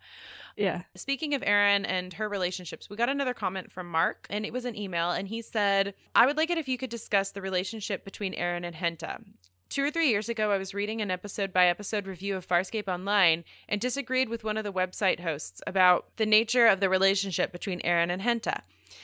Yeah. 0.55 0.83
Speaking 0.95 1.33
of 1.33 1.41
Aeryn 1.41 1.85
and 1.87 2.13
her 2.13 2.29
relationships, 2.29 2.89
we 2.89 2.95
got 2.95 3.09
another 3.09 3.33
comment 3.33 3.71
from 3.71 3.89
Mark, 3.89 4.27
and 4.29 4.45
it 4.45 4.53
was 4.53 4.65
an 4.65 4.77
email, 4.77 5.11
and 5.11 5.27
he 5.27 5.41
said, 5.41 5.95
I 6.15 6.25
would 6.25 6.37
like 6.37 6.49
it 6.49 6.57
if 6.57 6.67
you 6.67 6.77
could 6.77 6.89
discuss 6.89 7.31
the 7.31 7.41
relationship 7.41 8.05
between 8.05 8.33
Aeryn 8.33 8.65
and 8.65 8.75
Henta. 8.75 9.23
Two 9.69 9.83
or 9.83 9.89
three 9.89 10.09
years 10.09 10.29
ago, 10.29 10.51
I 10.51 10.59
was 10.59 10.75
reading 10.75 11.01
an 11.01 11.09
episode 11.09 11.51
by 11.51 11.65
episode 11.65 12.05
review 12.05 12.35
of 12.35 12.47
Farscape 12.47 12.87
Online 12.87 13.43
and 13.67 13.81
disagreed 13.81 14.29
with 14.29 14.43
one 14.43 14.55
of 14.55 14.63
the 14.63 14.71
website 14.71 15.21
hosts 15.21 15.63
about 15.65 16.15
the 16.17 16.27
nature 16.27 16.67
of 16.67 16.79
the 16.79 16.89
relationship 16.89 17.51
between 17.51 17.79
Aeryn 17.81 18.11
and 18.11 18.21
Henta. 18.21 18.61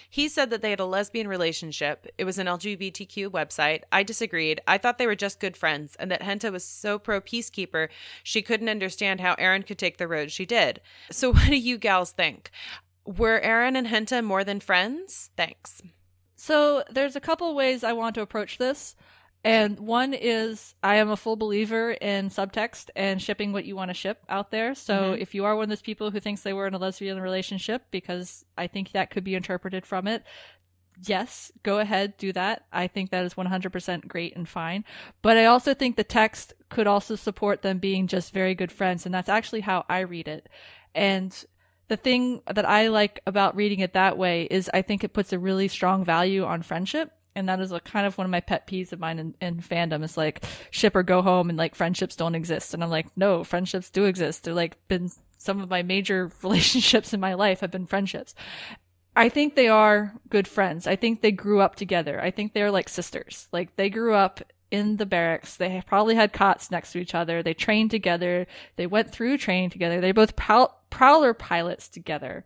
He 0.09 0.27
said 0.27 0.49
that 0.49 0.61
they 0.61 0.69
had 0.69 0.79
a 0.79 0.85
lesbian 0.85 1.27
relationship. 1.27 2.07
It 2.17 2.23
was 2.23 2.37
an 2.37 2.47
LGBTQ 2.47 3.29
website. 3.29 3.81
I 3.91 4.03
disagreed. 4.03 4.61
I 4.67 4.77
thought 4.77 4.97
they 4.97 5.07
were 5.07 5.15
just 5.15 5.39
good 5.39 5.57
friends, 5.57 5.95
and 5.99 6.11
that 6.11 6.21
Henta 6.21 6.51
was 6.51 6.63
so 6.63 6.99
pro 6.99 7.21
peacekeeper 7.21 7.89
she 8.23 8.41
couldn't 8.41 8.69
understand 8.69 9.21
how 9.21 9.35
Aeryn 9.35 9.65
could 9.65 9.77
take 9.77 9.97
the 9.97 10.07
road 10.07 10.31
she 10.31 10.45
did. 10.45 10.81
So, 11.11 11.31
what 11.33 11.47
do 11.47 11.57
you 11.57 11.77
gals 11.77 12.11
think? 12.11 12.51
Were 13.05 13.41
Aeryn 13.41 13.77
and 13.77 13.87
Henta 13.87 14.23
more 14.23 14.43
than 14.43 14.59
friends? 14.59 15.31
Thanks. 15.35 15.81
So, 16.35 16.83
there's 16.89 17.15
a 17.15 17.21
couple 17.21 17.53
ways 17.55 17.83
I 17.83 17.93
want 17.93 18.15
to 18.15 18.21
approach 18.21 18.57
this. 18.57 18.95
And 19.43 19.79
one 19.79 20.13
is 20.13 20.75
I 20.83 20.95
am 20.95 21.09
a 21.09 21.17
full 21.17 21.37
believer 21.37 21.91
in 21.91 22.29
subtext 22.29 22.89
and 22.95 23.21
shipping 23.21 23.53
what 23.53 23.63
you 23.63 23.75
want 23.75 23.89
to 23.89 23.93
ship 23.93 24.21
out 24.27 24.51
there. 24.51 24.75
So 24.75 25.13
mm-hmm. 25.13 25.21
if 25.21 25.33
you 25.33 25.45
are 25.45 25.55
one 25.55 25.63
of 25.63 25.69
those 25.69 25.81
people 25.81 26.11
who 26.11 26.19
thinks 26.19 26.41
they 26.41 26.53
were 26.53 26.67
in 26.67 26.73
a 26.73 26.77
lesbian 26.77 27.21
relationship, 27.21 27.83
because 27.89 28.43
I 28.57 28.67
think 28.67 28.91
that 28.91 29.11
could 29.11 29.23
be 29.23 29.35
interpreted 29.35 29.85
from 29.85 30.07
it, 30.07 30.23
yes, 31.05 31.53
go 31.63 31.79
ahead, 31.79 32.17
do 32.17 32.33
that. 32.33 32.65
I 32.73 32.87
think 32.87 33.11
that 33.11 33.23
is 33.23 33.35
100% 33.35 34.07
great 34.07 34.35
and 34.35 34.47
fine. 34.47 34.83
But 35.21 35.37
I 35.37 35.45
also 35.45 35.73
think 35.73 35.95
the 35.95 36.03
text 36.03 36.53
could 36.69 36.87
also 36.87 37.15
support 37.15 37.61
them 37.61 37.79
being 37.79 38.07
just 38.07 38.33
very 38.33 38.55
good 38.55 38.73
friends. 38.73 39.05
And 39.05 39.15
that's 39.15 39.29
actually 39.29 39.61
how 39.61 39.85
I 39.87 39.99
read 39.99 40.27
it. 40.27 40.49
And 40.93 41.33
the 41.87 41.97
thing 41.97 42.41
that 42.53 42.67
I 42.67 42.89
like 42.89 43.21
about 43.25 43.55
reading 43.55 43.79
it 43.79 43.93
that 43.93 44.17
way 44.17 44.43
is 44.43 44.69
I 44.73 44.81
think 44.81 45.03
it 45.03 45.13
puts 45.13 45.31
a 45.31 45.39
really 45.39 45.69
strong 45.69 46.03
value 46.03 46.43
on 46.43 46.61
friendship 46.61 47.11
and 47.39 47.49
that 47.49 47.59
is 47.59 47.71
a 47.71 47.79
kind 47.79 48.05
of 48.05 48.17
one 48.17 48.25
of 48.25 48.31
my 48.31 48.39
pet 48.39 48.67
peeves 48.67 48.91
of 48.91 48.99
mine 48.99 49.17
in, 49.17 49.35
in 49.41 49.61
fandom 49.61 50.03
is 50.03 50.17
like 50.17 50.43
ship 50.69 50.95
or 50.95 51.03
go 51.03 51.21
home 51.21 51.49
and 51.49 51.57
like 51.57 51.75
friendships 51.75 52.15
don't 52.15 52.35
exist 52.35 52.73
and 52.73 52.83
i'm 52.83 52.89
like 52.89 53.07
no 53.17 53.43
friendships 53.43 53.89
do 53.89 54.05
exist 54.05 54.43
they're 54.43 54.53
like 54.53 54.77
been 54.87 55.09
some 55.37 55.61
of 55.61 55.69
my 55.69 55.81
major 55.81 56.31
relationships 56.43 57.13
in 57.13 57.19
my 57.19 57.33
life 57.33 57.61
have 57.61 57.71
been 57.71 57.87
friendships 57.87 58.35
i 59.15 59.29
think 59.29 59.55
they 59.55 59.67
are 59.67 60.13
good 60.29 60.47
friends 60.47 60.85
i 60.85 60.95
think 60.95 61.21
they 61.21 61.31
grew 61.31 61.59
up 61.59 61.75
together 61.75 62.21
i 62.21 62.29
think 62.29 62.53
they're 62.53 62.71
like 62.71 62.89
sisters 62.89 63.47
like 63.51 63.75
they 63.75 63.89
grew 63.89 64.13
up 64.13 64.41
in 64.71 64.97
the 64.97 65.05
barracks. 65.05 65.55
They 65.57 65.81
probably 65.85 66.15
had 66.15 66.33
cots 66.33 66.71
next 66.71 66.91
to 66.91 66.99
each 66.99 67.15
other. 67.15 67.41
They 67.41 67.53
trained 67.53 67.91
together. 67.91 68.47
They 68.75 68.87
went 68.87 69.11
through 69.11 69.37
training 69.37 69.71
together. 69.71 69.99
They 69.99 70.11
both 70.11 70.35
prow- 70.35 70.73
prowler 70.89 71.33
pilots 71.33 71.89
together. 71.89 72.45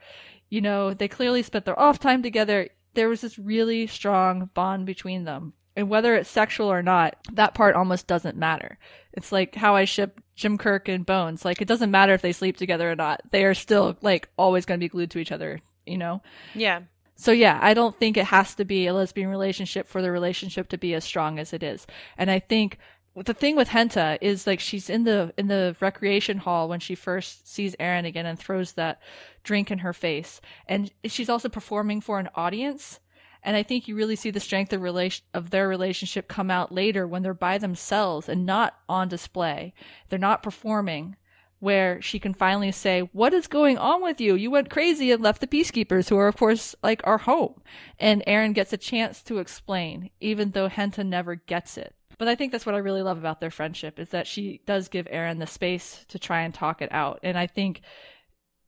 You 0.49 0.62
know, 0.62 0.93
they 0.93 1.08
clearly 1.08 1.43
spent 1.43 1.65
their 1.65 1.79
off 1.79 1.99
time 1.99 2.23
together. 2.23 2.69
There 2.93 3.10
was 3.10 3.21
this 3.21 3.39
really 3.39 3.88
strong 3.88 4.49
bond 4.53 4.86
between 4.86 5.23
them. 5.23 5.53
And 5.75 5.89
whether 5.89 6.15
it's 6.15 6.29
sexual 6.29 6.71
or 6.71 6.84
not, 6.84 7.15
that 7.34 7.56
part 7.56 7.75
almost 7.75 8.06
doesn't 8.06 8.38
matter. 8.38 8.77
It's 9.13 9.32
like 9.32 9.56
how 9.56 9.75
I 9.75 9.86
ship 9.86 10.21
Jim 10.36 10.58
Kirk 10.58 10.88
and 10.88 11.06
Bones. 11.06 11.43
Like, 11.43 11.62
it 11.62 11.67
doesn't 11.67 11.89
matter 11.89 12.13
if 12.13 12.21
they 12.21 12.32
sleep 12.32 12.58
together 12.58 12.91
or 12.91 12.95
not. 12.95 13.21
They 13.32 13.43
are 13.43 13.56
still, 13.56 13.97
like, 14.01 14.29
always 14.38 14.65
going 14.65 14.79
to 14.79 14.84
be 14.84 14.89
glued 14.89 15.12
to 15.12 15.19
each 15.19 15.32
other, 15.32 15.62
you 15.86 15.97
know? 15.97 16.21
Yeah. 16.53 16.82
So 17.15 17.32
yeah, 17.32 17.60
I 17.62 17.73
don't 17.73 17.97
think 17.97 18.17
it 18.17 18.25
has 18.25 18.56
to 18.56 18.65
be 18.65 18.88
a 18.88 18.93
lesbian 18.93 19.29
relationship 19.29 19.88
for 19.88 20.01
the 20.01 20.12
relationship 20.12 20.69
to 20.69 20.77
be 20.77 20.93
as 20.93 21.03
strong 21.03 21.39
as 21.39 21.53
it 21.53 21.63
is. 21.63 21.86
And 22.17 22.29
I 22.29 22.39
think 22.39 22.79
the 23.21 23.34
thing 23.34 23.56
with 23.56 23.69
Henta 23.69 24.17
is 24.21 24.47
like 24.47 24.60
she's 24.60 24.89
in 24.89 25.04
the 25.04 25.34
in 25.38 25.47
the 25.47 25.76
recreation 25.80 26.39
hall 26.39 26.67
when 26.67 26.80
she 26.80 26.95
first 26.95 27.47
sees 27.47 27.76
Aeryn 27.76 28.06
again 28.06 28.26
and 28.26 28.39
throws 28.39 28.73
that 28.73 29.02
drink 29.43 29.69
in 29.69 29.80
her 29.80 29.93
face. 29.93 30.41
And 30.67 30.91
she's 31.06 31.30
also 31.30 31.49
performing 31.49 32.02
for 32.02 32.19
an 32.19 32.30
audience. 32.36 32.99
And 33.43 33.56
I 33.56 33.63
think 33.63 33.88
you 33.88 33.95
really 33.95 34.15
see 34.15 34.32
the 34.32 34.39
strength 34.39 34.73
of 34.73 34.82
relation 34.82 35.26
of 35.34 35.49
their 35.49 35.67
relationship 35.67 36.28
come 36.28 36.49
out 36.49 36.71
later 36.71 37.06
when 37.06 37.21
they're 37.21 37.34
by 37.34 37.58
themselves 37.58 38.30
and 38.30 38.45
not 38.45 38.80
on 38.89 39.10
display. 39.10 39.73
They're 40.10 40.17
not 40.17 40.41
performing 40.41 41.17
where 41.63 42.02
she 42.02 42.19
can 42.19 42.34
finally 42.34 42.71
say, 42.73 43.02
What 43.13 43.34
is 43.34 43.47
going 43.47 43.78
on 43.78 44.02
with 44.02 44.19
you? 44.19 44.36
You 44.36 44.52
went 44.52 44.69
crazy 44.69 45.12
and 45.12 45.23
left 45.23 45.39
the 45.39 45.47
peacekeepers, 45.47 46.10
who 46.10 46.17
are, 46.17 46.28
of 46.28 46.36
course, 46.36 46.76
like 46.84 47.02
our 47.06 47.19
home. 47.19 47.62
And 47.97 48.21
Aeryn 48.28 48.54
gets 48.54 48.73
a 48.73 48.78
chance 48.78 49.21
to 49.23 49.38
explain, 49.38 50.10
even 50.19 50.52
though 50.52 50.67
Henta 50.67 51.06
never 51.06 51.36
gets 51.36 51.78
it. 51.78 51.95
But 52.17 52.28
I 52.28 52.36
think 52.36 52.52
that's 52.52 52.65
what 52.65 52.76
I 52.76 52.80
really 52.80 53.02
love 53.02 53.17
about 53.17 53.39
their 53.41 53.52
friendship 53.52 53.99
is 53.99 54.10
that 54.10 54.28
she 54.28 54.62
does 54.65 54.88
give 54.88 55.08
Aeryn 55.08 55.39
the 55.39 55.47
space 55.47 56.06
to 56.10 56.19
try 56.19 56.41
and 56.41 56.54
talk 56.54 56.82
it 56.82 56.91
out. 56.91 57.19
And 57.23 57.38
I 57.38 57.47
think 57.47 57.82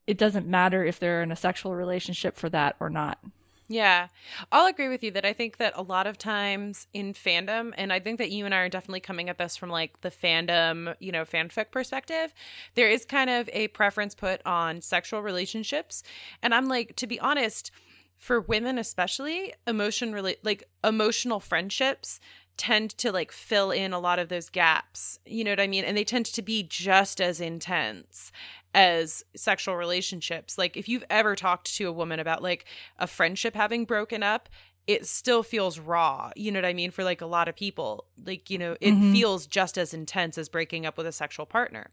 it 0.08 0.18
doesn't 0.18 0.48
matter 0.48 0.84
if 0.84 1.00
they're 1.00 1.24
in 1.24 1.32
a 1.32 1.36
sexual 1.36 1.76
relationship 1.76 2.36
for 2.36 2.50
that 2.50 2.76
or 2.80 2.90
not. 2.90 3.20
Yeah. 3.68 4.10
I'll 4.52 4.68
agree 4.68 4.90
with 4.90 5.02
you 5.04 5.10
that 5.12 5.26
I 5.26 5.34
think 5.34 5.58
that 5.58 5.74
a 5.76 5.82
lot 5.82 6.06
of 6.06 6.20
times 6.20 6.86
in 6.94 7.14
fandom, 7.14 7.74
and 7.76 7.92
I 7.92 8.00
think 8.00 8.20
that 8.20 8.30
you 8.30 8.46
and 8.46 8.54
I 8.54 8.60
are 8.60 8.70
definitely 8.70 9.00
coming 9.00 9.28
at 9.28 9.40
this 9.40 9.58
from 9.58 9.72
like 9.72 10.02
the 10.02 10.12
fandom, 10.12 10.96
you 11.00 11.12
know, 11.12 11.24
fanfic 11.24 11.72
perspective, 11.72 12.32
there 12.76 12.88
is 12.88 13.06
kind 13.06 13.30
of 13.30 13.50
a 13.54 13.70
preference 13.70 14.14
put 14.14 14.46
on 14.46 14.82
sexual 14.82 15.24
relationships. 15.24 16.04
And 16.44 16.54
I'm 16.54 16.68
like, 16.68 16.96
to 16.98 17.08
be 17.08 17.20
honest, 17.20 17.72
for 18.16 18.40
women 18.40 18.78
especially, 18.78 19.54
emotion 19.66 20.14
really 20.14 20.38
like 20.44 20.64
emotional 20.84 21.40
friendships 21.40 22.20
tend 22.58 22.92
to 22.98 23.12
like 23.12 23.32
fill 23.32 23.72
in 23.72 23.94
a 23.94 24.00
lot 24.00 24.20
of 24.20 24.30
those 24.30 24.50
gaps. 24.50 25.20
You 25.26 25.44
know 25.44 25.52
what 25.52 25.60
I 25.60 25.68
mean? 25.68 25.84
And 25.84 25.98
they 25.98 26.04
tend 26.04 26.26
to 26.28 26.42
be 26.42 26.64
just 26.64 27.20
as 27.20 27.42
intense 27.42 28.32
as 28.74 29.24
sexual 29.36 29.76
relationships. 29.76 30.58
Like 30.58 30.78
if 30.78 30.88
you've 30.90 31.06
ever 31.10 31.36
talked 31.36 31.76
to 31.76 31.88
a 31.88 31.94
woman 31.94 32.20
about 32.20 32.44
like 32.44 32.66
a 33.00 33.08
friendship 33.08 33.56
having 33.56 33.86
broken 33.86 34.24
up, 34.24 34.50
it 34.88 35.08
still 35.08 35.44
feels 35.44 35.80
raw. 35.80 36.32
You 36.36 36.52
know 36.52 36.60
what 36.60 36.66
I 36.66 36.74
mean? 36.74 36.92
For 36.92 37.04
like 37.04 37.22
a 37.22 37.26
lot 37.26 37.48
of 37.48 37.56
people, 37.56 38.06
like, 38.24 38.50
you 38.50 38.58
know, 38.58 38.74
it 38.82 38.92
mm-hmm. 38.92 39.14
feels 39.14 39.48
just 39.48 39.78
as 39.78 39.94
intense 39.94 40.38
as 40.38 40.50
breaking 40.50 40.86
up 40.86 40.98
with 40.98 41.08
a 41.08 41.12
sexual 41.12 41.46
partner. 41.46 41.90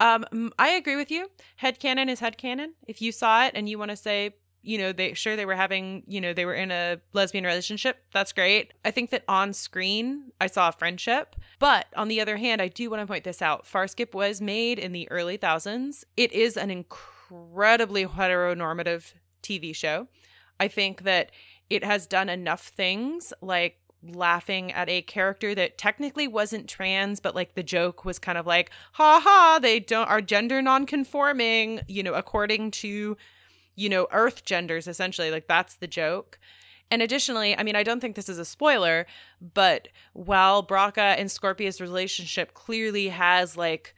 Um, 0.00 0.52
I 0.58 0.70
agree 0.70 0.96
with 0.96 1.10
you. 1.10 1.30
Head 1.56 1.78
canon 1.78 2.08
is 2.08 2.20
head 2.20 2.38
canon. 2.38 2.74
If 2.86 3.02
you 3.02 3.12
saw 3.12 3.46
it 3.46 3.52
and 3.54 3.68
you 3.68 3.78
want 3.78 3.90
to 3.90 3.96
say, 3.96 4.34
you 4.66 4.78
know, 4.78 4.92
they 4.92 5.14
sure 5.14 5.36
they 5.36 5.46
were 5.46 5.54
having, 5.54 6.02
you 6.08 6.20
know, 6.20 6.32
they 6.32 6.44
were 6.44 6.54
in 6.54 6.72
a 6.72 6.98
lesbian 7.12 7.44
relationship. 7.44 8.02
That's 8.12 8.32
great. 8.32 8.72
I 8.84 8.90
think 8.90 9.10
that 9.10 9.22
on 9.28 9.52
screen, 9.52 10.32
I 10.40 10.48
saw 10.48 10.68
a 10.68 10.72
friendship. 10.72 11.36
But 11.60 11.86
on 11.96 12.08
the 12.08 12.20
other 12.20 12.36
hand, 12.36 12.60
I 12.60 12.66
do 12.66 12.90
want 12.90 13.00
to 13.00 13.06
point 13.06 13.22
this 13.22 13.40
out. 13.40 13.64
Farscape 13.64 14.12
was 14.12 14.40
made 14.40 14.80
in 14.80 14.90
the 14.90 15.08
early 15.08 15.36
thousands. 15.36 16.04
It 16.16 16.32
is 16.32 16.56
an 16.56 16.72
incredibly 16.72 18.06
heteronormative 18.06 19.14
TV 19.40 19.74
show. 19.74 20.08
I 20.58 20.66
think 20.66 21.04
that 21.04 21.30
it 21.70 21.84
has 21.84 22.08
done 22.08 22.28
enough 22.28 22.66
things 22.66 23.32
like 23.40 23.78
laughing 24.02 24.72
at 24.72 24.88
a 24.88 25.02
character 25.02 25.54
that 25.54 25.78
technically 25.78 26.28
wasn't 26.28 26.68
trans 26.68 27.18
but 27.18 27.34
like 27.34 27.54
the 27.54 27.62
joke 27.62 28.04
was 28.04 28.20
kind 28.20 28.38
of 28.38 28.46
like 28.46 28.70
ha 28.92 29.20
ha 29.20 29.58
they 29.60 29.80
don't 29.80 30.08
are 30.08 30.20
gender 30.20 30.62
non-conforming 30.62 31.80
you 31.88 32.04
know 32.04 32.14
according 32.14 32.70
to 32.70 33.16
you 33.76 33.88
know, 33.88 34.08
earth 34.10 34.44
genders 34.44 34.88
essentially. 34.88 35.30
Like 35.30 35.46
that's 35.46 35.76
the 35.76 35.86
joke. 35.86 36.38
And 36.90 37.02
additionally, 37.02 37.56
I 37.56 37.62
mean, 37.62 37.76
I 37.76 37.82
don't 37.82 38.00
think 38.00 38.16
this 38.16 38.28
is 38.28 38.38
a 38.38 38.44
spoiler, 38.44 39.06
but 39.54 39.88
while 40.12 40.64
Braca 40.64 41.16
and 41.18 41.30
Scorpius' 41.30 41.80
relationship 41.80 42.54
clearly 42.54 43.08
has 43.08 43.56
like, 43.56 43.94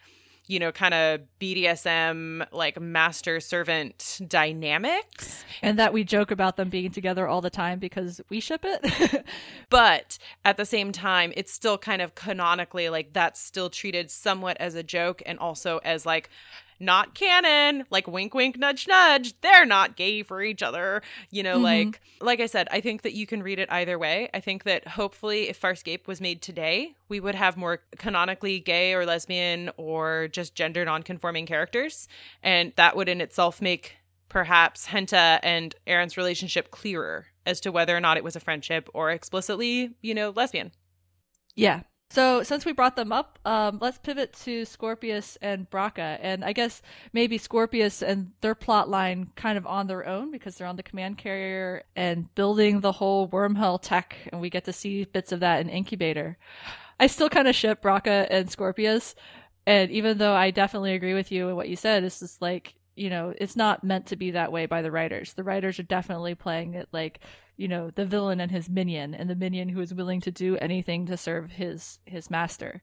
you 0.47 0.59
know, 0.59 0.73
kind 0.73 0.95
of 0.95 1.21
BDSM, 1.39 2.47
like 2.51 2.81
master 2.81 3.39
servant 3.41 4.21
dynamics. 4.27 5.45
And 5.61 5.79
that 5.79 5.93
we 5.93 6.03
joke 6.03 6.31
about 6.31 6.57
them 6.57 6.71
being 6.71 6.91
together 6.91 7.29
all 7.29 7.43
the 7.43 7.51
time 7.51 7.79
because 7.79 8.23
we 8.31 8.41
ship 8.41 8.65
it. 8.65 9.27
but 9.71 10.17
at 10.47 10.57
the 10.57 10.65
same 10.65 10.91
time, 10.91 11.35
it's 11.37 11.53
still 11.53 11.77
kind 11.77 12.01
of 12.01 12.15
canonically 12.15 12.89
like 12.89 13.13
that's 13.13 13.39
still 13.39 13.69
treated 13.69 14.11
somewhat 14.11 14.57
as 14.59 14.75
a 14.75 14.83
joke 14.83 15.23
and 15.27 15.39
also 15.39 15.79
as 15.85 16.07
like, 16.07 16.31
not 16.81 17.15
canon. 17.15 17.85
Like 17.91 18.07
wink 18.07 18.35
wink 18.35 18.59
nudge 18.59 18.87
nudge. 18.87 19.41
They're 19.41 19.67
not 19.67 19.97
gay 19.97 20.23
for 20.23 20.43
each 20.43 20.63
other. 20.63 21.03
You 21.31 21.43
know 21.43 21.57
mm-hmm. 21.57 21.65
like 21.65 22.01
like 22.21 22.41
i 22.41 22.47
said 22.47 22.69
i 22.71 22.81
think 22.81 23.03
that 23.03 23.15
you 23.15 23.27
can 23.27 23.43
read 23.43 23.59
it 23.59 23.71
either 23.71 23.99
way. 23.99 24.29
I 24.33 24.41
think 24.41 24.65
that 24.65 24.87
hopefully 24.89 25.49
if 25.49 25.61
farscape 25.61 26.07
was 26.07 26.21
made 26.21 26.43
today 26.43 26.95
we 27.09 27.21
would 27.21 27.35
have 27.35 27.57
more 27.57 27.81
canonically 27.97 28.61
gay 28.61 28.95
or 28.95 29.07
lesbian 29.07 29.71
or 29.77 30.29
just 30.29 30.55
gender 30.55 30.85
non-conforming 30.85 31.47
characters. 31.47 32.09
And 32.43 32.73
that 32.77 32.97
would 32.97 33.09
in 33.09 33.21
itself 33.21 33.63
make 33.63 33.97
perhaps 34.29 34.89
henta 34.89 35.41
and 35.43 35.75
Aeryn's 35.87 36.17
relationship 36.17 36.71
clearer 36.71 37.27
as 37.47 37.61
to 37.61 37.73
whether 37.73 37.97
or 37.97 38.01
not 38.01 38.19
it 38.19 38.25
was 38.25 38.37
a 38.37 38.41
friendship 38.41 38.91
or 38.93 39.11
explicitly 39.11 39.95
you 40.03 40.15
know 40.15 40.31
lesbian. 40.31 40.73
Yeah 41.55 41.83
so 42.11 42.43
since 42.43 42.65
we 42.65 42.73
brought 42.73 42.97
them 42.97 43.13
up, 43.13 43.39
um, 43.45 43.79
let's 43.83 43.99
pivot 43.99 44.33
to 44.45 44.65
Scorpius 44.65 45.37
and 45.43 45.69
Braca, 45.69 46.19
and 46.23 46.43
I 46.43 46.55
guess 46.55 46.81
maybe 47.13 47.37
Scorpius 47.37 48.03
and 48.03 48.33
their 48.41 48.55
plot 48.55 48.89
line 48.89 49.31
kind 49.37 49.59
of 49.59 49.67
on 49.67 49.89
their 49.89 50.07
own 50.07 50.31
because 50.31 50.55
they're 50.55 50.67
on 50.67 50.77
the 50.77 50.83
command 50.83 51.19
carrier 51.19 51.83
and 51.95 52.35
building 52.35 52.81
the 52.81 52.93
whole 52.93 53.29
wormhole 53.29 53.79
tech, 53.81 54.17
and 54.33 54.41
we 54.41 54.49
get 54.49 54.65
to 54.65 54.73
see 54.73 55.05
bits 55.05 55.33
of 55.33 55.41
that 55.41 55.61
in 55.61 55.69
Incubator. 55.69 56.39
I 56.99 57.09
still 57.09 57.29
kind 57.29 57.47
of 57.47 57.55
ship 57.55 57.83
Braca 57.83 58.27
and 58.31 58.51
Scorpius, 58.51 59.15
and 59.67 59.91
even 59.91 60.17
though 60.17 60.35
I 60.35 60.51
definitely 60.51 60.95
agree 60.95 61.15
with 61.15 61.31
you 61.31 61.49
and 61.49 61.57
what 61.57 61.69
you 61.69 61.77
said, 61.77 62.05
it's 62.05 62.21
just 62.21 62.41
like 62.41 62.75
you 62.97 63.11
know, 63.11 63.33
it's 63.39 63.55
not 63.55 63.85
meant 63.85 64.07
to 64.07 64.17
be 64.17 64.33
that 64.33 64.51
way 64.51 64.67
by 64.67 64.83
the 64.83 64.91
writers. 64.91 65.35
The 65.35 65.45
writers 65.45 65.79
are 65.79 65.85
definitely 65.85 66.35
playing 66.35 66.75
it 66.75 66.89
like 66.91 67.21
you 67.59 67.69
know 67.69 67.91
the 67.91 68.07
villain 68.07 68.41
and 68.41 68.51
his 68.51 68.71
minion 68.71 69.13
and 69.15 69.29
the 69.29 69.35
minion 69.35 69.69
who 69.69 69.81
is 69.81 69.93
willing 69.93 70.21
to 70.23 70.31
do 70.31 70.57
anything 70.59 71.05
to 71.07 71.17
serve 71.17 71.51
his 71.53 71.99
his 72.07 72.31
master. 72.31 72.81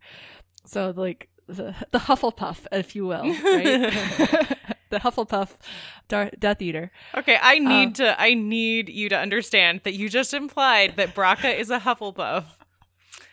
So 0.65 0.93
like 0.95 1.29
the, 1.47 1.73
the 1.91 1.99
hufflepuff 1.99 2.67
if 2.71 2.95
you 2.95 3.07
will 3.07 3.23
right? 3.23 4.57
The 4.91 4.99
hufflepuff 4.99 5.49
Dar- 6.07 6.29
death 6.37 6.61
eater. 6.61 6.91
Okay 7.17 7.39
i 7.41 7.57
need 7.57 7.87
um, 7.87 7.93
to 7.93 8.21
i 8.21 8.33
need 8.35 8.87
you 8.87 9.09
to 9.09 9.17
understand 9.17 9.81
that 9.83 9.93
you 9.93 10.09
just 10.09 10.33
implied 10.33 10.95
that 10.97 11.15
braca 11.15 11.57
is 11.57 11.71
a 11.71 11.79
hufflepuff. 11.79 12.45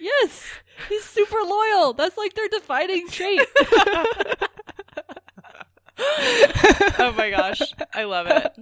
Yes 0.00 0.46
he's 0.88 1.04
super 1.04 1.36
loyal. 1.44 1.92
That's 1.92 2.16
like 2.16 2.34
their 2.34 2.48
defining 2.48 3.08
trait. 3.08 3.40
Oh 6.98 7.12
my 7.16 7.30
gosh 7.30 7.60
i 7.94 8.04
love 8.04 8.26
it 8.26 8.56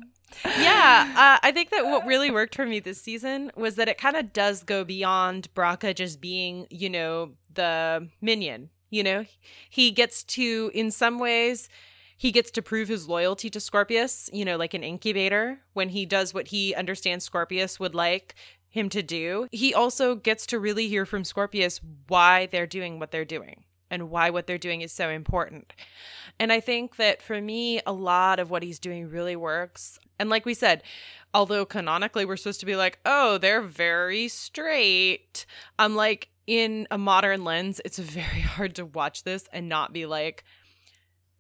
yeah, 0.45 1.13
uh, 1.17 1.39
I 1.43 1.53
think 1.53 1.71
that 1.71 1.87
what 1.87 2.07
really 2.07 2.31
worked 2.31 2.55
for 2.55 2.67
me 2.67 2.81
this 2.81 3.01
season 3.01 3.51
was 3.57 3.77
that 3.77 3.89
it 3.89 3.99
kind 3.99 4.17
of 4.17 4.33
does 4.33 4.63
go 4.63 4.85
beyond 4.85 5.53
Braca 5.55 5.95
just 5.95 6.21
being, 6.21 6.67
you 6.71 6.91
know, 6.91 7.33
the 7.53 8.09
minion. 8.21 8.71
You 8.91 9.05
know, 9.05 9.25
he 9.69 9.93
gets 9.93 10.25
to, 10.25 10.71
in 10.75 10.91
some 10.91 11.19
ways, 11.21 11.69
he 12.17 12.33
gets 12.33 12.51
to 12.53 12.63
prove 12.63 12.89
his 12.89 13.09
loyalty 13.09 13.49
to 13.51 13.61
Scorpius, 13.61 14.29
you 14.33 14.45
know, 14.45 14.57
like 14.57 14.75
an 14.75 14.83
incubator 14.83 15.61
when 15.75 15.91
he 15.91 16.05
does 16.05 16.35
what 16.35 16.49
he 16.49 16.75
understands 16.75 17.25
Scorpius 17.25 17.79
would 17.79 17.95
like 17.95 18.35
him 18.69 18.89
to 18.89 19.03
do. 19.03 19.47
He 19.53 19.73
also 19.73 20.17
gets 20.17 20.45
to 20.47 20.59
really 20.59 20.89
hear 20.89 21.07
from 21.07 21.25
Scorpius 21.25 21.81
why 22.09 22.47
they're 22.47 22.67
doing 22.67 22.99
what 22.99 23.11
they're 23.11 23.25
doing 23.25 23.65
and 23.91 24.11
why 24.11 24.31
what 24.31 24.47
they're 24.47 24.59
doing 24.59 24.81
is 24.81 24.93
so 24.93 25.09
important. 25.09 25.73
And 26.39 26.53
I 26.53 26.61
think 26.61 26.97
that 26.97 27.21
for 27.21 27.41
me, 27.41 27.81
a 27.87 27.93
lot 27.93 28.39
of 28.39 28.51
what 28.51 28.63
he's 28.63 28.79
doing 28.79 29.11
really 29.11 29.37
works. 29.37 29.99
And 30.19 30.31
like 30.31 30.47
we 30.47 30.55
said, 30.55 30.83
although 31.35 31.65
canonically 31.65 32.25
we're 32.25 32.37
supposed 32.37 32.61
to 32.61 32.67
be 32.67 32.77
like, 32.77 32.99
oh, 33.05 33.39
they're 33.39 33.63
very 33.63 34.29
straight, 34.29 35.47
I'm 35.79 35.97
like, 35.97 36.29
in 36.47 36.89
a 36.91 36.99
modern 36.99 37.45
lens, 37.45 37.81
it's 37.85 37.99
very 37.99 38.41
hard 38.41 38.75
to 38.77 38.87
watch 38.87 39.25
this 39.25 39.49
and 39.53 39.69
not 39.69 39.93
be 39.93 40.07
like, 40.07 40.45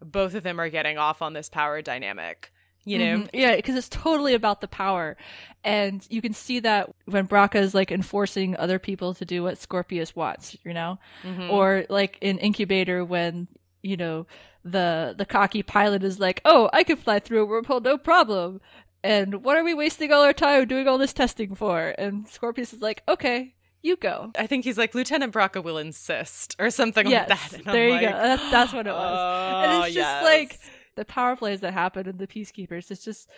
both 0.02 0.34
of 0.34 0.42
them 0.42 0.60
are 0.60 0.70
getting 0.70 0.98
off 0.98 1.20
on 1.20 1.32
this 1.32 1.48
power 1.48 1.82
dynamic. 1.82 2.52
You 2.84 2.98
know? 2.98 3.18
Mhm. 3.18 3.30
Yeah, 3.32 3.56
because 3.56 3.76
it's 3.76 3.88
totally 3.88 4.34
about 4.34 4.60
the 4.60 4.68
power. 4.68 5.16
And 5.62 6.06
you 6.08 6.22
can 6.22 6.32
see 6.32 6.60
that 6.60 6.90
when 7.04 7.26
Braca 7.28 7.56
is 7.60 7.74
like 7.74 7.92
enforcing 7.92 8.56
other 8.56 8.78
people 8.78 9.12
to 9.14 9.24
do 9.24 9.42
what 9.42 9.58
Scorpius 9.58 10.16
wants, 10.16 10.56
you 10.64 10.72
know? 10.72 10.98
Mhm. 11.22 11.50
Or 11.50 11.84
like 11.88 12.16
in 12.20 12.38
Incubator 12.38 13.04
when, 13.04 13.48
you 13.82 13.96
know, 13.96 14.26
the 14.64 15.14
the 15.16 15.24
cocky 15.26 15.62
pilot 15.62 16.02
is 16.04 16.18
like, 16.20 16.40
"Oh, 16.44 16.68
I 16.72 16.82
can 16.84 16.96
fly 16.96 17.18
through 17.18 17.42
a 17.44 17.46
wormhole 17.46 17.82
no 17.82 17.96
problem." 17.98 18.60
And 19.02 19.42
what 19.44 19.56
are 19.56 19.64
we 19.64 19.72
wasting 19.72 20.12
all 20.12 20.22
our 20.22 20.34
time 20.34 20.66
doing 20.68 20.86
all 20.86 20.98
this 20.98 21.14
testing 21.14 21.54
for? 21.54 21.94
And 21.96 22.28
Scorpius 22.28 22.74
is 22.74 22.82
like, 22.82 23.02
"Okay, 23.08 23.54
you 23.82 23.96
go." 23.96 24.30
I 24.38 24.46
think 24.46 24.64
he's 24.64 24.76
like 24.76 24.94
Lieutenant 24.94 25.32
Braca 25.32 25.62
will 25.62 25.78
insist 25.78 26.56
or 26.58 26.68
something 26.70 27.06
yes, 27.08 27.28
like 27.30 27.38
that. 27.40 27.58
And 27.58 27.68
I'm 27.68 27.72
there 27.72 27.86
you 27.86 27.92
like, 27.92 28.02
go. 28.02 28.10
That's, 28.10 28.50
that's 28.50 28.72
what 28.74 28.86
it 28.86 28.92
was. 28.92 29.18
and 29.64 29.72
"Oh, 29.82 29.84
it's 29.84 29.94
just 29.94 29.96
yes." 29.96 30.24
like 30.24 30.58
the 30.96 31.04
power 31.04 31.36
plays 31.36 31.60
that 31.60 31.72
happen 31.72 32.08
in 32.08 32.18
the 32.18 32.26
Peacekeepers. 32.26 32.90
It's 32.90 33.04
just, 33.04 33.28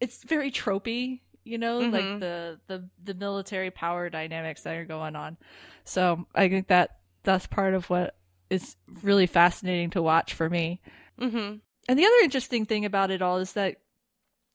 it's 0.00 0.22
very 0.24 0.50
tropey, 0.50 1.20
you 1.44 1.58
know, 1.58 1.78
like 1.78 2.04
Mhm. 2.04 2.20
the 2.20 2.60
the 2.66 2.88
the 3.02 3.14
military 3.14 3.70
power 3.70 4.10
dynamics 4.10 4.62
that 4.62 4.76
are 4.76 4.84
going 4.84 5.16
on. 5.16 5.36
So 5.84 6.26
I 6.34 6.48
think 6.48 6.68
that 6.68 6.90
that's 7.22 7.46
part 7.46 7.74
of 7.74 7.88
what 7.90 8.14
is 8.50 8.76
really 9.02 9.26
fascinating 9.26 9.90
to 9.90 10.02
watch 10.02 10.34
for 10.34 10.48
me. 10.48 10.80
mm-hmm. 11.20 11.56
And 11.88 11.98
the 11.98 12.04
other 12.04 12.16
interesting 12.22 12.66
thing 12.66 12.84
about 12.84 13.10
it 13.10 13.22
all 13.22 13.38
is 13.38 13.54
that 13.54 13.76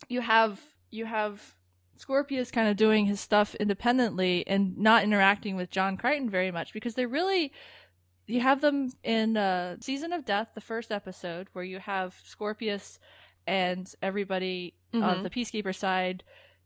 you 0.07 0.21
have 0.21 0.61
you 0.91 1.05
have 1.05 1.55
Scorpius 1.95 2.51
kind 2.51 2.67
of 2.67 2.75
doing 2.77 3.05
his 3.05 3.19
stuff 3.19 3.55
independently 3.55 4.45
and 4.47 4.77
not 4.77 5.03
interacting 5.03 5.55
with 5.55 5.69
John 5.71 5.97
Crichton 5.97 6.29
very 6.29 6.51
much 6.51 6.73
because 6.73 6.93
they're 6.95 7.07
really 7.07 7.51
you 8.27 8.39
have 8.41 8.61
them 8.61 8.91
in 9.03 9.37
uh, 9.37 9.77
Season 9.81 10.13
of 10.13 10.25
Death, 10.25 10.49
the 10.55 10.61
first 10.61 10.91
episode, 10.91 11.47
where 11.53 11.63
you 11.65 11.79
have 11.79 12.15
Scorpius 12.23 12.99
and 13.47 13.91
everybody 14.01 14.73
on 14.93 15.01
Mhm. 15.01 15.23
the 15.23 15.29
Peacekeeper 15.29 15.75
side, 15.75 16.23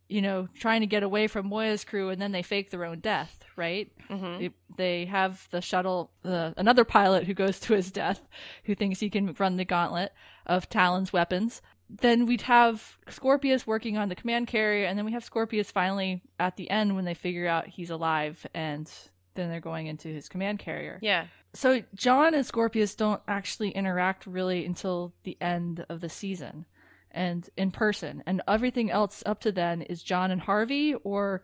you 0.10 0.22
know, 0.22 0.47
trying 0.60 0.82
to 0.82 0.88
get 0.88 1.03
away 1.03 1.28
from 1.28 1.49
Moya's 1.49 1.84
crew, 1.84 2.10
and 2.10 2.22
then 2.22 2.32
they 2.32 2.43
fake 2.43 2.70
their 2.70 2.86
own 2.86 2.99
death, 2.99 3.43
right? 3.55 3.91
Mhm. 4.10 4.39
They, 4.39 4.49
they 4.78 5.05
have 5.05 5.47
the 5.51 5.62
shuttle, 5.62 6.12
uh, 6.24 6.51
another 6.58 6.86
pilot 6.86 7.26
who 7.26 7.34
goes 7.34 7.60
to 7.62 7.74
his 7.74 7.91
death, 7.91 8.22
who 8.66 8.76
thinks 8.76 8.99
he 8.99 9.10
can 9.10 9.34
run 9.34 9.58
the 9.58 9.66
gauntlet 9.66 10.14
of 10.45 10.70
Talyn's 10.70 11.12
weapons. 11.12 11.62
Then 11.89 12.26
we'd 12.26 12.41
have 12.43 12.97
Scorpius 13.10 13.66
working 13.66 13.97
on 13.97 14.10
the 14.10 14.16
command 14.16 14.47
carrier, 14.47 14.86
and 14.86 14.97
then 14.97 15.05
we 15.05 15.14
have 15.14 15.24
Scorpius 15.24 15.72
finally 15.72 16.22
at 16.39 16.58
the 16.58 16.70
end 16.70 16.95
when 16.95 17.05
they 17.05 17.14
figure 17.14 17.47
out 17.47 17.68
he's 17.68 17.89
alive, 17.89 18.45
and 18.53 18.91
then 19.36 19.49
they're 19.49 19.60
going 19.62 19.88
into 19.88 20.10
his 20.10 20.28
command 20.30 20.60
carrier. 20.60 20.99
Yeah. 21.01 21.28
So 21.58 21.82
John 21.95 22.36
and 22.36 22.45
Scorpius 22.45 22.93
don't 22.93 23.20
actually 23.28 23.72
interact 23.72 24.28
really 24.28 24.64
until 24.64 25.16
the 25.24 25.36
end 25.41 25.84
of 25.89 26.01
the 26.01 26.08
season 26.08 26.68
and 27.10 27.49
in 27.58 27.72
person. 27.72 28.22
And 28.28 28.43
everything 28.47 28.91
else 28.91 29.24
up 29.26 29.39
to 29.41 29.51
then 29.51 29.82
is 29.82 30.03
John 30.03 30.30
and 30.30 30.41
Harvey 30.41 30.93
or 30.93 31.41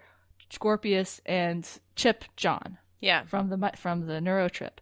Scorpius 0.52 1.20
and 1.26 1.68
Chip 1.96 2.26
John 2.38 2.78
Yeah. 3.02 3.24
from 3.24 3.50
the 3.50 3.72
from 3.76 4.06
the 4.06 4.22
neuro 4.22 4.50
trip. 4.50 4.82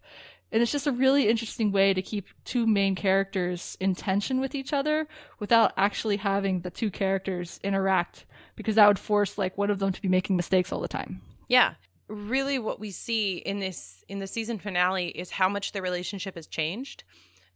And 0.52 0.62
it's 0.62 0.74
just 0.74 0.86
a 0.86 0.92
really 0.92 1.30
interesting 1.30 1.72
way 1.72 1.94
to 1.94 2.02
keep 2.02 2.28
two 2.44 2.68
main 2.68 2.94
characters 2.94 3.78
in 3.80 3.96
tension 3.96 4.42
with 4.42 4.54
each 4.54 4.74
other 4.74 5.08
without 5.40 5.72
actually 5.78 6.18
having 6.18 6.60
the 6.60 6.70
two 6.70 6.92
characters 6.92 7.58
interact 7.64 8.26
because 8.58 8.76
that 8.76 8.88
would 8.90 9.00
force 9.00 9.38
like 9.38 9.58
one 9.58 9.72
of 9.72 9.80
them 9.80 9.94
to 9.94 10.02
be 10.02 10.10
making 10.10 10.36
mistakes 10.36 10.74
all 10.74 10.82
the 10.82 10.90
time. 10.90 11.22
Yeah. 11.48 11.76
Really 12.12 12.59
what 12.59 12.80
we 12.80 12.91
see 12.91 13.38
in 13.38 13.59
this 13.59 14.03
in 14.09 14.20
the 14.20 14.28
season 14.28 14.59
finale 14.59 15.07
is 15.07 15.32
how 15.32 15.47
much 15.47 15.72
their 15.72 15.82
relationship 15.82 16.36
has 16.36 16.45
changed. 16.45 17.03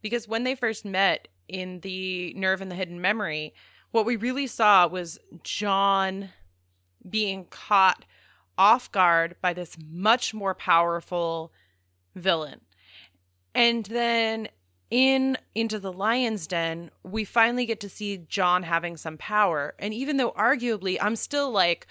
Because 0.00 0.26
when 0.26 0.44
they 0.44 0.54
first 0.54 0.84
met 0.84 1.28
in 1.46 1.80
the 1.80 2.32
Nerve 2.34 2.62
and 2.62 2.70
the 2.70 2.74
Hidden 2.74 3.00
Memory, 3.00 3.52
what 3.90 4.06
we 4.06 4.16
really 4.16 4.46
saw 4.46 4.86
was 4.86 5.18
John 5.42 6.30
being 7.08 7.44
caught 7.50 8.04
off 8.56 8.90
guard 8.90 9.36
by 9.42 9.52
this 9.52 9.76
much 9.90 10.32
more 10.32 10.54
powerful 10.54 11.52
villain. 12.14 12.62
And 13.54 13.84
then 13.86 14.48
in 14.90 15.36
Into 15.54 15.78
the 15.78 15.92
Lion's 15.92 16.46
Den, 16.46 16.90
we 17.02 17.24
finally 17.24 17.66
get 17.66 17.80
to 17.80 17.88
see 17.88 18.18
John 18.18 18.62
having 18.62 18.96
some 18.96 19.18
power. 19.18 19.74
And 19.78 19.92
even 19.92 20.16
though 20.16 20.32
arguably 20.32 20.96
I'm 21.00 21.16
still 21.16 21.50
like, 21.50 21.86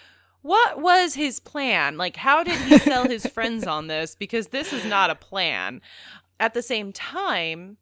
what 0.46 0.80
was 0.80 1.16
his 1.16 1.40
plan? 1.40 1.98
Like, 1.98 2.16
how 2.18 2.44
did 2.44 2.60
he 2.62 2.78
sell 2.78 3.06
his 3.08 3.26
friends 3.26 3.66
on 3.66 3.88
this? 3.88 4.14
Because 4.16 4.48
this 4.50 4.72
is 4.74 4.86
not 4.86 5.10
a 5.10 5.16
plan. 5.16 5.82
At 6.40 6.54
the 6.54 6.62
same 6.62 6.92
time, 6.94 7.78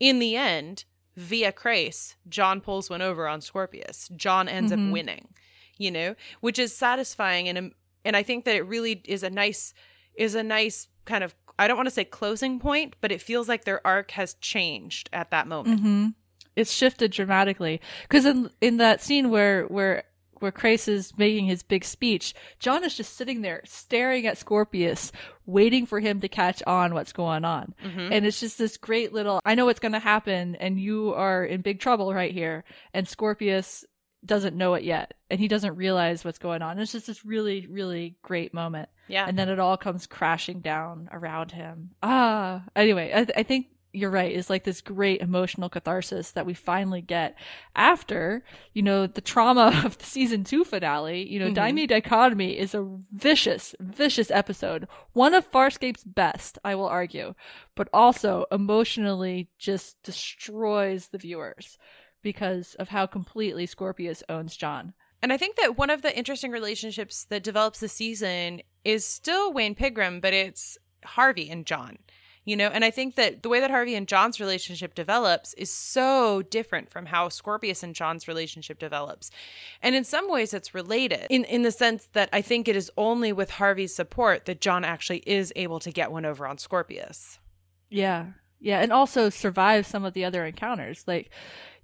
in 0.00 0.18
the 0.18 0.34
end, 0.34 0.84
via 1.16 1.52
Crais, 1.52 2.16
John 2.28 2.60
pulls 2.60 2.90
one 2.90 3.02
over 3.02 3.28
on 3.28 3.40
Scorpius. 3.40 4.08
John 4.16 4.48
ends 4.48 4.72
Mhm. 4.72 4.88
up 4.88 4.92
winning, 4.92 5.28
you 5.76 5.90
know, 5.92 6.16
which 6.40 6.58
is 6.58 6.74
satisfying 6.76 7.48
and 7.48 7.72
and 8.04 8.16
I 8.16 8.22
think 8.22 8.44
that 8.46 8.54
it 8.56 8.62
really 8.62 9.02
is 9.04 9.22
a 9.22 9.30
nice 9.30 9.74
is 10.14 10.34
a 10.34 10.42
nice 10.42 10.88
kind 11.04 11.22
of 11.22 11.34
I 11.58 11.66
don't 11.68 11.76
want 11.76 11.88
to 11.88 11.94
say 11.94 12.04
closing 12.04 12.58
point, 12.60 12.94
but 13.00 13.10
it 13.12 13.20
feels 13.20 13.48
like 13.48 13.64
their 13.64 13.84
arc 13.86 14.12
has 14.12 14.34
changed 14.34 15.08
at 15.12 15.30
that 15.30 15.46
moment. 15.46 15.80
Mm-hmm. 15.80 16.06
It's 16.56 16.72
shifted 16.72 17.10
dramatically 17.12 17.80
because 18.02 18.24
in 18.24 18.50
in 18.60 18.78
that 18.78 19.00
scene 19.02 19.30
where 19.30 19.64
where 19.66 20.04
where 20.40 20.52
Crais 20.52 20.88
is 20.88 21.16
making 21.18 21.46
his 21.46 21.62
big 21.62 21.84
speech, 21.84 22.34
John 22.58 22.84
is 22.84 22.96
just 22.96 23.16
sitting 23.16 23.42
there 23.42 23.60
staring 23.64 24.26
at 24.26 24.38
Scorpius, 24.38 25.12
waiting 25.46 25.86
for 25.86 26.00
him 26.00 26.20
to 26.20 26.28
catch 26.28 26.62
on 26.66 26.94
what's 26.94 27.12
going 27.12 27.44
on. 27.44 27.74
Mhm. 27.84 28.10
And 28.12 28.26
it's 28.26 28.40
just 28.40 28.58
this 28.58 28.76
great 28.76 29.12
little 29.12 29.40
I 29.44 29.54
know 29.54 29.66
what's 29.66 29.80
going 29.80 29.92
to 29.92 29.98
happen 29.98 30.56
and 30.56 30.78
you 30.80 31.14
are 31.14 31.44
in 31.44 31.60
big 31.62 31.80
trouble 31.80 32.12
right 32.12 32.32
here 32.32 32.64
and 32.94 33.06
Scorpius 33.08 33.84
doesn't 34.24 34.56
know 34.56 34.74
it 34.74 34.82
yet 34.82 35.14
and 35.30 35.38
he 35.38 35.46
doesn't 35.46 35.76
realize 35.76 36.24
what's 36.24 36.38
going 36.38 36.60
on. 36.60 36.78
It's 36.78 36.92
just 36.92 37.06
this 37.06 37.24
really 37.24 37.66
really 37.68 38.16
great 38.22 38.52
moment 38.52 38.88
Yeah. 39.06 39.26
and 39.28 39.38
then 39.38 39.48
it 39.48 39.58
all 39.60 39.76
comes 39.76 40.06
crashing 40.06 40.60
down 40.60 41.08
around 41.12 41.52
him. 41.52 41.90
Ah, 42.02 42.64
anyway, 42.74 43.12
I, 43.14 43.26
I 43.40 43.42
think 43.44 43.68
you're 43.92 44.10
right. 44.10 44.30
It's 44.36 44.50
like 44.50 44.64
this 44.64 44.80
great 44.80 45.20
emotional 45.22 45.68
catharsis 45.68 46.32
that 46.32 46.44
we 46.46 46.54
finally 46.54 47.00
get 47.00 47.36
after, 47.74 48.44
you 48.74 48.82
know, 48.82 49.06
the 49.06 49.20
trauma 49.20 49.80
of 49.84 49.96
the 49.98 50.04
season 50.04 50.44
two 50.44 50.64
finale. 50.64 51.26
You 51.26 51.40
know, 51.40 51.48
Mhm. 51.48 51.54
Die 51.54 51.72
Me 51.72 51.86
Dichotomy 51.86 52.58
is 52.58 52.74
a 52.74 52.86
vicious, 53.12 53.74
vicious 53.80 54.30
episode. 54.30 54.88
One 55.14 55.34
of 55.34 55.50
Farscape's 55.50 56.04
best, 56.04 56.58
I 56.64 56.74
will 56.74 56.86
argue, 56.86 57.34
but 57.74 57.88
also 57.92 58.44
emotionally 58.52 59.48
just 59.58 60.02
destroys 60.02 61.08
the 61.08 61.18
viewers 61.18 61.78
because 62.22 62.74
of 62.74 62.88
how 62.88 63.06
completely 63.06 63.66
Scorpius 63.66 64.22
owns 64.28 64.56
John. 64.56 64.92
And 65.22 65.32
I 65.32 65.36
think 65.36 65.56
that 65.56 65.76
one 65.78 65.90
of 65.90 66.02
the 66.02 66.16
interesting 66.16 66.50
relationships 66.52 67.24
that 67.30 67.42
develops 67.42 67.80
this 67.80 67.92
season 67.92 68.60
is 68.84 69.04
still 69.04 69.52
Wayne 69.52 69.74
Pygram, 69.74 70.20
but 70.20 70.32
it's 70.32 70.78
Harvey 71.04 71.50
and 71.50 71.66
John. 71.66 71.98
You 72.48 72.56
know, 72.56 72.68
and 72.68 72.82
I 72.82 72.90
think 72.90 73.16
that 73.16 73.42
the 73.42 73.50
way 73.50 73.60
that 73.60 73.70
Harvey 73.70 73.94
and 73.94 74.08
John's 74.08 74.40
relationship 74.40 74.94
develops 74.94 75.52
is 75.54 75.70
so 75.70 76.40
different 76.40 76.88
from 76.88 77.04
how 77.04 77.28
Scorpius 77.28 77.82
and 77.82 77.94
John's 77.94 78.26
relationship 78.26 78.78
develops. 78.78 79.30
And 79.82 79.94
in 79.94 80.02
some 80.04 80.30
ways 80.30 80.54
it's 80.54 80.72
related 80.74 81.26
in 81.28 81.44
in 81.44 81.60
the 81.62 81.70
sense 81.70 82.06
that 82.14 82.30
I 82.32 82.40
think 82.40 82.66
it 82.66 82.74
is 82.74 82.90
only 82.96 83.34
with 83.34 83.50
Harvey's 83.50 83.94
support 83.94 84.46
that 84.46 84.62
John 84.62 84.82
actually 84.82 85.22
is 85.26 85.52
able 85.56 85.78
to 85.80 85.90
get 85.90 86.10
one 86.10 86.24
over 86.24 86.46
on 86.46 86.56
Scorpius. 86.56 87.38
Yeah. 87.90 88.28
Yeah. 88.60 88.80
And 88.80 88.92
also 88.92 89.28
survive 89.28 89.86
some 89.86 90.06
of 90.06 90.14
the 90.14 90.24
other 90.24 90.46
encounters, 90.46 91.04
like, 91.06 91.28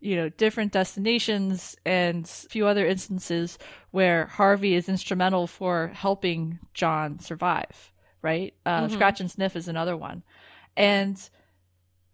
you 0.00 0.16
know, 0.16 0.30
different 0.30 0.72
destinations 0.72 1.76
and 1.84 2.24
a 2.24 2.48
few 2.48 2.66
other 2.66 2.86
instances 2.86 3.58
where 3.90 4.26
Harvey 4.26 4.74
is 4.76 4.88
instrumental 4.88 5.46
for 5.46 5.88
helping 5.88 6.58
John 6.72 7.18
survive, 7.18 7.92
right? 8.22 8.54
Uh, 8.64 8.86
Mhm. 8.86 8.92
Scratch 8.92 9.20
and 9.20 9.30
Sniff 9.30 9.56
is 9.56 9.68
another 9.68 9.96
one. 9.96 10.22
And 10.76 11.16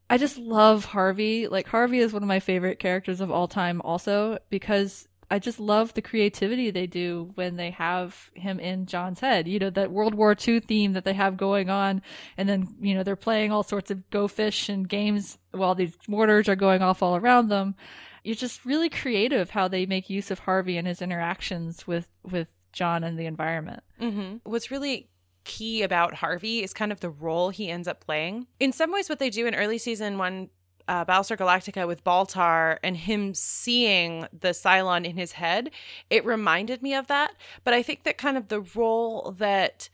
I 0.09 0.19
just 0.19 0.39
love 0.39 0.85
Harvey. 0.85 1.47
Like, 1.49 1.69
Harvey 1.69 2.01
is 2.01 2.13
one 2.13 2.23
of 2.23 2.29
my 2.29 2.41
favorite 2.41 2.79
characters 2.79 3.21
of 3.21 3.31
all 3.31 3.49
time, 3.49 3.81
also, 3.83 4.39
because 4.51 5.09
I 5.31 5.39
just 5.39 5.61
love 5.61 5.95
the 5.95 6.03
creativity 6.03 6.71
they 6.71 6.89
do 6.89 7.31
when 7.37 7.55
they 7.55 7.71
have 7.71 8.31
him 8.35 8.59
in 8.59 8.87
John's 8.87 9.21
head. 9.21 9.47
You 9.47 9.61
know, 9.61 9.71
that 9.71 9.93
World 9.93 10.15
War 10.15 10.37
II 10.37 10.59
theme 10.59 10.95
that 10.95 11.05
they 11.05 11.13
have 11.15 11.37
going 11.37 11.71
on. 11.71 12.03
And 12.37 12.49
then, 12.49 12.75
you 12.81 12.95
know, 12.95 13.05
they're 13.05 13.15
playing 13.15 13.53
all 13.53 13.63
sorts 13.63 13.93
of 13.93 14.11
Go 14.11 14.27
Fish 14.27 14.69
and 14.69 14.89
games 14.89 15.39
while 15.53 15.77
these 15.77 15.97
mortars 16.09 16.49
are 16.49 16.57
going 16.57 16.83
off 16.83 17.03
all 17.03 17.15
around 17.15 17.49
them. 17.49 17.77
It's 18.25 18.41
just 18.41 18.65
really 18.65 18.89
creative 18.89 19.51
how 19.51 19.69
they 19.69 19.87
make 19.87 20.11
use 20.11 20.33
of 20.33 20.41
Harvey 20.41 20.77
and 20.77 20.89
his 20.89 21.01
interactions 21.01 21.87
with, 21.87 22.09
with 22.25 22.49
John 22.73 23.05
and 23.05 23.17
the 23.17 23.27
environment. 23.27 23.85
Mm-hmm. 24.01 24.39
What's 24.43 24.73
really 24.73 25.10
key 25.45 25.83
about 25.83 26.15
Harvey 26.15 26.63
is 26.63 26.73
kind 26.73 26.93
of 26.93 27.01
the 27.01 27.11
role 27.11 27.51
he 27.51 27.71
ends 27.71 27.89
up 27.89 28.01
playing. 28.01 28.47
In 28.59 28.73
some 28.73 28.93
ways, 28.93 29.09
what 29.09 29.19
they 29.19 29.31
do 29.31 29.47
in 29.47 29.55
early 29.55 29.79
season 29.79 30.19
one, 30.19 30.51
uh, 30.89 31.05
Battlestar 31.05 31.37
Galactica 31.37 31.87
with 31.87 32.05
Baltar 32.05 32.79
and 32.83 32.97
him 32.97 33.35
seeing 33.35 34.27
the 34.39 34.49
Cylon 34.49 35.05
in 35.05 35.17
his 35.17 35.33
head, 35.33 35.71
it 36.09 36.25
reminded 36.25 36.83
me 36.83 36.95
of 36.95 37.07
that. 37.07 37.35
But 37.65 37.75
I 37.75 37.83
think 37.83 38.05
that 38.05 38.19
kind 38.19 38.37
of 38.37 38.49
the 38.49 38.61
role 38.61 39.35
that 39.39 39.89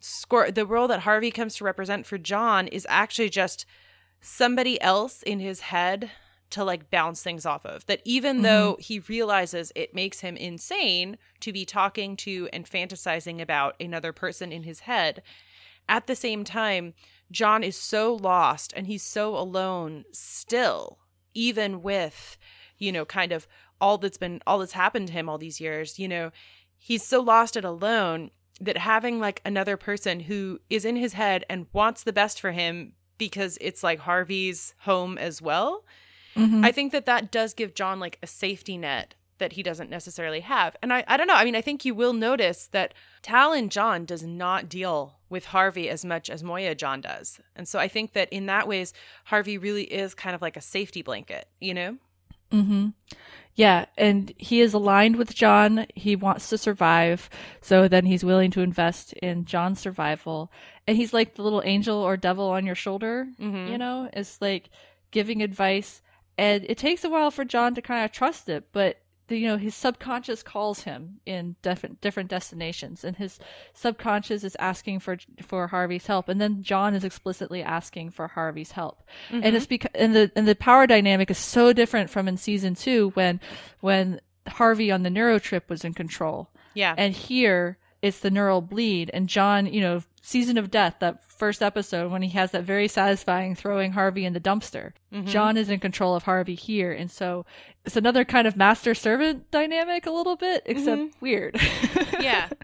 score 0.00 0.50
the 0.50 0.66
role 0.66 0.86
that 0.88 1.00
Harvey 1.00 1.30
comes 1.30 1.56
to 1.56 1.64
represent 1.64 2.04
for 2.04 2.18
John 2.18 2.68
is 2.68 2.86
actually 2.90 3.30
just 3.30 3.64
somebody 4.20 4.80
else 4.80 5.22
in 5.22 5.40
his 5.40 5.60
head 5.60 6.10
to 6.50 6.64
like 6.64 6.90
bounce 6.90 7.22
things 7.22 7.46
off 7.46 7.66
of. 7.66 7.84
That 7.86 8.00
even 8.04 8.38
Mhm. 8.38 8.42
though 8.42 8.76
he 8.78 9.00
realizes 9.00 9.72
it 9.74 9.94
makes 9.94 10.20
him 10.20 10.36
insane 10.36 11.18
to 11.40 11.52
be 11.52 11.64
talking 11.64 12.16
to 12.18 12.48
and 12.52 12.68
fantasizing 12.68 13.40
about 13.40 13.74
another 13.80 14.12
person 14.12 14.52
in 14.52 14.62
his 14.62 14.80
head, 14.80 15.22
at 15.88 16.06
the 16.06 16.16
same 16.16 16.44
time, 16.44 16.94
John 17.30 17.62
is 17.62 17.76
so 17.76 18.14
lost 18.14 18.72
and 18.76 18.86
he's 18.86 19.02
so 19.02 19.36
alone 19.36 20.04
still, 20.12 20.98
even 21.34 21.82
with, 21.82 22.38
you 22.78 22.92
know, 22.92 23.04
kind 23.04 23.32
of 23.32 23.46
all 23.80 23.98
that's 23.98 24.18
been, 24.18 24.40
all 24.46 24.58
that's 24.58 24.72
happened 24.72 25.08
to 25.08 25.12
him 25.12 25.28
all 25.28 25.38
these 25.38 25.60
years, 25.60 25.98
you 25.98 26.08
know, 26.08 26.30
he's 26.76 27.06
so 27.06 27.20
lost 27.20 27.56
and 27.56 27.64
alone 27.64 28.30
that 28.60 28.78
having 28.78 29.18
like 29.18 29.40
another 29.44 29.76
person 29.76 30.20
who 30.20 30.60
is 30.70 30.84
in 30.84 30.96
his 30.96 31.14
head 31.14 31.44
and 31.50 31.66
wants 31.72 32.04
the 32.04 32.12
best 32.12 32.40
for 32.40 32.52
him 32.52 32.92
because 33.18 33.58
it's 33.60 33.82
like 33.82 34.00
Harvey's 34.00 34.74
home 34.80 35.18
as 35.18 35.42
well. 35.42 35.84
Mhm. 36.36 36.64
I 36.64 36.72
think 36.72 36.92
that 36.92 37.06
that 37.06 37.30
does 37.30 37.54
give 37.54 37.74
John 37.74 38.00
like 38.00 38.18
a 38.22 38.26
safety 38.26 38.76
net 38.76 39.14
that 39.38 39.54
he 39.54 39.62
doesn't 39.64 39.90
necessarily 39.90 40.40
have. 40.40 40.76
And 40.80 40.92
I, 40.92 41.02
I 41.08 41.16
don't 41.16 41.26
know. 41.26 41.34
I 41.34 41.44
mean, 41.44 41.56
I 41.56 41.60
think 41.60 41.84
you 41.84 41.92
will 41.94 42.12
notice 42.12 42.68
that 42.68 42.94
Talyn 43.22 43.68
John 43.68 44.04
does 44.04 44.22
not 44.22 44.68
deal 44.68 45.16
with 45.28 45.46
Harvey 45.46 45.88
as 45.90 46.04
much 46.04 46.30
as 46.30 46.44
Moya 46.44 46.74
John 46.76 47.00
does. 47.00 47.40
And 47.56 47.66
so 47.66 47.80
I 47.80 47.88
think 47.88 48.12
that 48.12 48.32
in 48.32 48.46
that 48.46 48.68
ways, 48.68 48.92
Harvey 49.24 49.58
really 49.58 49.84
is 49.84 50.14
kind 50.14 50.36
of 50.36 50.40
like 50.42 50.56
a 50.56 50.60
safety 50.60 51.02
blanket, 51.02 51.48
you 51.60 51.74
know? 51.74 51.96
Mm-hmm. 52.52 52.90
Yeah, 53.56 53.86
and 53.96 54.32
he 54.36 54.60
is 54.60 54.72
aligned 54.74 55.16
with 55.16 55.34
John. 55.34 55.86
He 55.94 56.14
wants 56.16 56.48
to 56.50 56.58
survive, 56.58 57.28
so 57.60 57.86
then 57.88 58.04
he's 58.04 58.24
willing 58.24 58.50
to 58.52 58.60
invest 58.60 59.12
in 59.14 59.44
John's 59.44 59.80
survival. 59.80 60.50
And 60.86 60.96
he's 60.96 61.12
like 61.12 61.34
the 61.34 61.42
little 61.42 61.62
angel 61.64 61.96
or 61.98 62.16
devil 62.16 62.46
on 62.50 62.66
your 62.66 62.74
shoulder, 62.74 63.26
Mhm. 63.40 63.70
you 63.70 63.78
know? 63.78 64.08
It's 64.12 64.40
like 64.40 64.70
giving 65.10 65.42
advice. 65.42 66.02
And 66.36 66.64
it 66.68 66.78
takes 66.78 67.04
a 67.04 67.10
while 67.10 67.30
for 67.30 67.44
John 67.44 67.74
to 67.74 67.82
kind 67.82 68.04
of 68.04 68.12
trust 68.12 68.48
it, 68.48 68.68
but 68.72 68.98
the, 69.28 69.38
you 69.38 69.48
know 69.48 69.56
his 69.56 69.74
subconscious 69.74 70.42
calls 70.42 70.82
him 70.82 71.20
in 71.24 71.56
different 71.62 72.00
different 72.00 72.28
destinations, 72.28 73.04
and 73.04 73.16
his 73.16 73.38
subconscious 73.72 74.44
is 74.44 74.56
asking 74.58 75.00
for 75.00 75.16
for 75.42 75.68
Harvey's 75.68 76.06
help, 76.06 76.28
and 76.28 76.40
then 76.40 76.62
John 76.62 76.94
is 76.94 77.04
explicitly 77.04 77.62
asking 77.62 78.10
for 78.10 78.28
Harvey's 78.28 78.72
help. 78.72 79.02
And 79.30 79.42
mm-hmm. 79.42 79.56
it's 79.56 79.66
because 79.66 79.90
and 79.94 80.14
the 80.14 80.30
and 80.36 80.46
the 80.46 80.54
power 80.54 80.86
dynamic 80.86 81.30
is 81.30 81.38
so 81.38 81.72
different 81.72 82.10
from 82.10 82.28
in 82.28 82.36
season 82.36 82.74
two 82.74 83.10
when 83.14 83.40
when 83.80 84.20
Harvey 84.46 84.90
on 84.90 85.04
the 85.04 85.10
neuro 85.10 85.38
trip 85.38 85.70
was 85.70 85.84
in 85.84 85.94
control, 85.94 86.50
Yeah. 86.74 86.94
and 86.98 87.14
here 87.14 87.78
it's 88.02 88.20
the 88.20 88.30
neural 88.30 88.60
bleed 88.60 89.10
and 89.14 89.26
John, 89.26 89.64
you 89.64 89.80
know, 89.80 90.02
season 90.26 90.56
of 90.56 90.70
death 90.70 90.96
that 91.00 91.22
first 91.30 91.62
episode 91.62 92.10
when 92.10 92.22
he 92.22 92.30
has 92.30 92.50
that 92.52 92.64
very 92.64 92.88
satisfying 92.88 93.54
throwing 93.54 93.92
Harvey 93.92 94.24
in 94.24 94.32
the 94.32 94.40
dumpster. 94.40 94.92
Mm-hmm. 95.12 95.26
John 95.26 95.56
is 95.58 95.68
in 95.68 95.80
control 95.80 96.14
of 96.16 96.22
Harvey 96.22 96.54
here, 96.54 96.92
and 96.92 97.10
so 97.10 97.44
it's 97.84 97.96
another 97.96 98.24
kind 98.24 98.46
of 98.46 98.56
master 98.56 98.94
servant 98.94 99.50
dynamic 99.50 100.06
a 100.06 100.10
little 100.10 100.36
bit, 100.36 100.62
except 100.64 101.20
weird. 101.20 101.60
yeah. 102.20 102.48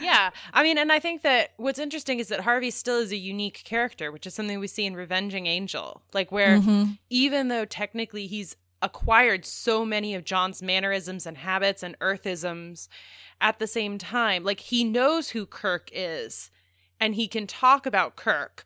Yeah. 0.00 0.30
I 0.52 0.62
mean, 0.62 0.78
and 0.78 0.90
I 0.92 0.98
think 0.98 1.22
that 1.22 1.50
what's 1.56 1.78
interesting 1.78 2.18
is 2.18 2.28
that 2.28 2.40
Harvey 2.40 2.70
still 2.70 2.98
is 2.98 3.12
a 3.12 3.16
unique 3.16 3.62
character, 3.64 4.10
which 4.12 4.26
is 4.26 4.34
something 4.34 4.58
we 4.58 4.66
see 4.66 4.84
in 4.84 4.94
Revenging 4.94 5.46
Angel. 5.46 6.02
Like, 6.12 6.30
where 6.32 6.58
Mhm. 6.58 6.98
even 7.08 7.48
though 7.48 7.64
technically 7.64 8.26
he's 8.26 8.56
acquired 8.82 9.46
so 9.46 9.84
many 9.84 10.14
of 10.14 10.24
John's 10.24 10.60
mannerisms 10.60 11.24
and 11.24 11.38
habits 11.38 11.82
and 11.84 11.96
earthisms 12.00 12.88
at 13.42 13.58
the 13.58 13.66
same 13.66 13.98
time, 13.98 14.44
like, 14.44 14.60
he 14.60 14.84
knows 14.84 15.30
who 15.30 15.44
Kirk 15.44 15.90
is 15.92 16.50
and 17.00 17.14
he 17.14 17.28
can 17.28 17.46
talk 17.46 17.84
about 17.84 18.16
Kirk. 18.16 18.64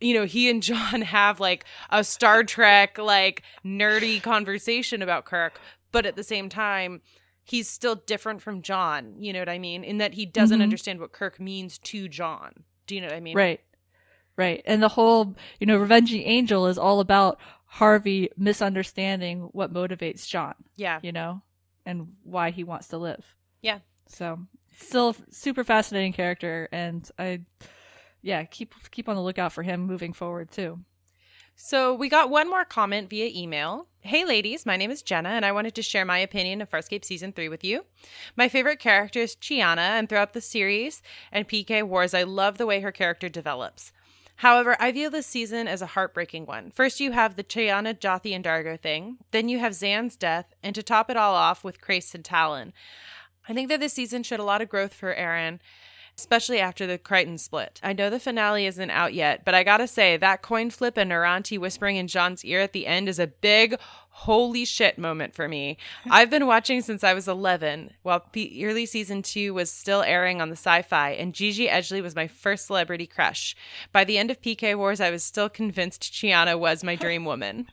You 0.00 0.14
know, 0.14 0.24
he 0.24 0.48
and 0.50 0.62
John 0.62 1.02
have 1.18 1.38
like 1.40 1.64
a 1.90 2.02
Star 2.02 2.42
Trek, 2.42 2.98
like 2.98 3.42
nerdy 3.64 4.20
conversation 4.22 5.02
about 5.02 5.24
Kirk, 5.26 5.60
but 5.92 6.06
at 6.06 6.16
the 6.16 6.24
same 6.24 6.48
time, 6.48 7.02
he's 7.44 7.68
still 7.68 7.94
different 7.94 8.42
from 8.42 8.62
John. 8.62 9.14
You 9.18 9.32
know 9.32 9.38
what 9.40 9.48
I 9.48 9.58
mean? 9.58 9.84
In 9.84 9.98
that 9.98 10.14
he 10.14 10.26
doesn't 10.26 10.58
Mhm. 10.60 10.62
understand 10.62 11.00
what 11.00 11.12
Kirk 11.12 11.38
means 11.40 11.78
to 11.78 12.08
John. 12.08 12.64
Do 12.86 12.94
you 12.94 13.00
know 13.00 13.06
what 13.08 13.16
I 13.16 13.20
mean? 13.20 13.36
Right. 13.36 13.60
Right. 14.36 14.62
And 14.66 14.82
the 14.82 14.88
whole, 14.88 15.34
you 15.58 15.66
know, 15.66 15.76
Revenging 15.78 16.22
Angel 16.22 16.66
is 16.68 16.78
all 16.78 17.00
about 17.00 17.40
Harvey 17.66 18.30
misunderstanding 18.36 19.48
what 19.52 19.72
motivates 19.72 20.28
John, 20.28 20.54
Yeah. 20.76 21.00
you 21.02 21.10
know, 21.12 21.42
and 21.84 22.14
why 22.22 22.50
he 22.50 22.64
wants 22.64 22.88
to 22.88 22.98
live. 22.98 23.34
Yeah. 23.62 23.80
So, 24.08 24.40
still 24.76 25.16
super 25.30 25.64
fascinating 25.64 26.12
character 26.12 26.68
and 26.72 27.08
I 27.18 27.40
yeah, 28.22 28.44
keep 28.44 28.74
keep 28.90 29.08
on 29.08 29.16
the 29.16 29.22
lookout 29.22 29.52
for 29.52 29.62
him 29.62 29.80
moving 29.80 30.12
forward 30.12 30.50
too. 30.50 30.80
So 31.60 31.92
we 31.92 32.08
got 32.08 32.30
one 32.30 32.48
more 32.48 32.64
comment 32.64 33.10
via 33.10 33.30
email. 33.34 33.88
Hey 34.00 34.24
ladies, 34.24 34.64
my 34.64 34.76
name 34.76 34.90
is 34.90 35.02
Jenna 35.02 35.30
and 35.30 35.44
I 35.44 35.52
wanted 35.52 35.74
to 35.74 35.82
share 35.82 36.04
my 36.04 36.18
opinion 36.18 36.60
of 36.60 36.70
Farscape 36.70 37.04
season 37.04 37.32
3 37.32 37.48
with 37.48 37.64
you. 37.64 37.84
My 38.36 38.48
favorite 38.48 38.78
character 38.78 39.20
is 39.20 39.34
Chiana 39.34 39.98
and 39.98 40.08
throughout 40.08 40.34
the 40.34 40.40
series 40.40 41.02
and 41.32 41.48
PK 41.48 41.82
Wars 41.82 42.14
I 42.14 42.22
love 42.22 42.58
the 42.58 42.66
way 42.66 42.80
her 42.80 42.92
character 42.92 43.28
develops. 43.28 43.92
However, 44.36 44.76
I 44.78 44.92
view 44.92 45.10
this 45.10 45.26
season 45.26 45.66
as 45.66 45.82
a 45.82 45.86
heartbreaking 45.86 46.46
one. 46.46 46.70
First 46.70 47.00
you 47.00 47.10
have 47.10 47.34
the 47.34 47.42
Chiana 47.42 47.98
Jothee 47.98 48.36
and 48.36 48.44
D'Argo 48.44 48.76
thing, 48.76 49.18
then 49.32 49.48
you 49.48 49.58
have 49.58 49.72
Zhaan's 49.72 50.14
death, 50.14 50.54
and 50.62 50.76
to 50.76 50.82
top 50.82 51.10
it 51.10 51.16
all 51.16 51.34
off 51.34 51.64
with 51.64 51.80
Crais 51.80 52.14
and 52.14 52.22
Talyn. 52.22 52.72
I 53.48 53.54
think 53.54 53.68
that 53.68 53.80
this 53.80 53.94
season 53.94 54.22
showed 54.22 54.40
a 54.40 54.44
lot 54.44 54.60
of 54.60 54.68
growth 54.68 54.92
for 54.92 55.14
Aeryn, 55.14 55.58
especially 56.16 56.58
after 56.58 56.86
the 56.86 56.98
Crichton 56.98 57.38
split. 57.38 57.80
I 57.82 57.92
know 57.92 58.10
the 58.10 58.20
finale 58.20 58.66
isn't 58.66 58.90
out 58.90 59.14
yet, 59.14 59.44
but 59.44 59.54
I 59.54 59.62
gotta 59.62 59.86
say, 59.86 60.16
that 60.16 60.42
coin 60.42 60.70
flip 60.70 60.96
and 60.96 61.10
Noranti 61.10 61.58
whispering 61.58 61.96
in 61.96 62.08
John's 62.08 62.44
ear 62.44 62.60
at 62.60 62.72
the 62.72 62.86
end 62.86 63.08
is 63.08 63.18
a 63.18 63.28
big 63.28 63.76
holy 64.10 64.64
shit 64.64 64.98
moment 64.98 65.34
for 65.34 65.48
me. 65.48 65.78
I've 66.10 66.28
been 66.28 66.46
watching 66.46 66.82
since 66.82 67.04
I 67.04 67.14
was 67.14 67.28
11, 67.28 67.92
while 68.02 68.20
P- 68.20 68.66
early 68.66 68.84
season 68.84 69.22
2 69.22 69.54
was 69.54 69.70
still 69.70 70.02
airing 70.02 70.42
on 70.42 70.48
the 70.50 70.56
sci 70.56 70.82
fi, 70.82 71.10
and 71.10 71.32
Gigi 71.32 71.68
Edgley 71.68 72.02
was 72.02 72.16
my 72.16 72.26
first 72.26 72.66
celebrity 72.66 73.06
crush. 73.06 73.54
By 73.92 74.04
the 74.04 74.18
end 74.18 74.30
of 74.30 74.42
PK 74.42 74.76
Wars, 74.76 75.00
I 75.00 75.10
was 75.10 75.22
still 75.22 75.48
convinced 75.48 76.02
Chiana 76.12 76.58
was 76.58 76.82
my 76.82 76.96
dream 76.96 77.24
woman. 77.24 77.68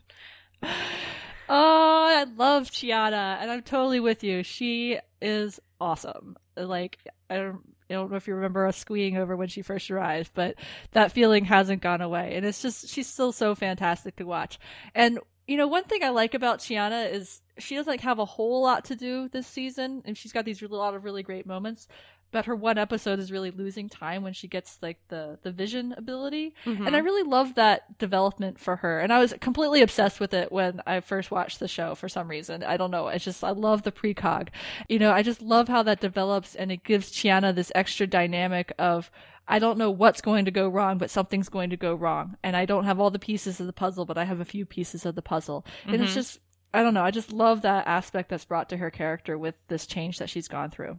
Oh, 1.48 2.06
I 2.08 2.24
love 2.36 2.70
Chiana, 2.70 3.38
and 3.40 3.50
I'm 3.50 3.62
totally 3.62 4.00
with 4.00 4.24
you. 4.24 4.42
She 4.42 4.98
is 5.20 5.60
awesome. 5.80 6.36
Like 6.56 6.98
I 7.28 7.36
don't, 7.36 7.60
I 7.90 7.94
don't 7.94 8.10
know 8.10 8.16
if 8.16 8.26
you 8.26 8.34
remember 8.34 8.66
us 8.66 8.76
squeeing 8.76 9.16
over 9.16 9.36
when 9.36 9.48
she 9.48 9.62
first 9.62 9.90
arrived, 9.90 10.32
but 10.34 10.56
that 10.92 11.12
feeling 11.12 11.44
hasn't 11.44 11.82
gone 11.82 12.00
away, 12.00 12.34
and 12.34 12.44
it's 12.44 12.62
just 12.62 12.88
she's 12.88 13.06
still 13.06 13.32
so 13.32 13.54
fantastic 13.54 14.16
to 14.16 14.24
watch. 14.24 14.58
And 14.94 15.18
you 15.46 15.56
know, 15.56 15.68
one 15.68 15.84
thing 15.84 16.02
I 16.02 16.10
like 16.10 16.34
about 16.34 16.58
Chiana 16.58 17.10
is 17.12 17.40
she 17.58 17.76
doesn't 17.76 17.90
like, 17.90 18.00
have 18.00 18.18
a 18.18 18.24
whole 18.24 18.62
lot 18.62 18.86
to 18.86 18.96
do 18.96 19.28
this 19.28 19.46
season, 19.46 20.02
and 20.04 20.16
she's 20.16 20.32
got 20.32 20.44
these 20.44 20.60
really, 20.60 20.76
lot 20.76 20.94
of 20.94 21.04
really 21.04 21.22
great 21.22 21.46
moments. 21.46 21.86
But 22.32 22.46
her 22.46 22.56
one 22.56 22.76
episode 22.76 23.18
is 23.18 23.32
really 23.32 23.50
losing 23.50 23.88
time 23.88 24.22
when 24.22 24.32
she 24.34 24.46
gets 24.48 24.78
like 24.82 24.98
the 25.08 25.38
the 25.42 25.50
vision 25.52 25.94
ability, 25.96 26.54
Mm-hmm. 26.64 26.86
and 26.86 26.94
I 26.96 26.98
really 26.98 27.22
love 27.22 27.54
that 27.54 27.98
development 27.98 28.58
for 28.58 28.76
her. 28.76 29.00
And 29.00 29.12
I 29.12 29.18
was 29.18 29.32
completely 29.40 29.80
obsessed 29.80 30.20
with 30.20 30.34
it 30.34 30.50
when 30.52 30.80
I 30.86 31.00
first 31.00 31.30
watched 31.30 31.60
the 31.60 31.68
show 31.68 31.94
for 31.94 32.08
some 32.08 32.28
reason. 32.28 32.62
I 32.62 32.76
don't 32.76 32.90
know. 32.90 33.08
It's 33.08 33.24
just, 33.24 33.42
I 33.44 33.50
love 33.50 33.82
the 33.84 33.92
precog. 33.92 34.48
You 34.88 34.98
know, 34.98 35.12
I 35.12 35.22
just 35.22 35.40
love 35.40 35.68
how 35.68 35.82
that 35.84 36.00
develops 36.00 36.54
and 36.54 36.70
it 36.72 36.84
gives 36.84 37.12
Chiana 37.12 37.54
this 37.54 37.72
extra 37.74 38.06
dynamic 38.06 38.72
of, 38.78 39.10
I 39.48 39.58
don't 39.60 39.78
know 39.78 39.90
what's 39.92 40.20
going 40.20 40.44
to 40.46 40.50
go 40.50 40.68
wrong, 40.68 40.98
but 40.98 41.10
something's 41.10 41.48
going 41.48 41.70
to 41.70 41.76
go 41.76 41.94
wrong. 41.94 42.36
And 42.42 42.56
I 42.56 42.66
don't 42.66 42.84
have 42.84 42.98
all 43.00 43.10
the 43.10 43.18
pieces 43.20 43.60
of 43.60 43.66
the 43.66 43.72
puzzle, 43.72 44.04
but 44.04 44.18
I 44.18 44.24
have 44.24 44.40
a 44.40 44.44
few 44.44 44.66
pieces 44.66 45.06
of 45.06 45.14
the 45.14 45.22
puzzle. 45.22 45.64
And 45.86 46.02
it's 46.02 46.10
Mhm. 46.12 46.14
just, 46.14 46.40
I 46.74 46.82
don't 46.82 46.92
know. 46.94 47.04
I 47.04 47.12
just 47.12 47.32
love 47.32 47.62
that 47.62 47.86
aspect 47.86 48.28
that's 48.28 48.44
brought 48.44 48.68
to 48.70 48.76
her 48.76 48.90
character 48.90 49.38
with 49.38 49.54
this 49.68 49.86
change 49.86 50.18
that 50.18 50.28
she's 50.28 50.48
gone 50.48 50.70
through. 50.70 50.98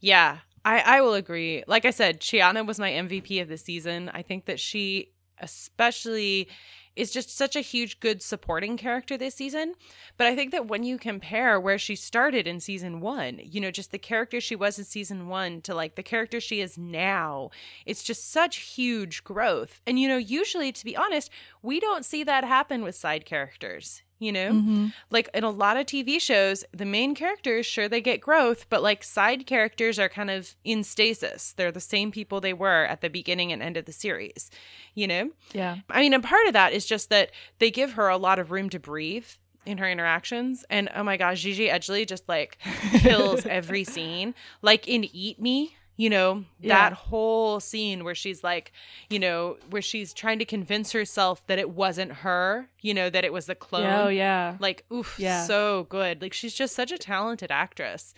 Yeah, 0.00 0.38
I, 0.64 0.80
I 0.80 1.00
will 1.00 1.14
agree. 1.14 1.64
Like 1.66 1.84
I 1.84 1.90
said, 1.90 2.20
Chiana 2.20 2.66
was 2.66 2.78
my 2.78 2.90
MVP 2.90 3.42
of 3.42 3.48
the 3.48 3.58
season. 3.58 4.10
I 4.14 4.22
think 4.22 4.46
that 4.46 4.60
she 4.60 5.12
especially 5.38 6.48
is 6.94 7.10
just 7.10 7.34
such 7.34 7.56
a 7.56 7.60
huge 7.60 8.00
good 8.00 8.22
supporting 8.22 8.76
character 8.76 9.16
this 9.16 9.34
season. 9.34 9.74
But 10.16 10.26
I 10.26 10.36
think 10.36 10.50
that 10.52 10.68
when 10.68 10.82
you 10.82 10.98
compare 10.98 11.58
where 11.58 11.78
she 11.78 11.96
started 11.96 12.46
in 12.46 12.60
season 12.60 13.00
one, 13.00 13.40
you 13.42 13.60
know, 13.60 13.70
just 13.70 13.92
the 13.92 13.98
character 13.98 14.40
she 14.40 14.54
was 14.54 14.78
in 14.78 14.84
season 14.84 15.28
one 15.28 15.62
to 15.62 15.74
like 15.74 15.94
the 15.94 16.02
character 16.02 16.38
she 16.40 16.60
is 16.60 16.76
now, 16.76 17.50
it's 17.86 18.02
just 18.02 18.30
such 18.30 18.56
huge 18.56 19.24
growth. 19.24 19.80
And, 19.86 19.98
you 19.98 20.06
know, 20.06 20.18
usually, 20.18 20.70
to 20.72 20.84
be 20.84 20.96
honest, 20.96 21.30
we 21.62 21.80
don't 21.80 22.04
see 22.04 22.24
that 22.24 22.44
happen 22.44 22.82
with 22.82 22.94
side 22.94 23.24
characters. 23.24 24.02
You 24.22 24.30
know, 24.32 24.50
Mm-hmm. 24.52 24.86
like 25.10 25.28
in 25.34 25.42
a 25.42 25.50
lot 25.50 25.76
of 25.76 25.86
TV 25.86 26.20
shows, 26.20 26.64
the 26.72 26.84
main 26.84 27.14
characters, 27.14 27.66
sure, 27.66 27.88
they 27.88 28.00
get 28.00 28.20
growth, 28.20 28.66
but 28.68 28.82
like 28.82 29.02
side 29.02 29.46
characters 29.46 29.98
are 29.98 30.08
kind 30.08 30.30
of 30.30 30.54
in 30.64 30.84
stasis. 30.84 31.52
They're 31.54 31.72
the 31.72 31.80
same 31.80 32.12
people 32.12 32.40
they 32.40 32.52
were 32.52 32.84
at 32.84 33.00
the 33.00 33.10
beginning 33.10 33.52
and 33.52 33.60
end 33.62 33.76
of 33.76 33.84
the 33.86 33.92
series, 33.92 34.48
you 34.94 35.08
know? 35.08 35.30
Yeah. 35.52 35.78
I 35.90 36.00
mean, 36.00 36.14
and 36.14 36.22
part 36.22 36.46
of 36.46 36.52
that 36.52 36.72
is 36.72 36.86
just 36.86 37.10
that 37.10 37.30
they 37.58 37.70
give 37.72 37.94
her 37.94 38.08
a 38.08 38.16
lot 38.16 38.38
of 38.38 38.50
room 38.52 38.70
to 38.70 38.78
breathe 38.78 39.26
in 39.66 39.78
her 39.78 39.90
interactions. 39.90 40.64
And 40.70 40.88
oh 40.94 41.02
my 41.02 41.16
gosh, 41.16 41.40
Gigi 41.42 41.68
Edgley 41.68 42.06
just 42.06 42.28
like 42.28 42.58
kills 42.98 43.44
every 43.46 43.84
scene. 43.84 44.34
Like 44.60 44.86
in 44.86 45.04
Eat 45.12 45.40
Me, 45.40 45.76
You 46.02 46.10
know, 46.10 46.44
Yeah. 46.60 46.74
that 46.90 46.92
whole 46.94 47.60
scene 47.60 48.02
where 48.02 48.14
she's 48.16 48.42
like, 48.42 48.72
you 49.08 49.20
know, 49.20 49.56
where 49.70 49.80
she's 49.82 50.12
trying 50.12 50.40
to 50.40 50.44
convince 50.44 50.90
herself 50.90 51.46
that 51.46 51.60
it 51.60 51.70
wasn't 51.70 52.10
her, 52.24 52.68
you 52.80 52.92
know, 52.92 53.08
that 53.08 53.24
it 53.24 53.32
was 53.32 53.46
the 53.46 53.54
clone. 53.54 53.86
oh 53.86 54.08
yeah. 54.08 54.56
Like, 54.58 54.84
oof, 54.92 55.14
Yeah. 55.16 55.44
so 55.46 55.84
good. 55.88 56.20
Like, 56.20 56.32
she's 56.32 56.54
just 56.54 56.74
such 56.74 56.90
a 56.90 56.98
talented 56.98 57.52
actress. 57.52 58.14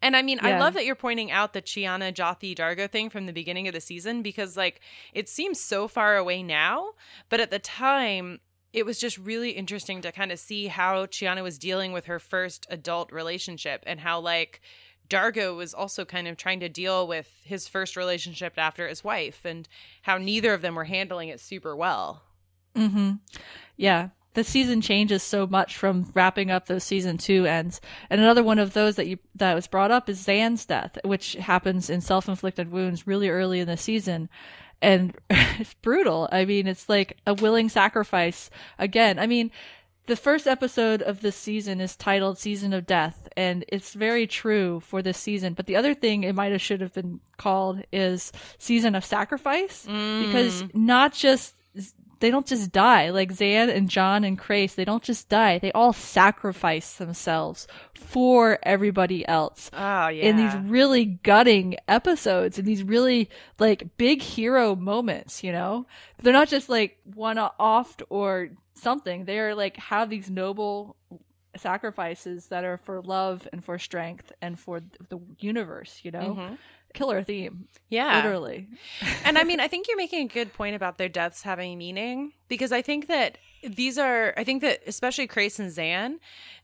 And 0.00 0.14
I 0.14 0.22
mean, 0.22 0.38
I 0.40 0.58
love 0.60 0.74
that 0.74 0.84
you're 0.84 0.94
pointing 0.94 1.32
out 1.32 1.52
the 1.52 1.62
Chiana 1.62 2.12
Jothee 2.14 2.54
D'Argo 2.54 2.86
thing 2.86 3.10
from 3.10 3.26
the 3.26 3.32
beginning 3.32 3.66
of 3.66 3.74
the 3.74 3.80
season 3.80 4.22
because, 4.22 4.56
like, 4.56 4.80
it 5.12 5.28
seems 5.28 5.58
so 5.58 5.88
far 5.88 6.16
away 6.16 6.44
now, 6.44 6.90
but 7.28 7.40
at 7.40 7.50
the 7.50 7.58
time, 7.58 8.38
it 8.72 8.84
was 8.86 8.98
just 9.00 9.16
really 9.18 9.50
interesting 9.52 10.02
to 10.02 10.12
kind 10.12 10.30
of 10.30 10.38
see 10.38 10.66
how 10.66 11.06
Chiana 11.06 11.42
was 11.42 11.58
dealing 11.58 11.92
with 11.92 12.04
her 12.04 12.18
first 12.20 12.66
adult 12.70 13.10
relationship 13.10 13.82
and 13.86 14.00
how, 14.00 14.20
like, 14.20 14.60
D'Argo 15.08 15.54
was 15.54 15.74
also 15.74 16.04
kind 16.04 16.28
of 16.28 16.36
trying 16.36 16.60
to 16.60 16.68
deal 16.68 17.06
with 17.06 17.28
his 17.44 17.68
first 17.68 17.96
relationship 17.96 18.54
after 18.56 18.88
his 18.88 19.04
wife 19.04 19.44
and 19.44 19.68
how 20.02 20.18
neither 20.18 20.54
of 20.54 20.62
them 20.62 20.74
were 20.74 20.84
handling 20.84 21.28
it 21.28 21.40
super 21.40 21.74
well. 21.74 22.22
Mm-hmm. 22.74 23.12
Yeah. 23.76 24.10
The 24.34 24.44
season 24.44 24.82
changes 24.82 25.22
so 25.22 25.46
much 25.46 25.78
from 25.78 26.10
wrapping 26.14 26.50
up 26.50 26.66
those 26.66 26.84
season 26.84 27.16
two 27.16 27.46
ends. 27.46 27.80
And 28.10 28.20
another 28.20 28.42
one 28.42 28.58
of 28.58 28.74
those 28.74 28.96
that 28.96 29.06
you 29.06 29.18
that 29.36 29.54
was 29.54 29.66
brought 29.66 29.90
up 29.90 30.10
is 30.10 30.26
Zhaan's 30.26 30.66
death, 30.66 30.98
which 31.04 31.32
happens 31.34 31.88
in 31.88 32.02
self 32.02 32.28
inflicted 32.28 32.70
wounds 32.70 33.06
really 33.06 33.30
early 33.30 33.60
in 33.60 33.66
the 33.66 33.78
season. 33.78 34.28
And 34.82 35.16
it's 35.30 35.72
brutal. 35.74 36.28
I 36.30 36.44
mean, 36.44 36.66
it's 36.66 36.86
like 36.86 37.16
a 37.26 37.32
willing 37.32 37.70
sacrifice 37.70 38.50
again. 38.78 39.18
I 39.18 39.26
mean, 39.26 39.50
the 40.06 40.16
first 40.16 40.46
episode 40.46 41.02
of 41.02 41.20
this 41.20 41.36
season 41.36 41.80
is 41.80 41.96
titled 41.96 42.38
Season 42.38 42.72
of 42.72 42.86
Death, 42.86 43.28
and 43.36 43.64
it's 43.68 43.92
very 43.92 44.26
true 44.26 44.80
for 44.80 45.02
this 45.02 45.18
season. 45.18 45.54
But 45.54 45.66
the 45.66 45.76
other 45.76 45.94
thing 45.94 46.24
it 46.24 46.34
might 46.34 46.52
have 46.52 46.62
should 46.62 46.80
have 46.80 46.92
been 46.92 47.20
called 47.36 47.82
is 47.92 48.32
Season 48.58 48.94
of 48.94 49.04
Sacrifice, 49.04 49.82
because 49.84 50.62
mm. 50.62 50.74
not 50.74 51.12
just 51.12 51.54
they 52.20 52.30
don't 52.30 52.46
just 52.46 52.72
die 52.72 53.10
like 53.10 53.32
Zhaan 53.32 53.68
and 53.74 53.88
John 53.88 54.24
and 54.24 54.38
Crais. 54.38 54.74
They 54.74 54.84
don't 54.84 55.02
just 55.02 55.28
die; 55.28 55.58
they 55.58 55.72
all 55.72 55.92
sacrifice 55.92 56.94
themselves 56.94 57.66
for 57.94 58.58
everybody 58.62 59.26
else 59.28 59.70
Oh, 59.72 60.08
yeah. 60.08 60.26
in 60.28 60.36
these 60.36 60.54
really 60.70 61.04
gutting 61.04 61.76
episodes 61.88 62.58
in 62.58 62.64
these 62.64 62.82
really 62.82 63.28
like 63.58 63.96
big 63.96 64.22
hero 64.22 64.76
moments 64.76 65.42
you 65.42 65.50
know 65.50 65.86
they're 66.22 66.32
not 66.32 66.48
just 66.48 66.68
like 66.68 66.98
one 67.14 67.36
off 67.38 67.96
or 68.10 68.48
something 68.74 69.24
they're 69.24 69.54
like 69.54 69.76
have 69.78 70.08
these 70.10 70.30
noble 70.30 70.96
sacrifices 71.56 72.46
that 72.48 72.64
are 72.64 72.76
for 72.78 73.00
love 73.02 73.48
and 73.52 73.64
for 73.64 73.78
strength 73.78 74.30
and 74.42 74.58
for 74.58 74.80
the 75.08 75.18
universe 75.38 76.00
you 76.02 76.10
know 76.10 76.36
Mhm. 76.38 76.58
Killer 76.94 77.22
theme 77.22 77.68
Yeah. 77.88 78.16
literally 78.16 78.68
and 79.24 79.38
I 79.38 79.44
mean, 79.48 79.60
I 79.60 79.68
think 79.68 79.88
you're 79.88 79.96
making 79.96 80.26
a 80.26 80.32
good 80.32 80.52
point 80.52 80.76
about 80.76 80.98
their 80.98 81.08
deaths 81.08 81.42
having 81.42 81.78
meaning 81.78 82.32
because 82.48 82.72
I 82.72 82.82
think 82.82 83.06
that 83.08 83.38
these 83.62 83.98
are, 83.98 84.32
I 84.36 84.44
think 84.44 84.62
that 84.62 84.80
especially 84.86 85.26
Crais 85.26 85.58
and 85.58 85.70
Zhaan, 85.70 86.18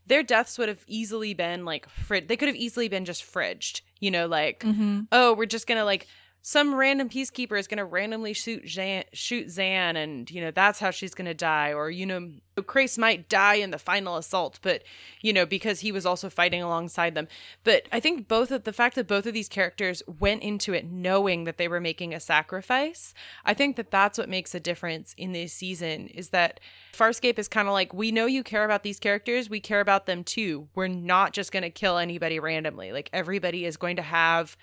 their 0.07 0.23
deaths 0.23 0.59
would 0.59 0.69
have 0.69 0.85
easily 0.87 1.35
been 1.35 1.65
like, 1.65 1.89
frid- 1.89 2.29
they 2.29 2.37
could 2.37 2.49
have 2.49 2.57
easily 2.57 2.89
been 2.89 3.05
just 3.05 3.25
fridged, 3.25 3.83
you 4.01 4.11
know, 4.11 4.27
like, 4.27 4.61
mm-hmm. 4.61 5.03
oh, 5.13 5.35
we're 5.35 5.47
just 5.47 5.67
gonna 5.67 5.85
like, 5.85 6.07
some 6.45 6.75
random 6.75 7.09
peacekeeper 7.09 7.57
is 7.57 7.69
gonna 7.69 7.85
randomly 7.85 8.33
shoot 8.33 8.65
Zhaan, 8.65 9.05
shoot 9.13 9.47
Zhaan, 9.47 9.97
and 9.97 10.29
you 10.29 10.41
know 10.41 10.51
that's 10.51 10.81
how 10.81 10.91
she's 10.91 11.15
gonna 11.15 11.35
die, 11.35 11.73
or 11.73 11.89
you 11.89 12.05
know, 12.05 12.33
Crais 12.67 12.99
might 12.99 13.29
die 13.29 13.55
in 13.55 13.71
the 13.71 13.79
final 13.79 14.17
assault, 14.17 14.59
but 14.61 14.83
you 15.21 15.33
know 15.33 15.47
because 15.47 15.81
he 15.81 15.93
was 15.93 16.05
also 16.05 16.29
fighting 16.29 16.61
alongside 16.61 17.15
them. 17.15 17.29
But 17.63 17.85
I 17.93 18.01
think 18.01 18.27
both 18.27 18.51
of 18.51 18.65
the 18.65 18.73
fact 18.73 18.97
that 18.97 19.07
both 19.07 19.25
of 19.25 19.35
these 19.35 19.49
characters 19.49 20.03
went 20.19 20.43
into 20.43 20.75
it 20.75 20.85
knowing 20.85 21.45
that 21.45 21.59
they 21.59 21.69
were 21.69 21.81
making 21.81 22.13
a 22.13 22.19
sacrifice, 22.19 23.15
I 23.45 23.55
think 23.55 23.77
that 23.77 23.93
that's 23.93 24.19
what 24.19 24.29
makes 24.29 24.53
a 24.53 24.61
difference 24.61 25.15
in 25.17 25.31
this 25.31 25.53
season. 25.53 26.09
Is 26.09 26.31
that 26.31 26.59
Farscape 26.93 27.39
is 27.39 27.47
kind 27.47 27.69
of 27.69 27.73
like 27.73 27.95
we 27.95 28.11
know 28.11 28.27
you 28.27 28.43
care 28.43 28.65
about 28.65 28.83
these 28.83 28.99
characters, 28.99 29.49
we 29.49 29.61
care 29.61 29.81
about 29.81 30.07
them 30.07 30.25
too. 30.25 30.69
We're 30.75 30.89
not 30.89 31.35
just 31.35 31.53
gonna 31.53 31.71
kill 31.71 31.99
anybody 31.99 32.41
randomly. 32.41 32.91
Like 32.91 33.11
everybody 33.13 33.65
is 33.65 33.77
going 33.77 33.95
to 33.95 34.03
have 34.03 34.57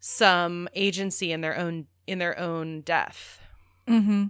some 0.00 0.68
agency 0.74 1.32
in 1.32 1.40
their 1.40 1.56
own 1.56 1.86
in 2.06 2.18
their 2.18 2.38
own 2.38 2.80
death. 2.82 3.40
Mm-hmm. 3.88 4.24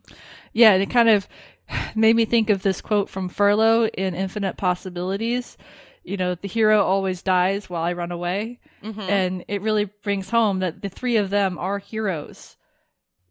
Yeah, 0.53 0.73
and 0.73 0.83
it 0.83 0.91
kind 0.91 1.09
of 1.09 1.29
made 1.95 2.17
me 2.17 2.25
think 2.25 2.51
of 2.51 2.63
this 2.63 2.81
quote 2.81 3.09
from 3.11 3.29
Furlow 3.29 3.89
in 3.95 4.15
Infinite 4.15 4.57
Possibilities. 4.57 5.57
You 6.05 6.17
know, 6.17 6.35
the 6.37 6.49
hero 6.49 6.83
always 6.83 7.23
dies 7.23 7.69
while 7.69 7.83
I 7.83 7.93
run 7.93 8.13
away. 8.13 8.61
Mhm. 8.83 9.09
And 9.09 9.45
it 9.49 9.61
really 9.63 9.87
brings 9.87 10.31
home 10.31 10.61
that 10.61 10.81
the 10.81 10.89
three 10.89 11.17
of 11.17 11.31
them 11.31 11.59
are 11.59 11.79
heroes. 11.79 12.57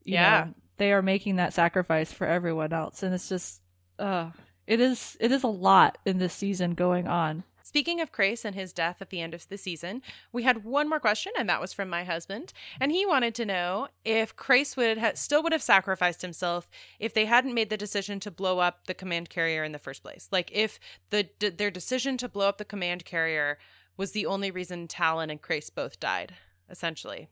You 0.04 0.16
Yeah. 0.16 0.44
know, 0.46 0.54
they 0.78 0.92
are 0.92 1.02
making 1.02 1.38
that 1.38 1.54
sacrifice 1.54 2.12
for 2.12 2.28
everyone 2.28 2.74
else. 2.74 3.02
And 3.02 3.14
it's 3.14 3.30
just, 3.30 3.62
uh, 3.98 4.32
it 4.68 4.82
is, 4.82 5.16
it 5.22 5.32
is 5.32 5.44
a 5.44 5.48
lot 5.48 5.98
in 6.06 6.18
this 6.18 6.34
season 6.34 6.74
going 6.74 7.08
on. 7.08 7.44
Speaking 7.66 8.00
of 8.00 8.12
Crais 8.12 8.46
and 8.46 8.54
his 8.54 8.72
death 8.72 8.98
at 9.02 9.10
the 9.10 9.22
end 9.22 9.34
of 9.34 9.50
the 9.50 9.58
season, 9.58 10.04
we 10.32 10.44
had 10.44 10.64
one 10.64 10.88
more 10.88 11.00
question, 11.00 11.34
and 11.36 11.50
that 11.50 11.60
was 11.60 11.74
from 11.74 11.90
my 11.90 12.04
husband, 12.04 12.54
and 12.80 12.92
he 12.92 13.08
wanted 13.08 13.34
to 13.36 13.46
know 13.46 13.88
if 14.06 14.36
Crais 14.36 14.78
would 14.78 15.00
ha- 15.00 15.14
still 15.16 15.42
would 15.42 15.52
have 15.52 15.64
sacrificed 15.64 16.22
himself 16.22 16.70
if 17.00 17.12
they 17.12 17.26
hadn't 17.26 17.56
made 17.56 17.72
the 17.72 17.76
decision 17.76 18.20
to 18.20 18.30
blow 18.30 18.60
up 18.60 18.86
the 18.86 18.94
command 18.94 19.32
carrier 19.32 19.64
in 19.64 19.72
the 19.72 19.80
first 19.80 20.04
place. 20.04 20.30
Like 20.32 20.52
if 20.54 20.80
the 21.10 21.24
d- 21.40 21.50
their 21.50 21.72
decision 21.72 22.18
to 22.18 22.30
blow 22.30 22.48
up 22.48 22.60
the 22.60 22.66
command 22.66 23.04
carrier 23.04 23.58
was 23.98 24.12
the 24.12 24.28
only 24.28 24.52
reason 24.52 24.88
Talyn 24.88 25.32
and 25.32 25.42
Crais 25.42 25.72
both 25.72 26.00
died, 26.00 26.36
essentially. 26.70 27.30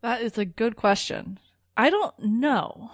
That 0.00 0.22
is 0.22 0.36
a 0.38 0.44
good 0.44 0.74
question. 0.74 1.38
I 1.76 1.88
don't 1.88 2.18
know. 2.18 2.90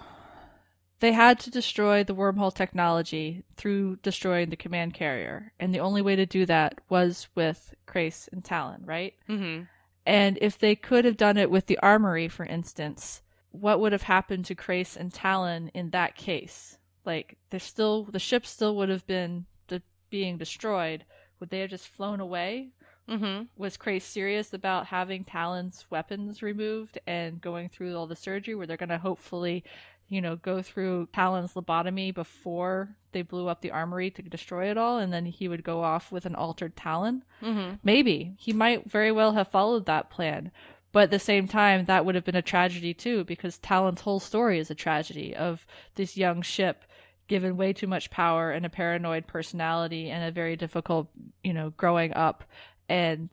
They 1.01 1.11
had 1.11 1.39
to 1.41 1.49
destroy 1.49 2.03
the 2.03 2.15
wormhole 2.15 2.53
technology 2.53 3.43
through 3.57 3.97
destroying 3.97 4.49
the 4.49 4.55
command 4.55 4.93
carrier, 4.93 5.51
and 5.59 5.73
the 5.73 5.79
only 5.79 6.03
way 6.03 6.15
to 6.15 6.27
do 6.27 6.45
that 6.45 6.79
was 6.89 7.27
with 7.33 7.73
Crais 7.87 8.29
and 8.31 8.43
Talyn, 8.43 8.81
right? 8.85 9.15
Mm-hmm. 9.27 9.63
And 10.05 10.37
if 10.41 10.59
they 10.59 10.75
could 10.75 11.03
have 11.05 11.17
done 11.17 11.37
it 11.37 11.49
with 11.49 11.65
the 11.65 11.79
armory, 11.79 12.27
for 12.27 12.45
instance, 12.45 13.23
what 13.49 13.79
would 13.79 13.91
have 13.91 14.03
happened 14.03 14.45
to 14.45 14.55
Crais 14.55 14.95
and 14.95 15.11
Talyn 15.11 15.71
in 15.73 15.89
that 15.89 16.15
case? 16.15 16.77
Like, 17.03 17.37
they're 17.49 17.59
still 17.59 18.03
the 18.03 18.19
ship 18.19 18.45
still 18.45 18.75
would 18.77 18.89
have 18.89 19.05
been 19.07 19.45
de- 19.67 19.81
being 20.11 20.37
destroyed. 20.37 21.03
Would 21.39 21.49
they 21.49 21.61
have 21.61 21.71
just 21.71 21.87
flown 21.87 22.19
away? 22.19 22.69
Mm-hmm. 23.09 23.45
was 23.57 23.75
Crais 23.75 24.03
serious 24.03 24.53
about 24.53 24.85
having 24.85 25.25
Talyn's 25.25 25.85
weapons 25.89 26.41
removed 26.41 26.97
and 27.05 27.41
going 27.41 27.67
through 27.67 27.97
all 27.97 28.07
the 28.07 28.15
surgery 28.15 28.55
where 28.55 28.67
they're 28.67 28.77
going 28.77 28.89
to 28.89 28.99
hopefully, 28.99 29.65
you 30.11 30.19
know, 30.19 30.35
go 30.35 30.61
through 30.61 31.07
Talyn's 31.13 31.53
lobotomy 31.53 32.13
before 32.13 32.89
they 33.13 33.21
blew 33.21 33.47
up 33.47 33.61
the 33.61 33.71
armory 33.71 34.11
to 34.11 34.21
destroy 34.21 34.69
it 34.69 34.77
all 34.77 34.97
and 34.97 35.13
then 35.13 35.25
he 35.25 35.47
would 35.47 35.63
go 35.63 35.81
off 35.81 36.11
with 36.11 36.25
an 36.25 36.35
altered 36.35 36.75
Talyn? 36.75 37.21
Mm-hmm. 37.41 37.75
Maybe. 37.81 38.35
He 38.37 38.51
might 38.51 38.91
very 38.91 39.13
well 39.13 39.31
have 39.31 39.47
followed 39.47 39.85
that 39.85 40.09
plan. 40.09 40.51
But 40.91 41.03
at 41.03 41.11
the 41.11 41.19
same 41.19 41.47
time, 41.47 41.85
that 41.85 42.05
would 42.05 42.15
have 42.15 42.25
been 42.25 42.35
a 42.35 42.41
tragedy 42.41 42.93
too, 42.93 43.23
because 43.23 43.57
Talyn's 43.59 44.01
whole 44.01 44.19
story 44.19 44.59
is 44.59 44.69
a 44.69 44.75
tragedy 44.75 45.33
of 45.33 45.65
this 45.95 46.17
young 46.17 46.41
ship 46.41 46.83
given 47.29 47.55
way 47.55 47.71
too 47.71 47.87
much 47.87 48.11
power 48.11 48.51
and 48.51 48.65
a 48.65 48.69
paranoid 48.69 49.27
personality 49.27 50.09
and 50.09 50.25
a 50.25 50.31
very 50.31 50.57
difficult, 50.57 51.07
you 51.41 51.53
know, 51.53 51.69
growing 51.77 52.13
up 52.13 52.43
and 52.89 53.29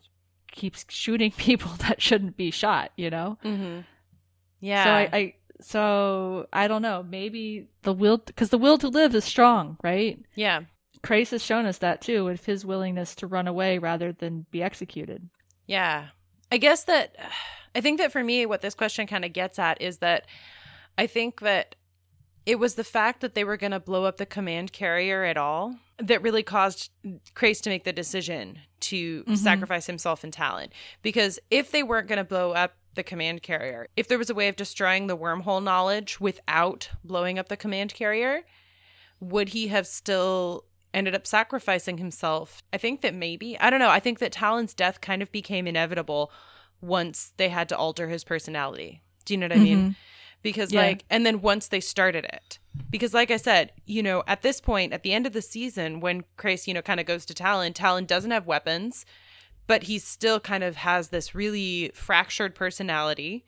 keeps 0.53 0.87
shooting 0.89 1.33
people 1.37 1.73
that 1.89 2.01
shouldn't 2.01 2.37
be 2.37 2.53
shot, 2.53 2.93
you 2.97 3.11
know? 3.11 3.37
Mm-hmm. 3.45 3.81
Yeah. 4.61 4.85
So 4.85 4.91
I, 4.91 5.09
I 5.13 5.35
so 5.61 6.47
I 6.53 6.69
don't 6.69 6.83
know. 6.83 7.03
Maybe 7.03 7.67
the 7.83 7.93
will, 7.93 8.19
because 8.19 8.51
the 8.51 8.59
will 8.59 8.79
to 8.79 8.89
live 8.89 9.15
is 9.15 9.25
strong, 9.25 9.77
right? 9.83 10.19
yeah. 10.35 10.63
Crais 11.01 11.31
has 11.31 11.45
shown 11.45 11.65
us 11.65 11.79
that 11.79 12.01
too, 12.01 12.25
with 12.25 12.45
his 12.45 12.65
willingness 12.67 13.15
to 13.17 13.29
run 13.29 13.47
away 13.47 13.79
rather 13.79 14.13
than 14.13 14.47
be 14.51 14.63
executed. 14.65 15.29
Yeah. 15.67 16.09
I 16.51 16.57
guess 16.59 16.85
that 16.85 17.15
I 17.75 17.81
think 17.81 17.99
that 18.01 18.11
for 18.13 18.25
me, 18.25 18.47
what 18.47 18.63
this 18.63 18.75
question 18.75 19.07
kind 19.07 19.25
of 19.25 19.33
gets 19.33 19.59
at 19.59 19.81
is 19.81 19.99
that 19.99 20.27
I 20.97 21.07
think 21.07 21.41
that 21.41 21.77
it 22.47 22.59
was 22.59 22.75
the 22.75 22.83
fact 22.85 23.21
that 23.21 23.35
they 23.35 23.45
were 23.45 23.59
going 23.59 23.73
to 23.73 23.79
blow 23.79 24.05
up 24.05 24.17
the 24.17 24.25
command 24.27 24.73
carrier 24.73 25.23
at 25.23 25.37
all 25.37 25.77
that 25.99 26.23
really 26.23 26.43
caused 26.43 26.91
Crais 27.35 27.61
to 27.61 27.69
make 27.71 27.85
the 27.85 27.93
decision 27.93 28.59
to 28.81 29.23
Mhm. 29.25 29.37
sacrifice 29.37 29.87
himself 29.87 30.25
and 30.25 30.33
Talyn. 30.33 30.71
Because 31.03 31.39
if 31.51 31.71
they 31.71 31.83
weren't 31.83 32.09
going 32.09 32.17
to 32.17 32.25
blow 32.25 32.53
up 32.53 32.75
the 32.95 33.03
command 33.03 33.43
carrier, 33.43 33.87
if 33.97 34.09
there 34.09 34.19
was 34.19 34.31
a 34.31 34.35
way 34.35 34.49
of 34.49 34.57
destroying 34.57 35.07
the 35.07 35.17
wormhole 35.17 35.63
knowledge 35.63 36.21
without 36.21 36.91
blowing 37.05 37.39
up 37.39 37.49
the 37.49 37.57
command 37.57 37.95
carrier, 37.95 38.43
would 39.21 39.51
he 39.51 39.69
have 39.69 39.87
still 39.87 40.65
ended 40.95 41.15
up 41.15 41.27
sacrificing 41.27 41.99
himself? 41.99 42.63
I 42.73 42.79
think 42.79 43.03
that 43.03 43.15
maybe. 43.15 43.59
I 43.59 43.71
don't 43.71 43.81
know. 43.81 43.91
I 43.91 44.01
think 44.01 44.19
that 44.21 44.33
Talyn's 44.33 44.75
death 44.75 45.01
kind 45.01 45.23
of 45.23 45.31
became 45.33 45.67
inevitable 45.67 46.33
once 46.81 47.33
they 47.37 47.49
had 47.49 47.69
to 47.69 47.77
alter 47.77 48.09
his 48.09 48.25
personality. 48.25 49.03
Do 49.25 49.35
you 49.35 49.39
know 49.39 49.47
what 49.47 49.57
I 49.57 49.61
mean? 49.61 49.79
Mm-hmm. 49.79 49.91
Because 50.43 50.73
Yeah. 50.73 50.83
like 50.83 51.05
and 51.11 51.27
then 51.27 51.41
once 51.41 51.69
they 51.69 51.81
started 51.81 52.25
it. 52.25 52.59
Because 52.91 53.13
like 53.13 53.31
I 53.31 53.37
said, 53.37 53.73
you 53.87 54.03
know, 54.03 54.23
at 54.27 54.43
this 54.43 54.61
point 54.61 54.93
at 54.93 55.03
the 55.03 55.13
end 55.13 55.27
of 55.27 55.33
the 55.33 55.43
season 55.43 56.01
when 56.01 56.25
Crais, 56.37 56.67
you 56.69 56.75
know, 56.75 56.83
kind 56.83 57.01
of 57.01 57.07
goes 57.07 57.27
to 57.27 57.35
Talyn, 57.35 57.75
Talyn 57.75 58.07
doesn't 58.07 58.31
have 58.31 58.47
weapons. 58.47 59.05
But 59.69 59.85
he 59.85 60.01
still 60.01 60.41
kind 60.41 60.65
of 60.65 60.77
has 60.77 61.11
this 61.11 61.37
really 61.37 61.93
fractured 61.95 62.57
personality, 62.57 63.45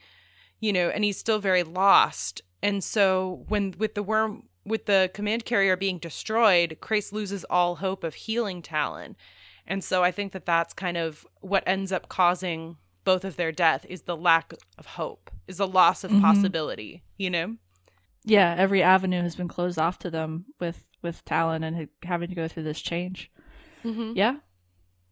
you 0.60 0.72
know, 0.72 0.88
and 0.88 1.02
he's 1.02 1.18
still 1.18 1.40
very 1.40 1.64
lost. 1.64 2.42
And 2.62 2.84
so 2.84 3.44
when 3.48 3.74
with 3.76 3.94
the 3.94 4.04
worm 4.04 4.44
with 4.64 4.86
the 4.86 5.10
command 5.12 5.44
carrier 5.44 5.76
being 5.76 5.98
destroyed, 5.98 6.76
Crais 6.80 7.12
loses 7.12 7.44
all 7.50 7.76
hope 7.76 8.04
of 8.04 8.14
healing 8.14 8.62
Talyn. 8.62 9.16
And 9.66 9.82
so 9.82 10.04
I 10.04 10.12
think 10.12 10.32
that 10.32 10.46
that's 10.46 10.72
kind 10.72 10.96
of 10.96 11.26
what 11.40 11.64
ends 11.66 11.90
up 11.90 12.08
causing 12.08 12.76
both 13.04 13.24
of 13.24 13.36
their 13.36 13.52
death 13.52 13.86
is 13.88 14.02
the 14.02 14.16
lack 14.16 14.52
of 14.78 14.86
hope, 14.86 15.30
is 15.48 15.56
the 15.56 15.66
loss 15.66 16.04
of 16.04 16.10
mm-hmm. 16.10 16.20
possibility, 16.20 17.02
you 17.16 17.30
know? 17.30 17.56
Yeah, 18.24 18.54
every 18.56 18.82
avenue 18.82 19.22
has 19.22 19.34
been 19.34 19.48
closed 19.48 19.78
off 19.78 19.98
to 20.00 20.10
them 20.10 20.44
with 20.58 20.84
with 21.02 21.24
Talyn 21.24 21.64
and 21.64 21.88
having 22.02 22.28
to 22.28 22.34
go 22.34 22.46
through 22.46 22.64
this 22.64 22.80
change. 22.80 23.30
Mm-hmm. 23.84 24.12
Yeah, 24.14 24.36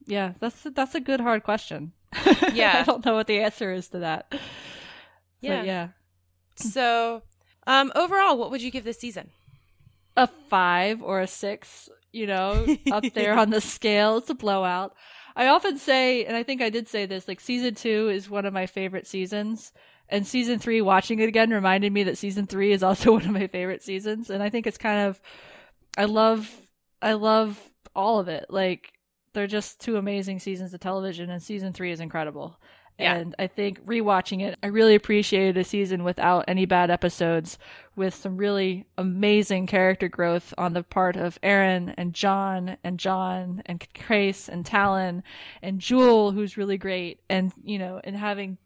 yeah, 0.09 0.33
that's 0.41 0.67
that's 0.75 0.95
a 0.95 1.01
good 1.01 1.21
hard 1.21 1.45
question. 1.45 1.93
Yeah, 2.53 2.79
I 2.81 2.83
don't 2.85 3.05
know 3.05 3.15
what 3.15 3.27
the 3.27 3.41
answer 3.41 3.73
is 3.73 3.89
to 3.89 3.99
that. 4.01 4.35
Yeah, 5.41 5.59
but 5.59 5.67
yeah. 5.67 5.89
So, 6.57 7.23
um, 7.67 7.93
overall, 7.95 8.39
what 8.39 8.51
would 8.51 8.63
you 8.63 8.71
give 8.71 8.85
this 8.85 8.99
season? 8.99 9.31
A 10.17 10.27
five 10.27 11.03
or 11.03 11.21
a 11.21 11.27
six. 11.27 11.89
You 12.11 12.27
know, 12.27 12.67
up 12.91 13.05
there 13.15 13.39
on 13.39 13.51
the 13.51 13.61
scale. 13.61 14.17
It's 14.17 14.31
a 14.31 14.35
blowout. 14.35 14.95
I 15.37 15.49
often 15.49 15.79
say, 15.79 16.25
and 16.25 16.37
I 16.37 16.43
think 16.43 16.63
I 16.63 16.71
did 16.71 16.89
say 16.89 17.07
this, 17.07 17.29
like 17.29 17.39
season 17.39 17.75
two 17.75 18.09
is 18.09 18.29
one 18.29 18.47
of 18.47 18.53
my 18.53 18.67
favorite 18.67 19.07
seasons. 19.07 19.73
And 20.09 20.27
season 20.27 20.59
three, 20.59 20.81
watching 20.81 21.19
it 21.21 21.29
again, 21.29 21.51
reminded 21.51 21.93
me 21.93 22.03
that 22.05 22.19
season 22.19 22.47
three 22.47 22.73
is 22.73 22.83
also 22.83 23.13
one 23.19 23.27
of 23.27 23.31
my 23.31 23.47
favorite 23.47 23.83
seasons. 23.83 24.31
And 24.31 24.43
I 24.43 24.49
think 24.49 24.67
it's 24.67 24.79
kind 24.79 25.07
of, 25.07 25.21
I 25.97 26.07
love, 26.07 26.51
I 27.03 27.13
love 27.13 27.61
all 27.95 28.19
of 28.19 28.29
it. 28.29 28.47
Like, 28.49 28.91
they're 29.39 29.47
just 29.47 29.81
two 29.81 29.97
amazing 29.97 30.41
seasons 30.41 30.75
of 30.75 30.81
television, 30.81 31.31
and 31.31 31.41
season 31.41 31.73
three 31.73 31.93
is 31.93 32.01
incredible. 32.01 32.59
Yeah. 32.99 33.15
And 33.15 33.37
I 33.39 33.47
think 33.47 33.87
rewatching 33.87 34.43
it, 34.43 34.59
I 34.65 34.67
really 34.67 34.97
appreciated 34.97 35.57
a 35.57 35.63
season 35.63 36.03
without 36.03 36.47
any 36.49 36.67
bad 36.67 36.91
episodes, 36.91 37.57
with 37.95 38.17
some 38.17 38.37
really 38.37 38.89
amazing 38.99 39.69
character 39.69 40.09
growth 40.09 40.53
on 40.59 40.73
the 40.73 40.83
part 40.83 41.15
of 41.15 41.41
Aeryn 41.41 41.95
and 41.97 42.13
John 42.15 42.79
and 42.83 42.99
John 42.99 43.63
and 43.67 43.87
Crais 43.95 44.49
and 44.49 44.65
Talyn 44.65 45.23
and 45.63 45.79
Jool, 45.79 46.33
who's 46.33 46.57
really 46.57 46.77
great, 46.77 47.21
and 47.31 47.53
you 47.63 47.79
know, 47.79 48.01
and 48.03 48.17
having 48.17 48.59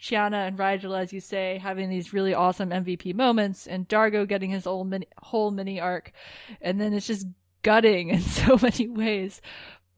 Chiana 0.00 0.46
and 0.46 0.56
Rygel, 0.56 0.96
as 0.96 1.12
you 1.12 1.18
say, 1.18 1.58
having 1.60 1.90
these 1.90 2.12
really 2.12 2.34
awesome 2.34 2.70
MVP 2.70 3.16
moments, 3.16 3.66
and 3.66 3.88
D'Argo 3.88 4.26
getting 4.26 4.50
his 4.50 4.64
old 4.64 4.88
mini, 4.88 5.08
whole 5.18 5.50
mini 5.50 5.80
arc, 5.80 6.12
and 6.60 6.80
then 6.80 6.92
it's 6.92 7.08
just 7.08 7.26
gutting 7.62 8.08
in 8.10 8.20
so 8.20 8.58
many 8.60 8.88
ways. 8.88 9.40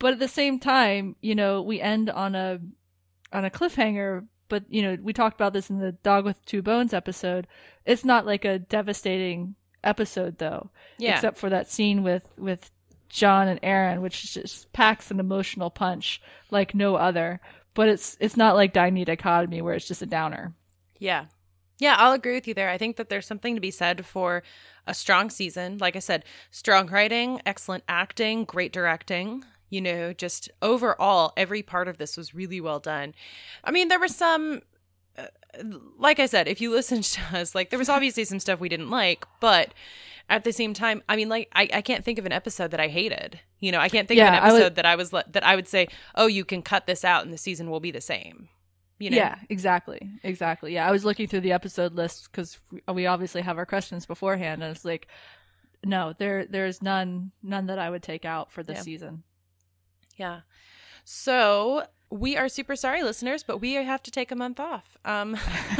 But 0.02 0.14
at 0.14 0.18
the 0.18 0.26
same 0.26 0.58
time, 0.58 1.14
you 1.20 1.36
know, 1.36 1.62
we 1.62 1.80
end 1.80 2.10
on 2.10 2.34
a 2.34 2.58
on 3.32 3.44
a 3.44 3.50
cliffhanger. 3.50 4.26
But 4.48 4.64
you 4.68 4.82
know, 4.82 4.98
we 5.00 5.12
talked 5.12 5.40
about 5.40 5.52
this 5.52 5.70
in 5.70 5.78
the 5.78 5.92
Dog 5.92 6.24
with 6.24 6.44
Two 6.44 6.60
Bones 6.60 6.92
episode. 6.92 7.46
It's 7.86 8.04
not 8.04 8.26
like 8.26 8.44
a 8.44 8.58
devastating 8.58 9.54
episode, 9.84 10.38
though. 10.38 10.70
Yeah. 10.98 11.14
Except 11.14 11.38
for 11.38 11.50
that 11.50 11.70
scene 11.70 12.02
with 12.02 12.28
with 12.36 12.72
John 13.10 13.46
and 13.46 13.62
Aeryn, 13.62 14.00
which 14.00 14.34
just 14.34 14.72
packs 14.72 15.12
an 15.12 15.20
emotional 15.20 15.70
punch 15.70 16.20
like 16.50 16.74
no 16.74 16.96
other. 16.96 17.40
But 17.72 17.88
it's 17.88 18.16
it's 18.18 18.36
not 18.36 18.56
like 18.56 18.72
Die 18.72 19.04
Dichotomy 19.04 19.62
where 19.62 19.74
it's 19.74 19.86
just 19.86 20.02
a 20.02 20.06
downer. 20.06 20.52
Yeah. 20.98 21.26
Yeah, 21.78 21.94
I'll 21.96 22.12
agree 22.12 22.34
with 22.34 22.48
you 22.48 22.54
there. 22.54 22.70
I 22.70 22.76
think 22.76 22.96
that 22.96 23.08
there's 23.08 23.26
something 23.26 23.54
to 23.54 23.60
be 23.60 23.70
said 23.70 24.04
for 24.04 24.42
a 24.84 24.94
strong 24.94 25.30
season. 25.30 25.78
Like 25.78 25.94
I 25.94 26.00
said, 26.00 26.24
strong 26.50 26.88
writing, 26.88 27.40
excellent 27.46 27.84
acting, 27.88 28.44
great 28.44 28.72
directing 28.72 29.44
you 29.72 29.80
know, 29.80 30.12
just 30.12 30.50
overall, 30.60 31.32
every 31.34 31.62
part 31.62 31.88
of 31.88 31.96
this 31.96 32.18
was 32.18 32.34
really 32.34 32.60
well 32.60 32.78
done. 32.78 33.14
I 33.64 33.70
mean, 33.70 33.88
there 33.88 33.98
was 33.98 34.14
some, 34.14 34.60
uh, 35.16 35.28
like 35.98 36.20
I 36.20 36.26
said, 36.26 36.46
if 36.46 36.60
you 36.60 36.70
listened 36.74 37.04
to 37.04 37.38
us, 37.38 37.54
like 37.54 37.70
there 37.70 37.78
was 37.78 37.88
obviously 37.88 38.24
some 38.24 38.38
stuff 38.38 38.60
we 38.60 38.68
didn't 38.68 38.90
like, 38.90 39.24
but 39.40 39.72
at 40.28 40.44
the 40.44 40.52
same 40.52 40.74
time, 40.74 41.02
I 41.08 41.16
mean, 41.16 41.30
like 41.30 41.48
I, 41.54 41.70
I 41.72 41.80
can't 41.80 42.04
think 42.04 42.18
of 42.18 42.26
an 42.26 42.32
episode 42.32 42.70
that 42.72 42.80
I 42.80 42.88
hated. 42.88 43.40
You 43.60 43.72
know, 43.72 43.78
I 43.78 43.88
can't 43.88 44.06
think 44.06 44.18
yeah, 44.18 44.28
of 44.28 44.34
an 44.34 44.50
episode 44.50 44.60
I 44.60 44.64
would, 44.64 44.74
that 44.74 44.86
I 44.86 44.96
was 44.96 45.10
that 45.10 45.46
I 45.46 45.56
would 45.56 45.66
say, 45.66 45.88
oh, 46.16 46.26
you 46.26 46.44
can 46.44 46.60
cut 46.60 46.86
this 46.86 47.02
out 47.02 47.24
and 47.24 47.32
the 47.32 47.38
season 47.38 47.70
will 47.70 47.80
be 47.80 47.90
the 47.90 48.02
same. 48.02 48.50
You 48.98 49.08
know? 49.08 49.16
Yeah, 49.16 49.36
exactly, 49.48 50.10
exactly. 50.22 50.74
Yeah, 50.74 50.86
I 50.86 50.90
was 50.90 51.02
looking 51.02 51.28
through 51.28 51.40
the 51.40 51.52
episode 51.52 51.94
list 51.94 52.28
because 52.30 52.60
we 52.92 53.06
obviously 53.06 53.40
have 53.40 53.56
our 53.56 53.66
questions 53.66 54.04
beforehand, 54.04 54.62
and 54.62 54.76
it's 54.76 54.84
like, 54.84 55.08
no, 55.82 56.14
there 56.18 56.44
there's 56.44 56.82
none 56.82 57.32
none 57.42 57.66
that 57.66 57.78
I 57.78 57.88
would 57.88 58.02
take 58.02 58.26
out 58.26 58.52
for 58.52 58.62
this 58.62 58.76
yeah. 58.76 58.82
season. 58.82 59.22
Yeah. 60.22 60.40
So 61.04 61.82
we 62.10 62.36
are 62.36 62.48
super 62.48 62.76
sorry, 62.76 63.02
listeners, 63.02 63.42
but 63.42 63.58
we 63.58 63.74
have 63.74 64.04
to 64.04 64.10
take 64.12 64.30
a 64.30 64.36
month 64.36 64.60
off. 64.60 64.96
Um, 65.04 65.34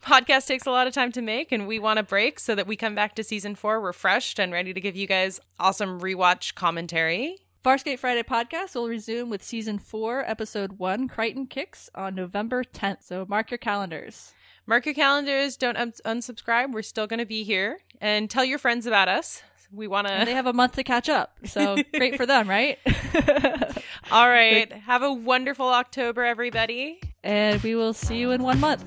podcast 0.00 0.46
takes 0.46 0.64
a 0.64 0.70
lot 0.70 0.86
of 0.86 0.94
time 0.94 1.12
to 1.12 1.20
make, 1.20 1.52
and 1.52 1.66
we 1.66 1.78
want 1.78 1.98
a 1.98 2.02
break 2.02 2.40
so 2.40 2.54
that 2.54 2.66
we 2.66 2.76
come 2.76 2.94
back 2.94 3.14
to 3.16 3.22
season 3.22 3.54
four 3.54 3.78
refreshed 3.82 4.38
and 4.38 4.54
ready 4.54 4.72
to 4.72 4.80
give 4.80 4.96
you 4.96 5.06
guys 5.06 5.38
awesome 5.60 6.00
rewatch 6.00 6.54
commentary. 6.54 7.36
Farscape 7.62 7.98
Friday 7.98 8.22
podcast 8.22 8.74
will 8.74 8.88
resume 8.88 9.28
with 9.28 9.42
season 9.42 9.78
four, 9.78 10.24
episode 10.26 10.78
one, 10.78 11.06
Crichton 11.06 11.46
Kicks, 11.46 11.90
on 11.94 12.14
November 12.14 12.64
10th. 12.64 13.02
So 13.02 13.26
mark 13.28 13.50
your 13.50 13.58
calendars. 13.58 14.32
Mark 14.66 14.86
your 14.86 14.94
calendars. 14.94 15.58
Don't 15.58 15.76
un- 15.76 15.92
unsubscribe. 16.06 16.72
We're 16.72 16.80
still 16.80 17.06
going 17.06 17.20
to 17.20 17.26
be 17.26 17.44
here. 17.44 17.80
And 18.00 18.30
tell 18.30 18.46
your 18.46 18.58
friends 18.58 18.86
about 18.86 19.08
us 19.08 19.42
we 19.74 19.86
want 19.88 20.06
to. 20.08 20.22
They 20.24 20.34
have 20.34 20.46
a 20.46 20.52
month 20.52 20.74
to 20.74 20.84
catch 20.84 21.08
up, 21.08 21.36
so 21.44 21.76
great 21.94 22.16
for 22.16 22.26
them, 22.26 22.48
right? 22.48 22.78
All 24.10 24.28
right. 24.28 24.72
Have 24.72 25.02
a 25.02 25.12
wonderful 25.12 25.68
October, 25.68 26.24
everybody. 26.24 27.00
And 27.22 27.62
we 27.62 27.74
will 27.74 27.94
see 27.94 28.18
you 28.18 28.30
in 28.30 28.42
one 28.42 28.60
month. 28.60 28.84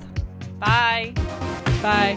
Bye. 0.58 1.12
Bye. 1.82 2.16